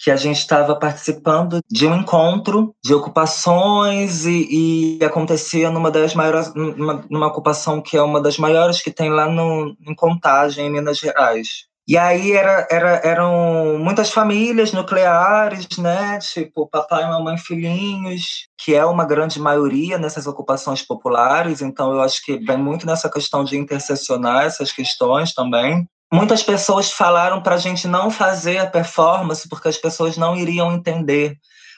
que 0.03 0.11
a 0.11 0.17
gente 0.17 0.39
estava 0.39 0.75
participando 0.75 1.61
de 1.71 1.87
um 1.87 1.95
encontro 1.97 2.75
de 2.83 2.95
ocupações 2.95 4.25
e, 4.25 4.99
e, 4.99 5.05
acontecia 5.05 5.71
numa 5.71 5.91
das 5.91 6.15
maiores, 6.15 6.55
numa, 6.55 7.05
numa 7.11 7.27
ocupação 7.27 7.83
que 7.83 7.99
é 7.99 8.03
uma 8.03 8.21
das 8.21 8.39
maiores 8.39 8.81
que 8.81 8.91
tem 8.91 9.11
lá 9.11 9.29
no, 9.29 9.77
em 9.87 9.95
Contagem, 9.95 10.67
em 10.67 10.71
Minas 10.71 10.99
Gerais. 10.99 11.69
E 11.87 11.99
aí 11.99 12.33
era, 12.33 12.69
era, 12.71 13.01
eram 13.05 13.79
muitas 13.79 14.11
famílias 14.11 14.73
nucleares, 14.73 15.67
né? 15.77 16.19
Tipo, 16.21 16.67
papai, 16.69 17.05
mamãe, 17.05 17.37
filhinhos, 17.37 18.47
que 18.57 18.75
é 18.75 18.85
uma 18.85 19.05
grande 19.05 19.41
maioria 19.41 19.99
nessas 19.99 20.27
ocupações 20.27 20.83
populares. 20.83 21.61
Então, 21.61 21.93
eu 21.93 22.01
acho 22.01 22.25
que 22.25 22.39
vem 22.39 22.57
muito 22.57 22.87
nessa 22.87 23.11
questão 23.11 23.43
de 23.43 23.59
intercessionar 23.59 24.45
essas 24.45 24.71
questões 24.71 25.35
também. 25.35 25.85
Muitas 26.13 26.43
pessoas 26.43 26.91
falaram 26.91 27.41
para 27.41 27.55
a 27.55 27.59
gente 27.59 27.87
não 27.87 28.11
fazer 28.11 28.59
a 28.59 28.67
performance 28.67 29.49
porque 29.49 29.69
as 29.69 29.77
pessoas 29.77 30.17
não 30.17 30.37
iriam 30.37 30.73
entender 30.73 31.37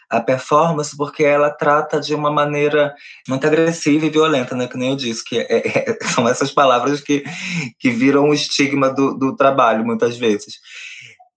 a 0.09 0.21
performance 0.21 0.97
porque 0.97 1.25
ela 1.25 1.51
trata 1.51 1.99
de 2.01 2.15
uma 2.15 2.31
maneira 2.31 2.95
muito 3.29 3.47
agressiva 3.47 4.07
e 4.07 4.11
violenta, 4.11 4.55
né? 4.55 4.67
Que 4.67 4.77
nem 4.77 4.91
eu 4.91 4.97
disse, 4.97 5.25
que 5.25 5.39
é, 5.39 5.47
é, 5.51 5.99
são 6.09 6.29
essas 6.29 6.51
palavras 6.51 7.01
que, 7.01 7.25
que 7.79 7.91
viram 7.91 8.29
o 8.29 8.35
estigma 8.35 8.91
do, 8.91 9.15
do 9.17 9.37
trabalho 9.37 9.85
muitas 9.85 10.17
vezes 10.17 10.57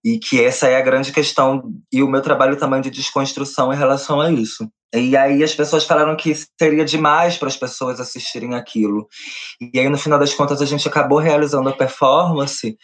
e 0.06 0.20
que 0.20 0.40
essa 0.40 0.68
é 0.68 0.76
a 0.76 0.82
grande 0.82 1.10
questão 1.10 1.64
e 1.92 2.00
o 2.00 2.08
meu 2.08 2.22
trabalho 2.22 2.56
também 2.56 2.80
de 2.80 2.90
desconstrução 2.90 3.72
em 3.72 3.76
relação 3.76 4.20
a 4.20 4.30
isso. 4.30 4.70
E 4.94 5.16
aí 5.16 5.42
as 5.42 5.54
pessoas 5.54 5.84
falaram 5.84 6.16
que 6.16 6.32
seria 6.58 6.84
demais 6.84 7.36
para 7.36 7.48
as 7.48 7.56
pessoas 7.56 8.00
assistirem 8.00 8.54
aquilo. 8.54 9.08
E 9.60 9.78
aí 9.78 9.88
no 9.88 9.98
final 9.98 10.18
das 10.18 10.32
contas 10.32 10.62
a 10.62 10.66
gente 10.66 10.86
acabou 10.86 11.18
realizando 11.18 11.68
a 11.68 11.76
performance 11.76 12.76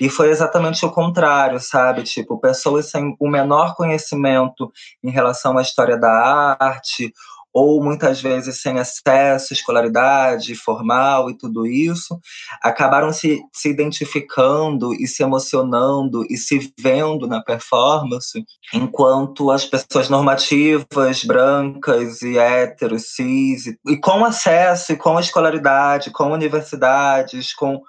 e 0.00 0.08
foi 0.08 0.30
exatamente 0.30 0.84
o 0.84 0.90
contrário, 0.90 1.60
sabe? 1.60 2.02
Tipo, 2.02 2.40
pessoas 2.40 2.90
sem 2.90 3.14
o 3.20 3.28
menor 3.28 3.74
conhecimento 3.74 4.72
em 5.04 5.10
relação 5.10 5.58
à 5.58 5.62
história 5.62 5.98
da 5.98 6.56
arte 6.58 7.12
ou 7.52 7.82
muitas 7.82 8.20
vezes 8.20 8.60
sem 8.60 8.78
acesso, 8.78 9.52
escolaridade 9.52 10.54
formal 10.54 11.30
e 11.30 11.36
tudo 11.36 11.66
isso, 11.66 12.18
acabaram 12.62 13.12
se, 13.12 13.40
se 13.52 13.68
identificando 13.68 14.94
e 14.94 15.06
se 15.06 15.22
emocionando 15.22 16.24
e 16.30 16.36
se 16.36 16.72
vendo 16.78 17.26
na 17.26 17.42
performance, 17.42 18.44
enquanto 18.72 19.50
as 19.50 19.64
pessoas 19.64 20.08
normativas, 20.08 21.24
brancas 21.24 22.22
e 22.22 22.38
héteros, 22.38 23.14
cis, 23.14 23.66
e, 23.66 23.78
e 23.88 23.96
com 23.96 24.24
acesso, 24.24 24.92
e 24.92 24.96
com 24.96 25.18
escolaridade, 25.18 26.10
com 26.10 26.32
universidades, 26.32 27.54
com 27.54 27.80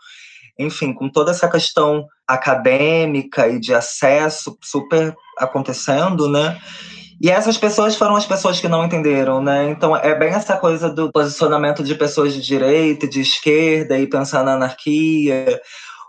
enfim, 0.60 0.94
com 0.94 1.10
toda 1.10 1.32
essa 1.32 1.50
questão 1.50 2.06
acadêmica 2.28 3.48
e 3.48 3.60
de 3.60 3.74
acesso 3.74 4.58
super 4.62 5.16
acontecendo, 5.38 6.30
né? 6.30 6.60
E 7.24 7.30
essas 7.30 7.56
pessoas 7.56 7.96
foram 7.96 8.16
as 8.16 8.26
pessoas 8.26 8.60
que 8.60 8.68
não 8.68 8.84
entenderam, 8.84 9.44
né? 9.44 9.70
Então 9.70 9.96
é 9.96 10.16
bem 10.18 10.30
essa 10.30 10.58
coisa 10.58 10.90
do 10.90 11.12
posicionamento 11.12 11.84
de 11.84 11.94
pessoas 11.94 12.34
de 12.34 12.42
direita, 12.42 13.08
de 13.08 13.22
esquerda 13.22 14.00
e 14.00 14.08
pensar 14.08 14.44
na 14.44 14.54
anarquia, 14.54 15.62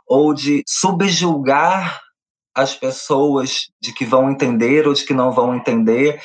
ou 0.07 0.33
de 0.33 0.63
subjulgar 0.67 2.01
as 2.55 2.75
pessoas 2.75 3.71
de 3.81 3.93
que 3.93 4.07
vão 4.07 4.31
entender 4.31 4.89
ou 4.89 4.95
de 4.95 5.05
que 5.05 5.13
não 5.13 5.33
vão 5.33 5.55
entender. 5.55 6.19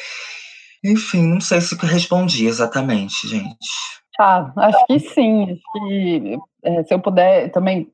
Enfim, 0.84 1.24
não 1.34 1.42
sei 1.42 1.60
se 1.60 1.76
respondi 1.86 2.48
exatamente, 2.48 3.28
gente. 3.28 3.58
Ah, 4.18 4.54
acho 4.56 4.86
que 4.86 5.00
sim. 5.00 5.44
Acho 5.44 5.62
que 5.74 6.38
é, 6.64 6.84
se 6.84 6.94
eu 6.94 7.00
puder 7.02 7.52
também 7.52 7.92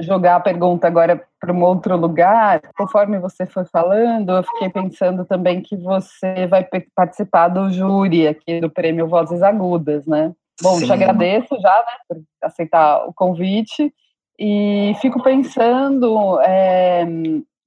jogar 0.00 0.36
a 0.36 0.40
pergunta 0.40 0.86
agora 0.86 1.22
para 1.40 1.52
um 1.52 1.62
outro 1.62 1.96
lugar, 1.96 2.60
conforme 2.76 3.18
você 3.18 3.46
foi 3.46 3.64
falando, 3.64 4.32
eu 4.32 4.42
fiquei 4.42 4.70
pensando 4.70 5.24
também 5.24 5.60
que 5.60 5.76
você 5.76 6.46
vai 6.46 6.66
participar 6.94 7.48
do 7.48 7.70
júri 7.70 8.26
aqui 8.26 8.60
do 8.60 8.70
Prêmio 8.70 9.06
Vozes 9.08 9.42
Agudas, 9.42 10.06
né? 10.06 10.32
Bom, 10.60 10.74
Sim. 10.74 10.86
te 10.86 10.92
agradeço 10.92 11.54
já, 11.60 11.76
né, 11.78 11.92
por 12.08 12.22
aceitar 12.42 13.06
o 13.06 13.12
convite 13.14 13.92
e 14.38 14.94
fico 15.00 15.22
pensando 15.22 16.40
é, 16.40 17.04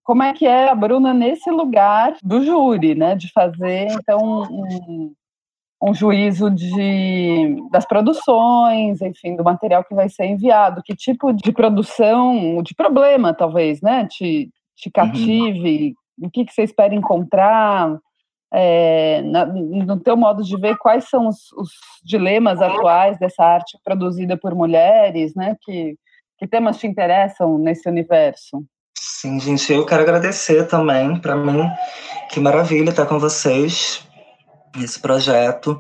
como 0.04 0.24
é 0.24 0.34
que 0.34 0.46
é 0.46 0.70
a 0.70 0.76
Bruna 0.76 1.14
nesse 1.14 1.50
lugar 1.50 2.16
do 2.22 2.44
júri, 2.44 2.96
né, 2.96 3.16
de 3.16 3.32
fazer 3.32 3.88
então 3.92 4.44
um, 4.44 5.14
um 5.82 5.94
juízo 5.96 6.52
de, 6.52 7.58
das 7.72 7.86
produções, 7.86 9.02
enfim, 9.02 9.36
do 9.36 9.44
material 9.44 9.84
que 9.84 9.96
vai 9.96 10.08
ser 10.08 10.26
enviado, 10.26 10.84
que 10.84 10.96
tipo 10.96 11.34
de 11.34 11.52
produção, 11.52 12.62
de 12.62 12.76
problema, 12.76 13.34
talvez, 13.34 13.82
né, 13.82 14.06
te, 14.08 14.52
te 14.76 14.88
uhum. 14.88 14.92
cative, 14.94 15.96
uhum. 16.20 16.28
o 16.28 16.30
que, 16.30 16.46
que 16.46 16.54
você 16.54 16.62
espera 16.62 16.94
encontrar, 16.94 17.98
é, 18.54 19.24
na, 19.24 19.46
no 19.46 20.00
teu 20.00 20.16
modo 20.16 20.44
de 20.44 20.56
ver, 20.56 20.78
quais 20.78 21.10
são 21.10 21.28
os, 21.28 21.52
os, 21.54 21.72
dilemas 22.04 22.62
atuais 22.62 23.18
dessa 23.18 23.44
arte 23.44 23.78
produzida 23.84 24.38
por 24.38 24.54
mulheres, 24.54 25.34
né, 25.34 25.56
que, 25.64 25.96
que 26.38 26.46
temas 26.46 26.78
te 26.78 26.86
interessam 26.86 27.58
nesse 27.58 27.90
universo? 27.90 28.64
Sim, 28.96 29.40
gente, 29.40 29.74
eu 29.74 29.84
quero 29.84 30.04
agradecer 30.04 30.68
também, 30.68 31.20
para 31.20 31.36
mim, 31.36 31.64
que 32.30 32.40
maravilha 32.40 32.92
estar 32.92 33.08
com 33.08 33.18
vocês, 33.18 34.08
esse 34.78 35.00
projeto. 35.00 35.80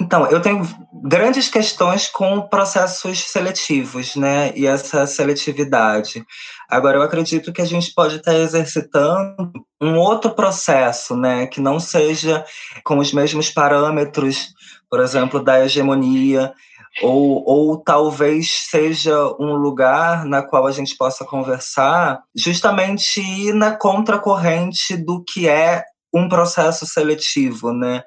Então, 0.00 0.26
eu 0.30 0.40
tenho 0.40 0.62
grandes 1.02 1.48
questões 1.48 2.06
com 2.06 2.42
processos 2.42 3.18
seletivos, 3.18 4.14
né? 4.14 4.52
E 4.54 4.64
essa 4.64 5.06
seletividade. 5.06 6.24
Agora, 6.70 6.98
eu 6.98 7.02
acredito 7.02 7.52
que 7.52 7.60
a 7.60 7.64
gente 7.64 7.92
pode 7.92 8.16
estar 8.16 8.34
exercitando 8.34 9.50
um 9.80 9.96
outro 9.96 10.30
processo, 10.30 11.16
né? 11.16 11.48
Que 11.48 11.60
não 11.60 11.80
seja 11.80 12.44
com 12.84 12.98
os 12.98 13.12
mesmos 13.12 13.50
parâmetros, 13.50 14.48
por 14.88 15.00
exemplo, 15.00 15.42
da 15.42 15.64
hegemonia, 15.64 16.52
ou, 17.02 17.42
ou 17.44 17.76
talvez 17.76 18.52
seja 18.70 19.16
um 19.38 19.54
lugar 19.54 20.24
na 20.24 20.42
qual 20.42 20.66
a 20.66 20.72
gente 20.72 20.96
possa 20.96 21.24
conversar, 21.24 22.20
justamente 22.34 23.20
ir 23.20 23.52
na 23.52 23.76
contracorrente 23.76 24.96
do 24.96 25.24
que 25.24 25.48
é 25.48 25.84
um 26.12 26.28
processo 26.28 26.86
seletivo, 26.86 27.72
né? 27.72 28.02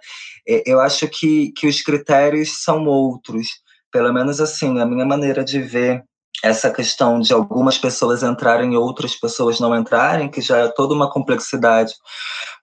É, 0.48 0.64
eu 0.66 0.80
acho 0.80 1.08
que, 1.08 1.52
que 1.52 1.68
os 1.68 1.82
critérios 1.82 2.64
são 2.64 2.86
outros, 2.86 3.48
pelo 3.92 4.12
menos 4.14 4.40
assim, 4.40 4.80
a 4.80 4.86
minha 4.86 5.06
maneira 5.06 5.44
de 5.44 5.62
ver 5.62 6.04
essa 6.44 6.72
questão 6.72 7.20
de 7.20 7.34
algumas 7.34 7.78
pessoas 7.78 8.24
entrarem 8.24 8.74
e 8.74 8.78
outras 8.78 9.16
pessoas 9.16 9.60
não 9.60 9.76
entrarem, 9.76 10.30
que 10.30 10.42
já 10.42 10.58
é 10.58 10.68
toda 10.70 10.94
uma 10.94 11.10
complexidade, 11.10 11.94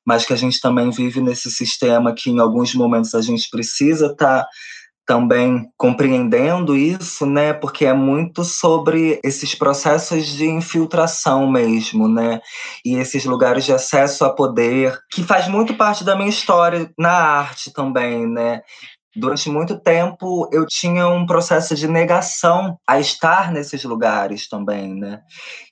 mas 0.05 0.24
que 0.24 0.32
a 0.32 0.36
gente 0.36 0.61
também 0.61 0.91
vive 0.91 1.20
nesse 1.20 1.51
sistema 1.51 2.14
que 2.14 2.30
em 2.30 2.41
alguns 2.41 2.74
momentos 2.74 3.14
a 3.14 3.20
gente 3.20 3.49
precisa 3.51 4.07
estar 4.07 4.43
tá 4.43 4.49
também 5.09 5.67
compreendendo 5.75 6.77
isso, 6.77 7.25
né? 7.25 7.55
Porque 7.55 7.87
é 7.87 7.95
muito 7.95 8.45
sobre 8.45 9.19
esses 9.25 9.55
processos 9.55 10.27
de 10.27 10.45
infiltração 10.45 11.51
mesmo, 11.51 12.07
né? 12.07 12.43
E 12.85 12.95
esses 12.97 13.25
lugares 13.25 13.65
de 13.65 13.73
acesso 13.73 14.23
a 14.27 14.35
poder, 14.35 14.99
que 15.11 15.25
faz 15.25 15.49
muito 15.49 15.75
parte 15.75 16.05
da 16.05 16.15
minha 16.15 16.29
história 16.29 16.93
na 16.99 17.11
arte 17.11 17.73
também, 17.73 18.29
né? 18.29 18.61
Durante 19.17 19.49
muito 19.49 19.81
tempo 19.81 20.47
eu 20.53 20.67
tinha 20.67 21.09
um 21.09 21.25
processo 21.25 21.75
de 21.75 21.89
negação 21.89 22.79
a 22.87 23.01
estar 23.01 23.51
nesses 23.51 23.83
lugares 23.85 24.47
também, 24.47 24.95
né? 24.95 25.21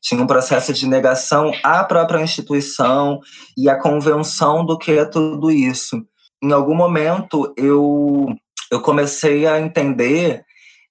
Tinha 0.00 0.22
um 0.22 0.26
processo 0.26 0.72
de 0.72 0.86
negação 0.86 1.52
à 1.62 1.84
própria 1.84 2.22
instituição 2.22 3.20
e 3.54 3.68
à 3.68 3.78
convenção 3.78 4.64
do 4.64 4.78
que 4.78 4.92
é 4.92 5.04
tudo 5.04 5.50
isso. 5.50 6.02
Em 6.42 6.52
algum 6.52 6.74
momento 6.74 7.52
eu 7.58 8.34
eu 8.70 8.80
comecei 8.80 9.46
a 9.46 9.60
entender 9.60 10.44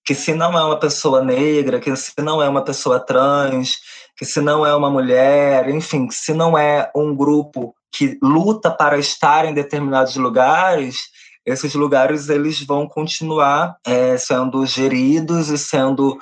que 0.06 0.14
se 0.14 0.34
não 0.34 0.58
é 0.58 0.64
uma 0.64 0.80
pessoa 0.80 1.24
negra, 1.24 1.80
que 1.80 1.96
se 1.96 2.14
não 2.22 2.42
é 2.42 2.48
uma 2.48 2.64
pessoa 2.64 3.00
trans, 3.00 3.78
que 4.16 4.24
se 4.24 4.40
não 4.40 4.66
é 4.66 4.76
uma 4.76 4.90
mulher, 4.90 5.68
enfim, 5.70 6.10
se 6.12 6.34
não 6.34 6.58
é 6.58 6.92
um 6.96 7.16
grupo 7.16 7.76
que 7.92 8.18
luta 8.22 8.70
para 8.70 8.98
estar 9.00 9.46
em 9.46 9.54
determinados 9.54 10.16
lugares, 10.16 10.98
esses 11.46 11.74
lugares 11.74 12.30
eles 12.30 12.62
vão 12.62 12.88
continuar 12.88 13.78
é, 13.86 14.18
sendo 14.18 14.66
geridos 14.66 15.50
e 15.50 15.58
sendo 15.58 16.18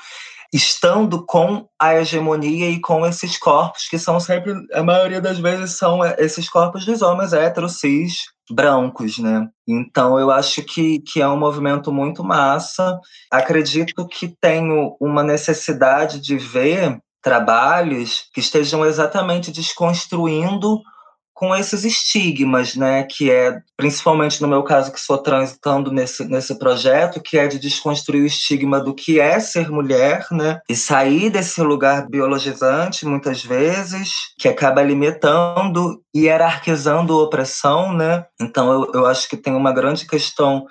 estando 0.53 1.25
com 1.25 1.67
a 1.79 1.95
hegemonia 1.95 2.69
e 2.69 2.79
com 2.79 3.05
esses 3.07 3.37
corpos 3.37 3.87
que 3.89 3.97
são 3.97 4.19
sempre 4.19 4.53
a 4.71 4.83
maioria 4.83 5.19
das 5.19 5.39
vezes 5.39 5.77
são 5.77 6.03
é, 6.03 6.15
esses 6.19 6.47
corpos 6.47 6.85
dos 6.85 7.01
homens 7.01 7.33
héteros 7.33 7.79
cis 7.79 8.25
brancos, 8.49 9.17
né? 9.19 9.47
Então 9.67 10.19
eu 10.19 10.29
acho 10.29 10.61
que, 10.63 10.99
que 10.99 11.21
é 11.21 11.27
um 11.27 11.37
movimento 11.37 11.91
muito 11.91 12.23
massa. 12.23 12.99
Acredito 13.31 14.07
que 14.07 14.27
tenho 14.27 14.95
uma 14.99 15.23
necessidade 15.23 16.19
de 16.19 16.37
ver 16.37 16.99
trabalhos 17.21 18.25
que 18.33 18.41
estejam 18.41 18.85
exatamente 18.85 19.51
desconstruindo 19.51 20.81
com 21.33 21.55
esses 21.55 21.83
estigmas, 21.83 22.75
né, 22.75 23.03
que 23.03 23.31
é 23.31 23.59
principalmente 23.75 24.41
no 24.41 24.47
meu 24.47 24.63
caso 24.63 24.91
que 24.91 24.99
sou 24.99 25.17
transitando 25.17 25.91
nesse, 25.91 26.25
nesse 26.25 26.57
projeto, 26.57 27.21
que 27.21 27.37
é 27.37 27.47
de 27.47 27.59
desconstruir 27.59 28.23
o 28.23 28.27
estigma 28.27 28.79
do 28.79 28.93
que 28.93 29.19
é 29.19 29.39
ser 29.39 29.69
mulher, 29.69 30.25
né, 30.31 30.59
e 30.69 30.75
sair 30.75 31.29
desse 31.29 31.61
lugar 31.61 32.07
biologizante 32.07 33.05
muitas 33.05 33.43
vezes, 33.43 34.11
que 34.37 34.47
acaba 34.47 34.83
limitando 34.83 36.01
e 36.13 36.25
hierarquizando 36.25 37.13
a 37.13 37.23
opressão, 37.23 37.91
né. 37.93 38.25
Então 38.39 38.71
eu, 38.71 38.91
eu 38.93 39.05
acho 39.05 39.27
que 39.27 39.35
tem 39.35 39.53
uma 39.53 39.73
grande 39.73 40.05
questão 40.05 40.65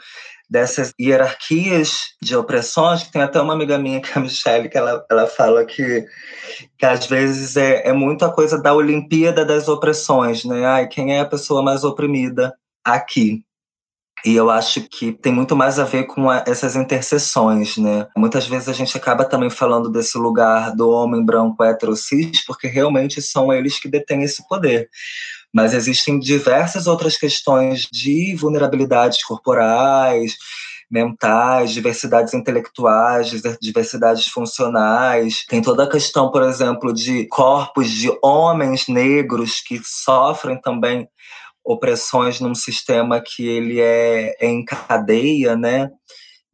dessas 0.53 0.93
hierarquias 1.01 2.15
de 2.21 2.37
opressões, 2.37 3.03
que 3.03 3.11
tem 3.11 3.23
até 3.23 3.41
uma 3.41 3.55
amiga 3.55 3.79
minha, 3.79 3.99
que 4.03 4.11
é 4.11 4.19
a 4.19 4.21
Michelle, 4.21 4.69
que 4.69 4.77
ela, 4.77 5.03
ela 5.11 5.27
fala 5.27 5.65
que, 5.65 6.05
que 6.79 6.85
às 6.85 7.07
vezes 7.07 7.57
é, 7.57 7.89
é 7.89 7.93
muito 7.95 8.23
a 8.23 8.31
coisa 8.31 8.61
da 8.61 8.75
Olimpíada 8.75 9.47
das 9.47 9.67
opressões, 9.67 10.45
né? 10.45 10.67
Ai, 10.67 10.87
quem 10.89 11.17
é 11.17 11.21
a 11.21 11.27
pessoa 11.27 11.63
mais 11.63 11.85
oprimida 11.85 12.55
aqui? 12.85 13.43
E 14.25 14.37
eu 14.37 14.51
acho 14.51 14.83
que 14.83 15.11
tem 15.11 15.33
muito 15.33 15.57
mais 15.57 15.79
a 15.79 15.85
ver 15.85 16.05
com 16.05 16.29
a, 16.31 16.45
essas 16.47 16.77
interseções, 16.77 17.79
né? 17.79 18.07
Muitas 18.15 18.47
vezes 18.47 18.69
a 18.69 18.73
gente 18.75 18.95
acaba 18.95 19.25
também 19.25 19.49
falando 19.49 19.91
desse 19.91 20.19
lugar 20.19 20.77
do 20.77 20.91
homem 20.91 21.25
branco 21.25 21.65
hétero 21.65 21.97
cis, 21.97 22.45
porque 22.45 22.69
realmente 22.69 23.23
são 23.23 23.51
eles 23.51 23.81
que 23.81 23.89
detêm 23.89 24.23
esse 24.23 24.47
poder 24.47 24.89
mas 25.53 25.75
existem 25.75 26.19
diversas 26.19 26.87
outras 26.87 27.17
questões 27.17 27.87
de 27.93 28.35
vulnerabilidades 28.35 29.23
corporais, 29.23 30.37
mentais, 30.91 31.71
diversidades 31.71 32.35
intelectuais, 32.35 33.33
diversidades 33.61 34.27
funcionais. 34.27 35.45
Tem 35.49 35.63
toda 35.63 35.85
a 35.85 35.91
questão, 35.91 36.31
por 36.31 36.43
exemplo, 36.43 36.93
de 36.93 37.27
corpos 37.29 37.91
de 37.91 38.11
homens 38.23 38.89
negros 38.89 39.61
que 39.61 39.81
sofrem 39.85 40.61
também 40.61 41.09
opressões 41.65 42.41
num 42.41 42.55
sistema 42.55 43.23
que 43.25 43.47
ele 43.47 43.81
é, 43.81 44.37
é 44.41 44.47
em 44.47 44.65
cadeia, 44.65 45.57
né? 45.57 45.89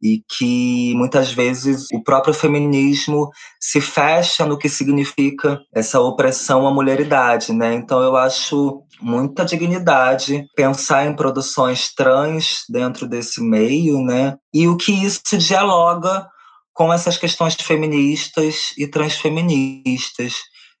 e 0.01 0.23
que 0.29 0.93
muitas 0.95 1.31
vezes 1.31 1.87
o 1.93 2.01
próprio 2.01 2.33
feminismo 2.33 3.29
se 3.59 3.81
fecha 3.81 4.45
no 4.45 4.57
que 4.57 4.69
significa 4.69 5.61
essa 5.73 5.99
opressão 5.99 6.65
à 6.65 6.73
mulheridade, 6.73 7.51
né? 7.51 7.73
Então 7.73 8.01
eu 8.01 8.15
acho 8.15 8.81
muita 9.01 9.45
dignidade 9.45 10.45
pensar 10.55 11.05
em 11.05 11.15
produções 11.15 11.93
trans 11.93 12.63
dentro 12.69 13.07
desse 13.07 13.41
meio, 13.41 14.01
né? 14.01 14.37
E 14.53 14.67
o 14.67 14.77
que 14.77 14.91
isso 14.91 15.37
dialoga 15.37 16.27
com 16.73 16.93
essas 16.93 17.17
questões 17.17 17.55
feministas 17.55 18.73
e 18.77 18.87
transfeministas. 18.87 20.35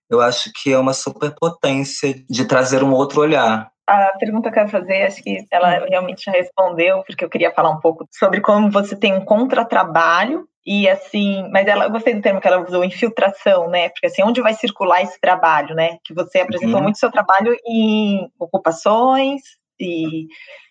Eu 0.09 0.21
acho 0.21 0.51
que 0.55 0.71
é 0.71 0.77
uma 0.77 0.93
superpotência 0.93 2.15
de 2.29 2.45
trazer 2.45 2.83
um 2.83 2.91
outro 2.91 3.21
olhar 3.21 3.69
a 3.89 4.17
pergunta 4.19 4.43
que 4.43 4.49
eu 4.49 4.53
quero 4.53 4.69
fazer, 4.69 5.03
acho 5.03 5.23
que 5.23 5.47
ela 5.51 5.85
realmente 5.87 6.23
já 6.25 6.31
respondeu, 6.31 7.03
porque 7.05 7.25
eu 7.25 7.29
queria 7.29 7.51
falar 7.51 7.71
um 7.71 7.79
pouco 7.79 8.07
sobre 8.11 8.39
como 8.39 8.69
você 8.69 8.95
tem 8.95 9.13
um 9.13 9.25
contratrabalho 9.25 10.47
e 10.65 10.87
assim, 10.89 11.47
mas 11.51 11.67
ela, 11.67 11.85
eu 11.85 11.91
gostei 11.91 12.13
do 12.13 12.21
termo 12.21 12.41
que 12.41 12.47
ela 12.47 12.63
usou, 12.63 12.83
infiltração, 12.83 13.69
né? 13.69 13.89
Porque 13.89 14.07
assim, 14.07 14.23
onde 14.23 14.41
vai 14.41 14.53
circular 14.53 15.01
esse 15.01 15.19
trabalho, 15.19 15.73
né? 15.73 15.97
Que 16.03 16.13
você 16.13 16.39
apresentou 16.39 16.77
uhum. 16.77 16.83
muito 16.83 16.99
seu 16.99 17.11
trabalho 17.11 17.55
em 17.65 18.29
ocupações 18.37 19.41
e, 19.79 20.27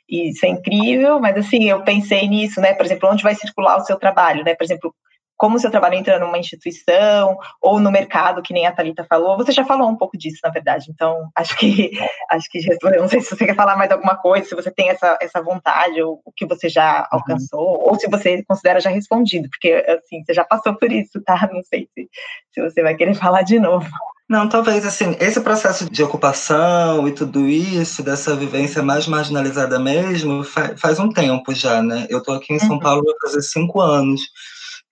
e 0.08 0.30
isso 0.30 0.44
é 0.44 0.50
incrível, 0.50 1.18
mas 1.18 1.36
assim, 1.36 1.64
eu 1.64 1.82
pensei 1.82 2.28
nisso, 2.28 2.60
né? 2.60 2.74
Por 2.74 2.84
exemplo, 2.84 3.08
onde 3.10 3.22
vai 3.22 3.34
circular 3.34 3.78
o 3.78 3.84
seu 3.84 3.98
trabalho, 3.98 4.44
né? 4.44 4.54
Por 4.54 4.64
exemplo, 4.64 4.94
como 5.38 5.56
o 5.56 5.58
seu 5.60 5.70
trabalho 5.70 5.94
entra 5.94 6.18
numa 6.18 6.36
instituição 6.36 7.38
ou 7.62 7.78
no 7.78 7.92
mercado, 7.92 8.42
que 8.42 8.52
nem 8.52 8.66
a 8.66 8.72
Thalita 8.72 9.06
falou. 9.08 9.36
Você 9.36 9.52
já 9.52 9.64
falou 9.64 9.88
um 9.88 9.96
pouco 9.96 10.18
disso, 10.18 10.40
na 10.42 10.50
verdade. 10.50 10.86
Então, 10.90 11.30
acho 11.34 11.56
que 11.56 11.92
acho 12.28 12.50
que 12.50 12.58
respondeu. 12.58 13.00
Não 13.00 13.08
sei 13.08 13.20
se 13.20 13.30
você 13.30 13.46
quer 13.46 13.54
falar 13.54 13.76
mais 13.76 13.90
alguma 13.90 14.16
coisa, 14.16 14.48
se 14.48 14.54
você 14.54 14.70
tem 14.70 14.90
essa, 14.90 15.16
essa 15.22 15.40
vontade, 15.40 16.02
ou 16.02 16.20
o 16.24 16.32
que 16.32 16.44
você 16.44 16.68
já 16.68 17.02
uhum. 17.02 17.18
alcançou, 17.18 17.78
uhum. 17.78 17.88
ou 17.88 17.94
se 17.98 18.08
você 18.08 18.42
considera 18.42 18.80
já 18.80 18.90
respondido, 18.90 19.48
porque 19.48 19.72
assim, 19.88 20.24
você 20.24 20.34
já 20.34 20.44
passou 20.44 20.74
por 20.74 20.90
isso, 20.90 21.22
tá? 21.22 21.48
Não 21.52 21.62
sei 21.62 21.88
se, 21.94 22.08
se 22.52 22.60
você 22.60 22.82
vai 22.82 22.96
querer 22.96 23.14
falar 23.14 23.42
de 23.42 23.60
novo. 23.60 23.88
Não, 24.28 24.46
talvez 24.48 24.84
assim, 24.84 25.16
esse 25.20 25.40
processo 25.40 25.88
de 25.88 26.02
ocupação 26.02 27.08
e 27.08 27.12
tudo 27.12 27.48
isso, 27.48 28.02
dessa 28.02 28.36
vivência 28.36 28.82
mais 28.82 29.06
marginalizada 29.06 29.78
mesmo, 29.78 30.44
faz, 30.44 30.78
faz 30.78 30.98
um 30.98 31.10
tempo 31.10 31.54
já, 31.54 31.80
né? 31.80 32.06
Eu 32.10 32.22
tô 32.22 32.32
aqui 32.32 32.52
em 32.52 32.58
São 32.58 32.72
uhum. 32.72 32.80
Paulo 32.80 33.04
vai 33.04 33.14
fazer 33.22 33.40
cinco 33.40 33.80
anos. 33.80 34.20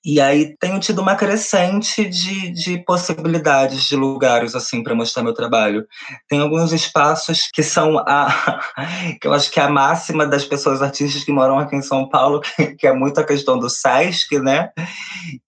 E 0.07 0.21
aí 0.21 0.57
tenho 0.61 0.79
tido 0.79 1.03
uma 1.03 1.17
crescente 1.17 2.09
de, 2.09 2.51
de 2.51 2.79
possibilidades 2.85 3.83
de 3.89 3.97
lugares 3.97 4.55
assim 4.55 4.81
para 4.81 4.95
mostrar 4.95 5.25
meu 5.25 5.35
trabalho. 5.35 5.85
Tem 6.29 6.39
alguns 6.39 6.73
espaços 6.73 7.49
que 7.53 7.61
são 7.61 7.99
a 7.99 8.61
que 9.21 9.27
eu 9.27 9.33
acho 9.33 9.51
que 9.51 9.59
é 9.59 9.65
a 9.65 9.69
máxima 9.69 10.25
das 10.25 10.45
pessoas 10.45 10.81
artistas 10.81 11.25
que 11.25 11.33
moram 11.33 11.59
aqui 11.59 11.75
em 11.75 11.83
São 11.83 12.09
Paulo, 12.09 12.41
que, 12.55 12.77
que 12.77 12.87
é 12.87 12.93
muito 12.93 13.19
a 13.19 13.25
questão 13.25 13.59
do 13.59 13.69
SESC, 13.69 14.39
né? 14.39 14.71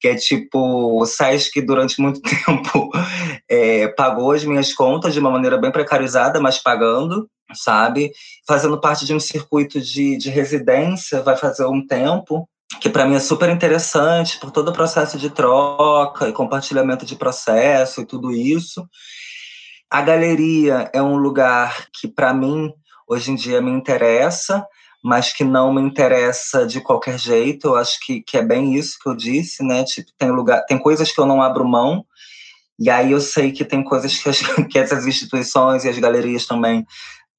Que 0.00 0.08
é 0.08 0.16
tipo 0.16 0.58
o 1.00 1.06
SESC 1.06 1.62
durante 1.62 2.00
muito 2.02 2.20
tempo 2.28 2.90
é, 3.48 3.86
pagou 3.86 4.32
as 4.32 4.44
minhas 4.44 4.72
contas 4.74 5.14
de 5.14 5.20
uma 5.20 5.30
maneira 5.30 5.56
bem 5.56 5.70
precarizada, 5.70 6.40
mas 6.40 6.58
pagando 6.58 7.30
sabe? 7.54 8.10
Fazendo 8.46 8.78
parte 8.78 9.06
de 9.06 9.14
um 9.14 9.20
circuito 9.20 9.80
de, 9.80 10.18
de 10.18 10.28
residência, 10.28 11.22
vai 11.22 11.34
fazer 11.34 11.64
um 11.64 11.86
tempo 11.86 12.46
que 12.80 12.88
para 12.88 13.06
mim 13.06 13.16
é 13.16 13.20
super 13.20 13.48
interessante 13.48 14.38
por 14.38 14.50
todo 14.50 14.68
o 14.68 14.72
processo 14.72 15.18
de 15.18 15.30
troca 15.30 16.28
e 16.28 16.32
compartilhamento 16.32 17.04
de 17.04 17.16
processo 17.16 18.00
e 18.00 18.06
tudo 18.06 18.30
isso. 18.30 18.88
A 19.90 20.02
galeria 20.02 20.90
é 20.92 21.02
um 21.02 21.16
lugar 21.16 21.86
que 21.92 22.06
para 22.06 22.34
mim 22.34 22.72
hoje 23.06 23.30
em 23.30 23.34
dia 23.34 23.60
me 23.62 23.70
interessa, 23.70 24.66
mas 25.02 25.32
que 25.32 25.44
não 25.44 25.72
me 25.72 25.80
interessa 25.80 26.66
de 26.66 26.80
qualquer 26.80 27.18
jeito. 27.18 27.68
Eu 27.68 27.76
acho 27.76 27.98
que, 28.04 28.20
que 28.20 28.36
é 28.36 28.42
bem 28.42 28.74
isso 28.74 28.98
que 29.00 29.08
eu 29.08 29.16
disse, 29.16 29.64
né? 29.64 29.82
Tipo, 29.84 30.10
tem 30.18 30.30
lugar, 30.30 30.64
tem 30.66 30.78
coisas 30.78 31.10
que 31.10 31.18
eu 31.18 31.26
não 31.26 31.40
abro 31.40 31.66
mão. 31.66 32.04
E 32.78 32.90
aí 32.90 33.12
eu 33.12 33.20
sei 33.20 33.50
que 33.50 33.64
tem 33.64 33.82
coisas 33.82 34.16
que, 34.18 34.28
as, 34.28 34.40
que 34.70 34.78
essas 34.78 35.06
instituições 35.06 35.84
e 35.84 35.88
as 35.88 35.98
galerias 35.98 36.46
também 36.46 36.86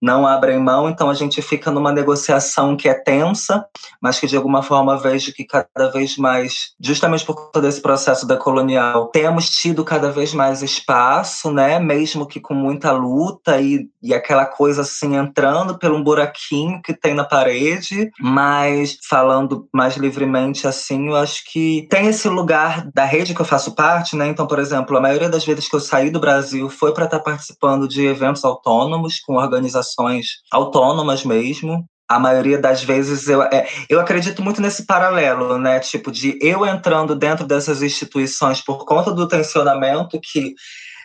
não 0.02 0.26
abrem 0.26 0.60
mão, 0.60 0.90
então 0.90 1.10
a 1.10 1.14
gente 1.14 1.42
fica 1.42 1.70
numa 1.70 1.92
negociação 1.92 2.78
que 2.78 2.88
é 2.88 2.94
tensa, 2.94 3.66
mas 4.02 4.20
que 4.20 4.28
de 4.28 4.38
alguma 4.38 4.64
forma 4.64 4.98
vejo 4.98 5.34
que 5.34 5.44
cada 5.44 5.92
vez 5.92 6.18
mais, 6.18 6.74
justamente 6.80 7.26
por 7.26 7.36
conta 7.36 7.62
desse 7.62 7.82
processo 7.82 8.26
da 8.26 8.38
colonial, 8.38 9.08
temos 9.08 9.50
tido 9.50 9.84
cada 9.84 10.12
vez 10.12 10.34
mais 10.34 10.62
espaço, 10.62 11.52
né, 11.52 11.80
mesmo 11.80 12.26
que 12.26 12.40
com 12.40 12.54
muita 12.54 12.92
luta 12.92 13.60
e, 13.60 13.90
e 14.02 14.14
aquela 14.14 14.46
coisa 14.46 14.82
assim 14.84 15.16
entrando 15.16 15.78
pelo 15.78 15.98
um 15.98 16.04
buraquinho 16.04 16.82
que 16.82 16.94
tem 16.94 17.14
na 17.14 17.26
parede, 17.26 18.10
mas 18.20 18.98
falando 19.10 19.68
mais 19.74 19.98
livremente 19.98 20.68
assim, 20.68 21.08
eu 21.08 21.16
acho 21.16 21.44
que 21.52 21.88
tem 21.90 22.08
esse 22.08 22.30
lugar 22.30 22.90
da 22.94 23.04
rede 23.04 23.34
que 23.34 23.42
eu 23.42 23.46
faço 23.46 23.76
parte, 23.76 24.16
né? 24.16 24.28
Então, 24.28 24.48
por 24.48 24.60
exemplo, 24.60 24.96
a 24.98 25.02
maioria 25.02 25.30
das 25.30 25.46
vezes 25.46 25.68
que 25.68 25.76
eu 25.76 25.80
saí 25.80 26.10
do 26.10 26.20
Brasil 26.20 26.70
foi 26.70 26.94
para 26.94 27.06
estar 27.06 27.20
participando 27.20 27.88
de 27.88 28.06
eventos 28.06 28.46
autônomos 28.46 29.20
com 29.20 29.36
organizações 29.36 29.89
organizações 29.90 30.28
autônomas 30.52 31.24
mesmo. 31.24 31.86
A 32.08 32.20
maioria 32.20 32.60
das 32.60 32.84
vezes 32.84 33.28
eu, 33.28 33.44
é, 33.44 33.68
eu 33.88 34.00
acredito 34.00 34.42
muito 34.42 34.62
nesse 34.62 34.86
paralelo, 34.86 35.60
né? 35.60 35.80
Tipo, 35.80 36.12
de 36.12 36.38
eu 36.42 36.66
entrando 36.66 37.16
dentro 37.16 37.46
dessas 37.46 37.84
instituições 37.84 38.62
por 38.62 38.84
conta 38.86 39.12
do 39.12 39.28
tensionamento 39.28 40.20
que 40.20 40.56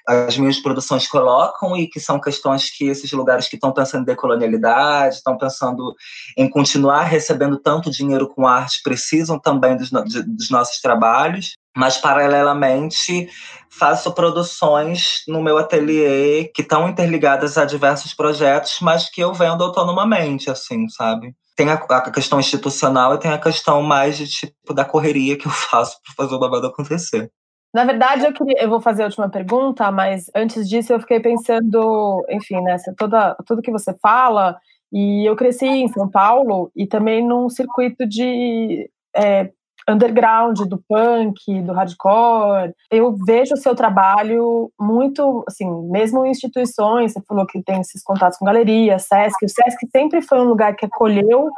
as 0.07 0.37
minhas 0.37 0.59
produções 0.59 1.09
colocam 1.09 1.77
e 1.77 1.87
que 1.87 1.99
são 1.99 2.21
questões 2.21 2.71
que 2.71 2.87
esses 2.87 3.11
lugares 3.13 3.49
que 3.49 3.57
estão 3.57 3.73
pensando 3.73 4.03
em 4.03 4.05
decolonialidade, 4.05 5.17
estão 5.17 5.37
pensando 5.37 5.95
em 6.37 6.49
continuar 6.49 7.05
recebendo 7.05 7.59
tanto 7.59 7.91
dinheiro 7.91 8.29
com 8.29 8.47
arte, 8.47 8.83
precisam 8.83 9.39
também 9.39 9.77
dos, 9.77 9.91
dos 9.91 10.51
nossos 10.51 10.79
trabalhos 10.81 11.55
mas 11.77 11.97
paralelamente 11.99 13.29
faço 13.69 14.13
produções 14.13 15.23
no 15.27 15.43
meu 15.43 15.59
ateliê 15.59 16.45
que 16.55 16.63
estão 16.63 16.89
interligadas 16.89 17.59
a 17.59 17.65
diversos 17.65 18.15
projetos, 18.15 18.79
mas 18.81 19.11
que 19.11 19.21
eu 19.21 19.35
vendo 19.35 19.65
autonomamente, 19.65 20.49
assim, 20.49 20.89
sabe? 20.89 21.35
Tem 21.57 21.69
a, 21.71 21.75
a, 21.75 22.11
questão 22.11 22.39
institucional 22.39 23.15
e 23.15 23.19
tem 23.19 23.33
a 23.33 23.39
questão 23.39 23.83
mais 23.83 24.17
de 24.17 24.29
tipo 24.29 24.73
da 24.73 24.85
correria 24.85 25.37
que 25.37 25.47
eu 25.47 25.51
faço 25.53 25.99
para 26.03 26.25
fazer 26.25 26.35
o 26.37 26.39
babado 26.39 26.67
acontecer. 26.67 27.31
Na 27.73 27.85
verdade, 27.85 28.25
eu 28.25 28.33
queria, 28.33 28.63
eu 28.63 28.71
vou 28.71 28.81
fazer 28.81 29.03
a 29.03 29.07
última 29.07 29.29
pergunta, 29.29 29.91
mas 29.91 30.31
antes 30.35 30.69
disso 30.69 30.93
eu 30.93 31.01
fiquei 31.01 31.19
pensando, 31.19 32.25
enfim, 32.31 32.61
né, 32.61 32.77
toda 32.97 33.37
tudo 33.45 33.63
que 33.63 33.73
você 33.73 33.93
fala, 34.01 34.57
e 34.93 35.29
eu 35.29 35.35
cresci 35.35 35.67
em 35.67 35.89
São 35.89 36.09
Paulo 36.09 36.71
e 36.77 36.87
também 36.87 37.27
num 37.27 37.49
circuito 37.49 38.07
de 38.07 38.89
é, 39.17 39.51
underground, 39.89 40.61
do 40.61 40.83
punk, 40.89 41.63
do 41.63 41.73
hardcore. 41.73 42.73
Eu 42.91 43.15
vejo 43.27 43.55
o 43.55 43.59
seu 43.59 43.75
trabalho 43.75 44.71
muito, 44.79 45.45
assim, 45.47 45.69
mesmo 45.91 46.25
em 46.25 46.31
instituições, 46.31 47.13
você 47.13 47.21
falou 47.27 47.47
que 47.47 47.63
tem 47.63 47.81
esses 47.81 48.03
contatos 48.03 48.39
com 48.39 48.45
galerias, 48.45 49.03
SESC. 49.03 49.45
O 49.45 49.49
SESC 49.49 49.89
sempre 49.91 50.23
foi 50.23 50.41
um 50.41 50.49
lugar 50.49 50.75
que 50.77 50.87
acolheu 50.87 51.51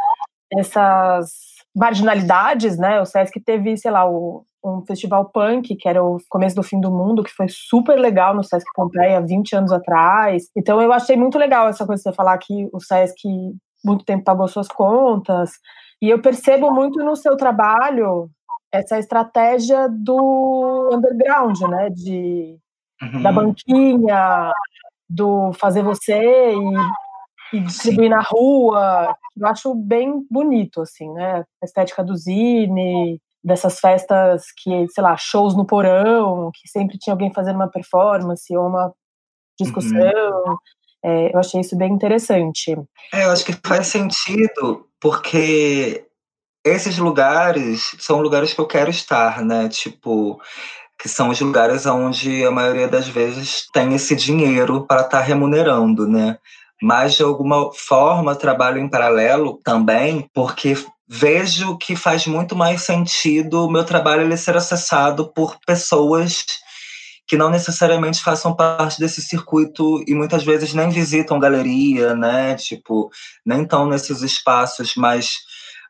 essas 0.53 1.31
marginalidades, 1.75 2.79
né? 2.79 3.01
O 3.01 3.05
Sesc 3.05 3.39
teve, 3.41 3.77
sei 3.77 3.91
lá, 3.91 4.09
o, 4.09 4.45
um 4.65 4.83
festival 4.87 5.27
punk, 5.27 5.77
que 5.77 5.89
era 5.89 6.03
o 6.03 6.17
começo 6.29 6.57
do 6.57 6.63
fim 6.63 6.81
do 6.81 6.91
mundo, 6.91 7.23
que 7.23 7.31
foi 7.31 7.47
super 7.49 7.99
legal 7.99 8.35
no 8.35 8.43
Sesc 8.43 8.67
Pompeia, 8.75 9.21
20 9.21 9.57
anos 9.57 9.73
atrás. 9.73 10.45
Então 10.57 10.81
eu 10.81 10.93
achei 10.93 11.17
muito 11.17 11.39
legal 11.39 11.69
essa 11.69 11.87
coisa 11.87 12.01
de 12.01 12.09
você 12.09 12.15
falar 12.15 12.39
que 12.39 12.69
o 12.73 12.81
Sesc 12.81 13.29
muito 13.87 14.05
tempo 14.05 14.25
pagou 14.25 14.49
suas 14.49 14.69
contas. 14.69 15.53
E 16.03 16.11
eu 16.11 16.21
percebo 16.21 16.71
muito 16.71 17.03
no 17.03 17.17
seu 17.17 17.37
trabalho 17.37 18.29
essa 18.73 18.99
estratégia 18.99 19.89
do 19.89 20.91
underground, 20.93 21.59
né? 21.63 21.89
De, 21.91 22.59
uhum. 23.03 23.23
Da 23.23 23.33
banquinha, 23.33 24.53
do 25.09 25.53
fazer 25.55 25.83
você 25.83 26.55
e, 26.55 27.57
e 27.57 27.61
distribuir 27.61 28.11
Sim. 28.11 28.15
na 28.15 28.23
rua. 28.23 29.17
Eu 29.37 29.47
acho 29.47 29.75
bem 29.75 30.27
bonito, 30.31 30.83
assim, 30.83 31.11
né? 31.13 31.45
A 31.63 31.65
estética 31.65 32.05
do 32.05 32.17
zine, 32.17 33.21
dessas 33.43 33.79
festas 33.79 34.47
que, 34.59 34.89
sei 34.89 35.03
lá, 35.03 35.17
shows 35.17 35.57
no 35.57 35.65
porão, 35.65 36.51
que 36.55 36.69
sempre 36.69 36.99
tinha 36.99 37.15
alguém 37.15 37.33
fazendo 37.33 37.57
uma 37.57 37.71
performance 37.71 38.55
ou 38.57 38.67
uma 38.67 38.93
discussão. 39.59 39.99
Uhum. 39.99 40.57
É, 41.07 41.33
eu 41.33 41.39
achei 41.39 41.61
isso 41.61 41.77
bem 41.77 41.93
interessante. 41.93 42.77
É, 43.15 43.27
eu 43.27 43.31
acho 43.31 43.45
que 43.45 43.57
faz 43.65 43.87
sentido, 43.87 44.89
porque 45.01 46.05
esses 46.65 46.99
lugares 46.99 47.95
são 48.01 48.21
lugares 48.21 48.53
que 48.53 48.61
eu 48.61 48.67
quero 48.67 48.91
estar, 48.91 49.41
né? 49.41 49.69
Tipo, 49.69 50.41
que 51.01 51.09
são 51.09 51.29
os 51.29 51.41
lugares 51.41 51.87
onde 51.87 52.45
a 52.45 52.51
maioria 52.51 52.89
das 52.89 53.07
vezes 53.07 53.69
tem 53.73 53.95
esse 53.95 54.17
dinheiro 54.17 54.85
para 54.85 55.03
estar 55.03 55.19
tá 55.19 55.25
remunerando, 55.25 56.09
né? 56.09 56.39
Mas 56.83 57.15
de 57.15 57.23
alguma 57.23 57.73
forma 57.73 58.35
trabalho 58.35 58.79
em 58.79 58.89
paralelo 58.89 59.61
também, 59.63 60.29
porque 60.35 60.77
vejo 61.09 61.79
que 61.79 61.95
faz 61.95 62.27
muito 62.27 62.57
mais 62.57 62.83
sentido 62.83 63.65
o 63.65 63.71
meu 63.71 63.85
trabalho 63.85 64.23
ele 64.23 64.37
ser 64.37 64.57
acessado 64.57 65.33
por 65.33 65.57
pessoas 65.65 66.45
que 67.27 67.37
não 67.37 67.51
necessariamente 67.51 68.23
façam 68.23 68.55
parte 68.55 69.01
desse 69.01 69.21
circuito 69.21 70.03
e 70.07 70.15
muitas 70.15 70.45
vezes 70.45 70.73
nem 70.75 70.89
visitam 70.89 71.39
galeria, 71.39 72.15
né? 72.15 72.55
Tipo, 72.55 73.11
nem 73.45 73.63
estão 73.63 73.87
nesses 73.87 74.23
espaços 74.23 74.95
mais 74.97 75.39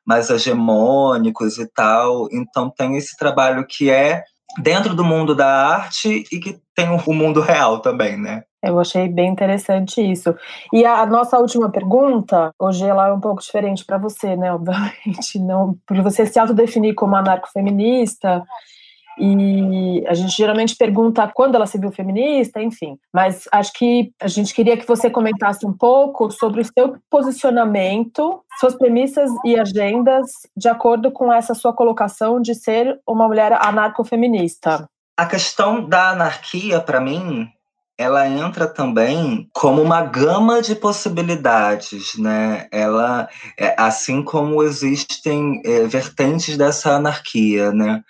mais 0.04 0.30
hegemônicos 0.30 1.58
e 1.58 1.66
tal. 1.66 2.28
Então 2.30 2.70
tem 2.70 2.96
esse 2.96 3.16
trabalho 3.16 3.66
que 3.66 3.90
é 3.90 4.22
dentro 4.62 4.94
do 4.94 5.04
mundo 5.04 5.34
da 5.34 5.46
arte 5.46 6.24
e 6.32 6.38
que 6.38 6.58
tem 6.74 6.88
o 6.88 7.12
mundo 7.12 7.40
real 7.40 7.80
também, 7.80 8.16
né? 8.16 8.44
Eu 8.62 8.80
achei 8.80 9.08
bem 9.08 9.30
interessante 9.30 10.00
isso. 10.00 10.34
E 10.72 10.84
a 10.84 11.06
nossa 11.06 11.38
última 11.38 11.70
pergunta, 11.70 12.50
hoje 12.58 12.84
ela 12.84 13.08
é 13.08 13.12
um 13.12 13.20
pouco 13.20 13.40
diferente 13.40 13.84
para 13.84 13.98
você, 13.98 14.36
né? 14.36 14.52
Obviamente, 14.54 15.38
não, 15.38 15.76
por 15.86 16.00
você 16.02 16.26
se 16.26 16.38
autodefinir 16.38 16.94
como 16.94 17.16
anarcofeminista, 17.16 18.42
e 19.18 20.04
a 20.06 20.14
gente 20.14 20.36
geralmente 20.36 20.76
pergunta 20.76 21.30
quando 21.34 21.54
ela 21.54 21.66
se 21.66 21.78
viu 21.78 21.90
feminista, 21.90 22.60
enfim. 22.60 22.98
Mas 23.12 23.48
acho 23.50 23.72
que 23.72 24.12
a 24.20 24.28
gente 24.28 24.54
queria 24.54 24.76
que 24.76 24.86
você 24.86 25.08
comentasse 25.08 25.66
um 25.66 25.72
pouco 25.72 26.30
sobre 26.30 26.60
o 26.60 26.64
seu 26.64 26.96
posicionamento, 27.10 28.42
suas 28.60 28.74
premissas 28.74 29.30
e 29.44 29.58
agendas 29.58 30.30
de 30.56 30.68
acordo 30.68 31.10
com 31.10 31.32
essa 31.32 31.54
sua 31.54 31.72
colocação 31.72 32.40
de 32.40 32.54
ser 32.54 33.00
uma 33.06 33.26
mulher 33.26 33.52
anarcofeminista. 33.52 34.88
A 35.16 35.24
questão 35.24 35.88
da 35.88 36.10
anarquia, 36.10 36.78
para 36.78 37.00
mim, 37.00 37.48
ela 37.98 38.28
entra 38.28 38.66
também 38.66 39.48
como 39.54 39.80
uma 39.80 40.02
gama 40.02 40.60
de 40.60 40.74
possibilidades, 40.74 42.18
né? 42.18 42.68
Ela, 42.70 43.28
é, 43.58 43.74
assim 43.78 44.22
como 44.22 44.62
existem 44.62 45.62
é, 45.64 45.86
vertentes 45.86 46.58
dessa 46.58 46.96
anarquia, 46.96 47.72
né? 47.72 48.02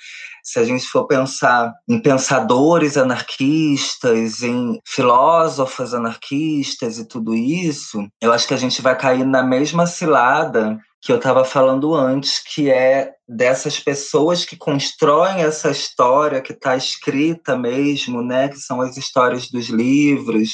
Se 0.46 0.60
a 0.60 0.64
gente 0.64 0.86
for 0.86 1.08
pensar 1.08 1.74
em 1.88 2.00
pensadores 2.00 2.96
anarquistas, 2.96 4.44
em 4.44 4.80
filósofos 4.86 5.92
anarquistas 5.92 7.00
e 7.00 7.04
tudo 7.04 7.34
isso, 7.34 8.06
eu 8.20 8.32
acho 8.32 8.46
que 8.46 8.54
a 8.54 8.56
gente 8.56 8.80
vai 8.80 8.96
cair 8.96 9.26
na 9.26 9.42
mesma 9.42 9.88
cilada 9.88 10.78
que 11.02 11.10
eu 11.10 11.16
estava 11.16 11.44
falando 11.44 11.92
antes, 11.96 12.38
que 12.38 12.70
é 12.70 13.12
dessas 13.28 13.80
pessoas 13.80 14.44
que 14.44 14.56
constroem 14.56 15.42
essa 15.42 15.68
história 15.68 16.40
que 16.40 16.52
está 16.52 16.76
escrita 16.76 17.58
mesmo, 17.58 18.22
né? 18.22 18.48
Que 18.48 18.58
são 18.58 18.80
as 18.80 18.96
histórias 18.96 19.50
dos 19.50 19.66
livros 19.66 20.50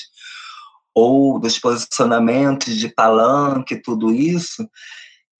ou 0.95 1.38
dos 1.38 1.59
posicionamentos 1.59 2.76
de 2.76 2.88
palanque, 2.88 3.76
tudo 3.76 4.11
isso. 4.11 4.66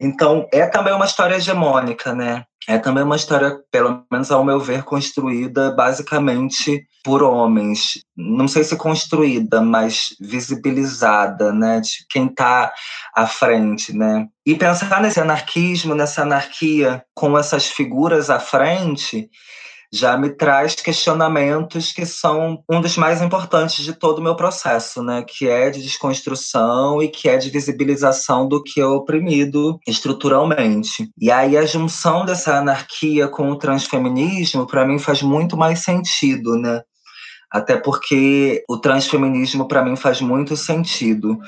Então, 0.03 0.49
é 0.53 0.67
também 0.67 0.93
uma 0.93 1.05
história 1.07 1.37
hegemônica, 1.37 2.15
né? 2.15 2.45
é 2.69 2.79
também 2.79 3.03
uma 3.03 3.17
história, 3.17 3.59
pelo 3.71 4.05
menos 4.11 4.31
ao 4.31 4.45
meu 4.45 4.61
ver, 4.61 4.85
construída 4.85 5.73
basicamente 5.73 6.85
por 7.03 7.23
homens. 7.23 8.05
Não 8.17 8.47
sei 8.47 8.63
se 8.63 8.77
construída, 8.77 9.61
mas 9.61 10.15
visibilizada, 10.21 11.53
né? 11.53 11.81
De 11.81 12.07
quem 12.09 12.27
está 12.27 12.73
à 13.15 13.27
frente, 13.27 13.97
né? 13.97 14.29
E 14.47 14.55
pensar 14.55 15.01
nesse 15.01 15.19
anarquismo, 15.19 15.95
nessa 15.95 16.23
anarquia, 16.23 17.05
com 17.15 17.37
essas 17.37 17.67
figuras 17.67 18.31
à 18.31 18.39
frente, 18.39 19.29
já 19.93 20.17
me 20.17 20.31
traz 20.31 20.75
questionamentos 20.75 21.93
que 21.93 22.07
são 22.07 22.65
um 22.69 22.81
dos 22.81 22.97
mais 22.97 23.21
importantes 23.21 23.85
de 23.85 23.93
todo 23.93 24.19
o 24.19 24.23
meu 24.23 24.35
processo, 24.35 25.03
né? 25.03 25.23
Que 25.23 25.47
é 25.49 25.69
de 25.69 25.83
desconstrução 25.83 27.03
e 27.03 27.09
que 27.09 27.29
é 27.29 27.37
de 27.37 27.51
visibilização 27.51 28.49
do 28.49 28.63
que 28.63 28.81
é 28.81 28.87
oprimido 28.87 29.79
estruturalmente. 29.87 31.11
E 31.21 31.31
aí 31.31 31.59
a 31.59 31.67
junção 31.67 32.25
dessa 32.25 32.57
anarquia 32.57 33.29
com 33.29 33.51
o 33.51 33.59
transfeminismo, 33.59 34.67
para 34.67 34.87
mim, 34.87 34.99
faz 34.99 35.21
muito 35.21 35.59
mais 35.59 35.81
sentido, 35.81 36.57
né? 36.57 36.81
Até 37.51 37.77
porque 37.77 38.65
o 38.67 38.79
transfeminismo, 38.79 39.69
para 39.69 39.85
mim, 39.85 39.95
faz 39.95 40.23
muito 40.23 40.57
sentido 40.57 41.39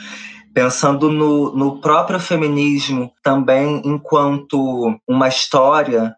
pensando 0.52 1.10
no, 1.10 1.52
no 1.56 1.80
próprio 1.80 2.20
feminismo 2.20 3.10
também 3.22 3.82
enquanto 3.84 4.96
uma 5.08 5.26
história 5.26 6.14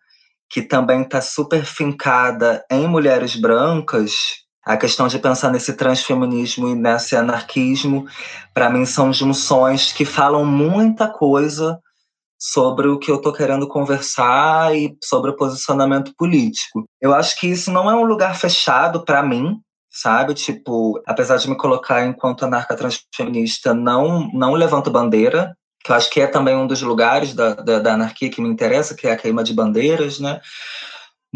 que 0.50 0.62
também 0.62 1.02
está 1.02 1.20
super 1.20 1.64
fincada 1.64 2.64
em 2.70 2.86
mulheres 2.86 3.36
brancas, 3.36 4.44
a 4.64 4.76
questão 4.76 5.06
de 5.06 5.18
pensar 5.18 5.50
nesse 5.50 5.74
transfeminismo 5.74 6.68
e 6.68 6.74
nesse 6.74 7.14
anarquismo, 7.14 8.06
para 8.52 8.68
mim 8.68 8.84
são 8.84 9.12
junções 9.12 9.92
que 9.92 10.04
falam 10.04 10.44
muita 10.44 11.08
coisa 11.08 11.78
sobre 12.38 12.88
o 12.88 12.98
que 12.98 13.10
eu 13.10 13.16
estou 13.16 13.32
querendo 13.32 13.68
conversar 13.68 14.76
e 14.76 14.96
sobre 15.02 15.30
o 15.30 15.36
posicionamento 15.36 16.12
político. 16.16 16.84
Eu 17.00 17.14
acho 17.14 17.38
que 17.38 17.46
isso 17.46 17.70
não 17.70 17.90
é 17.90 17.94
um 17.94 18.04
lugar 18.04 18.36
fechado 18.36 19.04
para 19.04 19.22
mim, 19.22 19.58
sabe? 19.90 20.34
Tipo, 20.34 21.00
apesar 21.06 21.36
de 21.36 21.48
me 21.48 21.56
colocar 21.56 22.04
enquanto 22.04 22.44
anarca 22.44 22.76
transfeminista, 22.76 23.72
não 23.72 24.28
não 24.32 24.52
levanto 24.52 24.90
bandeira 24.90 25.56
que 25.86 25.92
eu 25.92 25.96
acho 25.96 26.10
que 26.10 26.20
é 26.20 26.26
também 26.26 26.56
um 26.56 26.66
dos 26.66 26.82
lugares 26.82 27.32
da, 27.32 27.54
da, 27.54 27.78
da 27.78 27.94
anarquia 27.94 28.28
que 28.28 28.42
me 28.42 28.48
interessa, 28.48 28.94
que 28.94 29.06
é 29.06 29.12
a 29.12 29.16
queima 29.16 29.44
de 29.44 29.54
bandeiras, 29.54 30.18
né? 30.18 30.40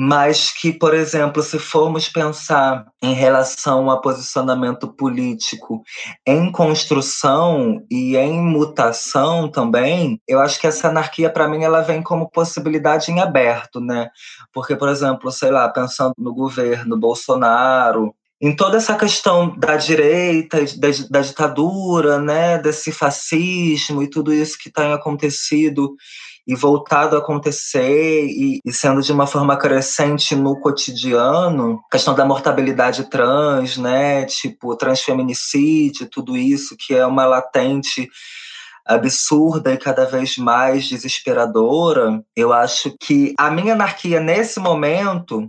mas 0.03 0.51
que, 0.51 0.73
por 0.73 0.95
exemplo, 0.95 1.43
se 1.43 1.59
formos 1.59 2.09
pensar 2.09 2.87
em 3.03 3.13
relação 3.13 3.91
a 3.91 4.01
posicionamento 4.01 4.89
político 4.89 5.83
em 6.27 6.51
construção 6.51 7.85
e 7.91 8.17
em 8.17 8.41
mutação 8.41 9.47
também, 9.51 10.19
eu 10.27 10.41
acho 10.41 10.59
que 10.59 10.67
essa 10.67 10.89
anarquia, 10.89 11.31
para 11.31 11.47
mim, 11.47 11.65
ela 11.65 11.83
vem 11.83 12.03
como 12.03 12.31
possibilidade 12.31 13.11
em 13.11 13.21
aberto, 13.21 13.79
né? 13.79 14.09
Porque, 14.55 14.75
por 14.75 14.89
exemplo, 14.89 15.31
sei 15.31 15.51
lá, 15.51 15.69
pensando 15.69 16.15
no 16.17 16.35
governo 16.35 16.99
Bolsonaro, 16.99 18.15
em 18.41 18.57
toda 18.57 18.79
essa 18.79 18.95
questão 18.97 19.55
da 19.59 19.77
direita, 19.77 20.59
da, 20.79 20.89
da 21.11 21.21
ditadura, 21.21 22.19
né, 22.19 22.57
desse 22.59 22.91
fascismo 22.91 24.03
e 24.03 24.09
tudo 24.09 24.33
isso 24.33 24.59
que 24.59 24.71
tem 24.71 24.93
acontecido 24.93 25.95
e 26.47 26.55
voltado 26.55 27.15
a 27.15 27.19
acontecer 27.19 28.25
e, 28.27 28.59
e, 28.65 28.73
sendo 28.73 29.03
de 29.03 29.13
uma 29.13 29.27
forma 29.27 29.57
crescente 29.59 30.35
no 30.35 30.59
cotidiano, 30.59 31.81
questão 31.91 32.15
da 32.15 32.25
mortabilidade 32.25 33.11
trans, 33.11 33.77
né, 33.77 34.25
tipo 34.25 34.75
transfeminicídio, 34.75 36.09
tudo 36.09 36.37
isso 36.37 36.77
que 36.79 36.95
é 36.95 37.05
uma 37.05 37.27
latente 37.27 38.09
absurda 38.87 39.73
e 39.73 39.77
cada 39.77 40.07
vez 40.07 40.39
mais 40.39 40.87
desesperadora, 40.87 42.25
eu 42.35 42.53
acho 42.53 42.97
que 42.99 43.35
a 43.39 43.51
minha 43.51 43.75
anarquia 43.75 44.19
nesse 44.19 44.59
momento 44.59 45.49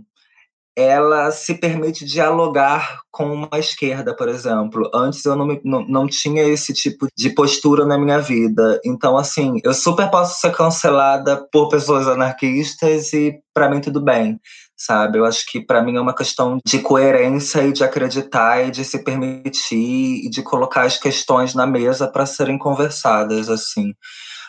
ela 0.76 1.30
se 1.30 1.54
permite 1.54 2.04
dialogar 2.04 3.00
com 3.10 3.32
uma 3.32 3.58
esquerda, 3.58 4.16
por 4.16 4.28
exemplo. 4.28 4.90
Antes 4.94 5.24
eu 5.24 5.36
não, 5.36 5.46
me, 5.46 5.60
não, 5.64 5.86
não 5.86 6.06
tinha 6.06 6.42
esse 6.44 6.72
tipo 6.72 7.06
de 7.16 7.30
postura 7.30 7.84
na 7.84 7.98
minha 7.98 8.18
vida. 8.18 8.80
Então, 8.84 9.16
assim, 9.16 9.60
eu 9.62 9.74
super 9.74 10.10
posso 10.10 10.40
ser 10.40 10.52
cancelada 10.52 11.46
por 11.52 11.68
pessoas 11.68 12.08
anarquistas 12.08 13.12
e 13.12 13.38
para 13.52 13.68
mim 13.68 13.80
tudo 13.80 14.00
bem, 14.00 14.40
sabe? 14.74 15.18
Eu 15.18 15.26
acho 15.26 15.44
que 15.46 15.60
para 15.60 15.82
mim 15.82 15.96
é 15.96 16.00
uma 16.00 16.14
questão 16.14 16.58
de 16.64 16.78
coerência 16.78 17.62
e 17.66 17.72
de 17.72 17.84
acreditar 17.84 18.66
e 18.66 18.70
de 18.70 18.82
se 18.84 19.04
permitir 19.04 20.24
e 20.24 20.30
de 20.30 20.42
colocar 20.42 20.82
as 20.82 20.96
questões 20.96 21.54
na 21.54 21.66
mesa 21.66 22.08
para 22.08 22.24
serem 22.24 22.56
conversadas, 22.58 23.50
assim. 23.50 23.92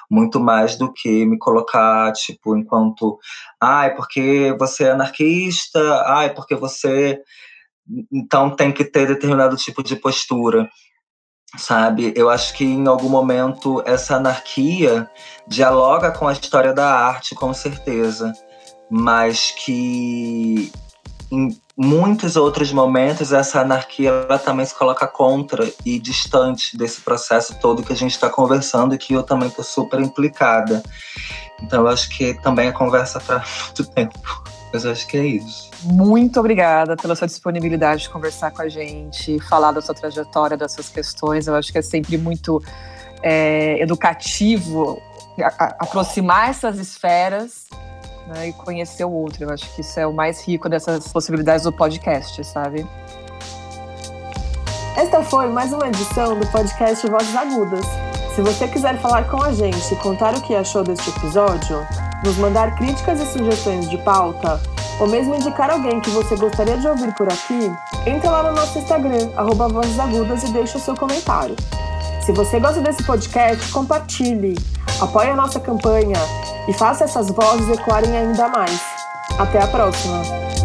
Muito 0.10 0.40
mais 0.40 0.78
do 0.78 0.92
que 0.92 1.26
me 1.26 1.38
colocar, 1.38 2.12
tipo, 2.14 2.56
enquanto, 2.58 3.18
ai, 3.62 3.90
ah, 3.90 3.96
porque 3.96 4.56
você 4.60 4.86
é 4.86 4.92
anarquista, 4.92 5.80
ai, 6.06 6.28
ah, 6.28 6.34
porque 6.34 6.56
você 6.56 7.20
então 8.12 8.50
tem 8.56 8.72
que 8.72 8.86
ter 8.86 9.08
determinado 9.08 9.58
tipo 9.58 9.84
de 9.84 9.98
postura 9.98 10.70
sabe? 11.58 12.14
Eu 12.16 12.30
acho 12.30 12.54
que 12.54 12.64
em 12.64 12.88
algum 12.88 13.10
momento 13.10 13.84
essa 13.86 14.16
anarquia 14.16 15.10
dialoga 15.48 16.12
com 16.12 16.28
a 16.28 16.34
história 16.34 16.74
da 16.74 16.88
arte, 16.88 17.36
com 17.36 17.54
certeza, 17.54 18.34
mas 18.90 19.52
que 19.52 20.72
em 21.34 21.60
muitos 21.76 22.36
outros 22.36 22.72
momentos 22.72 23.34
essa 23.34 23.62
anarquia 23.62 24.10
ela 24.10 24.38
também 24.38 24.66
se 24.66 24.76
coloca 24.76 25.08
contra 25.08 25.68
e 25.84 25.98
distante 25.98 26.78
desse 26.78 27.02
processo 27.02 27.56
todo 27.60 27.82
que 27.82 27.92
a 27.92 27.96
gente 27.96 28.12
está 28.12 28.30
conversando 28.30 28.94
e 28.94 28.98
que 28.98 29.14
eu 29.14 29.24
também 29.24 29.48
estou 29.48 29.66
super 29.66 30.00
implicada. 30.00 30.84
Então 31.62 31.82
eu 31.82 31.88
acho 31.88 32.10
que 32.10 32.36
também 32.36 32.68
a 32.68 32.72
conversa 32.72 33.20
para 33.20 33.44
muito 33.66 33.86
tempo. 33.88 34.44
Mas 34.72 34.86
eu 34.86 34.92
acho 34.92 35.08
que 35.08 35.18
é 35.18 35.26
isso. 35.26 35.70
Muito 35.84 36.40
obrigada 36.40 36.96
pela 36.96 37.16
sua 37.16 37.28
disponibilidade 37.28 38.04
de 38.04 38.10
conversar 38.10 38.52
com 38.52 38.62
a 38.62 38.70
gente, 38.70 39.40
falar 39.48 39.72
da 39.72 39.82
sua 39.82 39.94
trajetória, 39.94 40.58
das 40.58 40.74
suas 40.74 40.90
questões. 40.90 41.48
Eu 41.48 41.56
acho 41.56 41.72
que 41.72 41.78
é 41.78 41.82
sempre 41.82 42.18
muito 42.18 42.62
é, 43.22 43.80
educativo 43.82 45.00
a, 45.40 45.64
a, 45.64 45.68
aproximar 45.80 46.50
essas 46.50 46.80
esferas 46.80 47.68
né, 48.28 48.50
e 48.50 48.54
conhecer 48.54 49.06
o 49.06 49.12
outro. 49.12 49.44
Eu 49.44 49.50
acho 49.52 49.70
que 49.74 49.82
isso 49.82 50.00
é 50.00 50.08
o 50.08 50.14
mais 50.14 50.44
rico 50.46 50.70
dessas 50.70 51.08
possibilidades 51.08 51.64
do 51.64 51.72
podcast, 51.72 52.44
sabe? 52.44 52.86
Esta 54.96 55.24
foi 55.24 55.48
mais 55.48 55.74
uma 55.74 55.88
edição 55.88 56.38
do 56.38 56.46
podcast 56.48 57.06
Vozes 57.08 57.36
Agudas. 57.36 57.86
Se 58.36 58.42
você 58.42 58.68
quiser 58.68 58.98
falar 59.00 59.30
com 59.30 59.42
a 59.42 59.52
gente 59.52 59.94
e 59.94 59.96
contar 59.98 60.36
o 60.36 60.42
que 60.42 60.56
achou 60.56 60.84
deste 60.84 61.10
episódio, 61.10 61.86
nos 62.24 62.38
mandar 62.38 62.76
críticas 62.76 63.20
e 63.20 63.26
sugestões 63.26 63.90
de 63.90 63.98
pauta, 64.00 64.62
ou 65.00 65.08
mesmo 65.08 65.36
indicar 65.36 65.70
alguém 65.70 66.00
que 66.00 66.10
você 66.10 66.36
gostaria 66.36 66.78
de 66.78 66.88
ouvir 66.88 67.14
por 67.16 67.28
aqui, 67.28 67.72
entre 68.06 68.30
lá 68.30 68.44
no 68.44 68.54
nosso 68.54 68.78
Instagram, 68.78 69.30
arroba 69.36 69.68
Vozes 69.68 70.00
Agudas, 70.00 70.44
e 70.44 70.52
deixe 70.52 70.78
o 70.78 70.80
seu 70.80 70.96
comentário. 70.96 71.56
Se 72.26 72.32
você 72.32 72.58
gosta 72.58 72.80
desse 72.80 73.04
podcast, 73.04 73.70
compartilhe, 73.74 74.58
apoie 75.02 75.30
a 75.30 75.36
nossa 75.36 75.60
campanha 75.60 76.16
e 76.70 76.74
faça 76.74 77.04
essas 77.04 77.30
vozes 77.30 77.68
ecoarem 77.68 78.16
ainda 78.16 78.48
mais. 78.48 78.80
Até 79.38 79.62
a 79.62 79.68
próxima! 79.68 80.63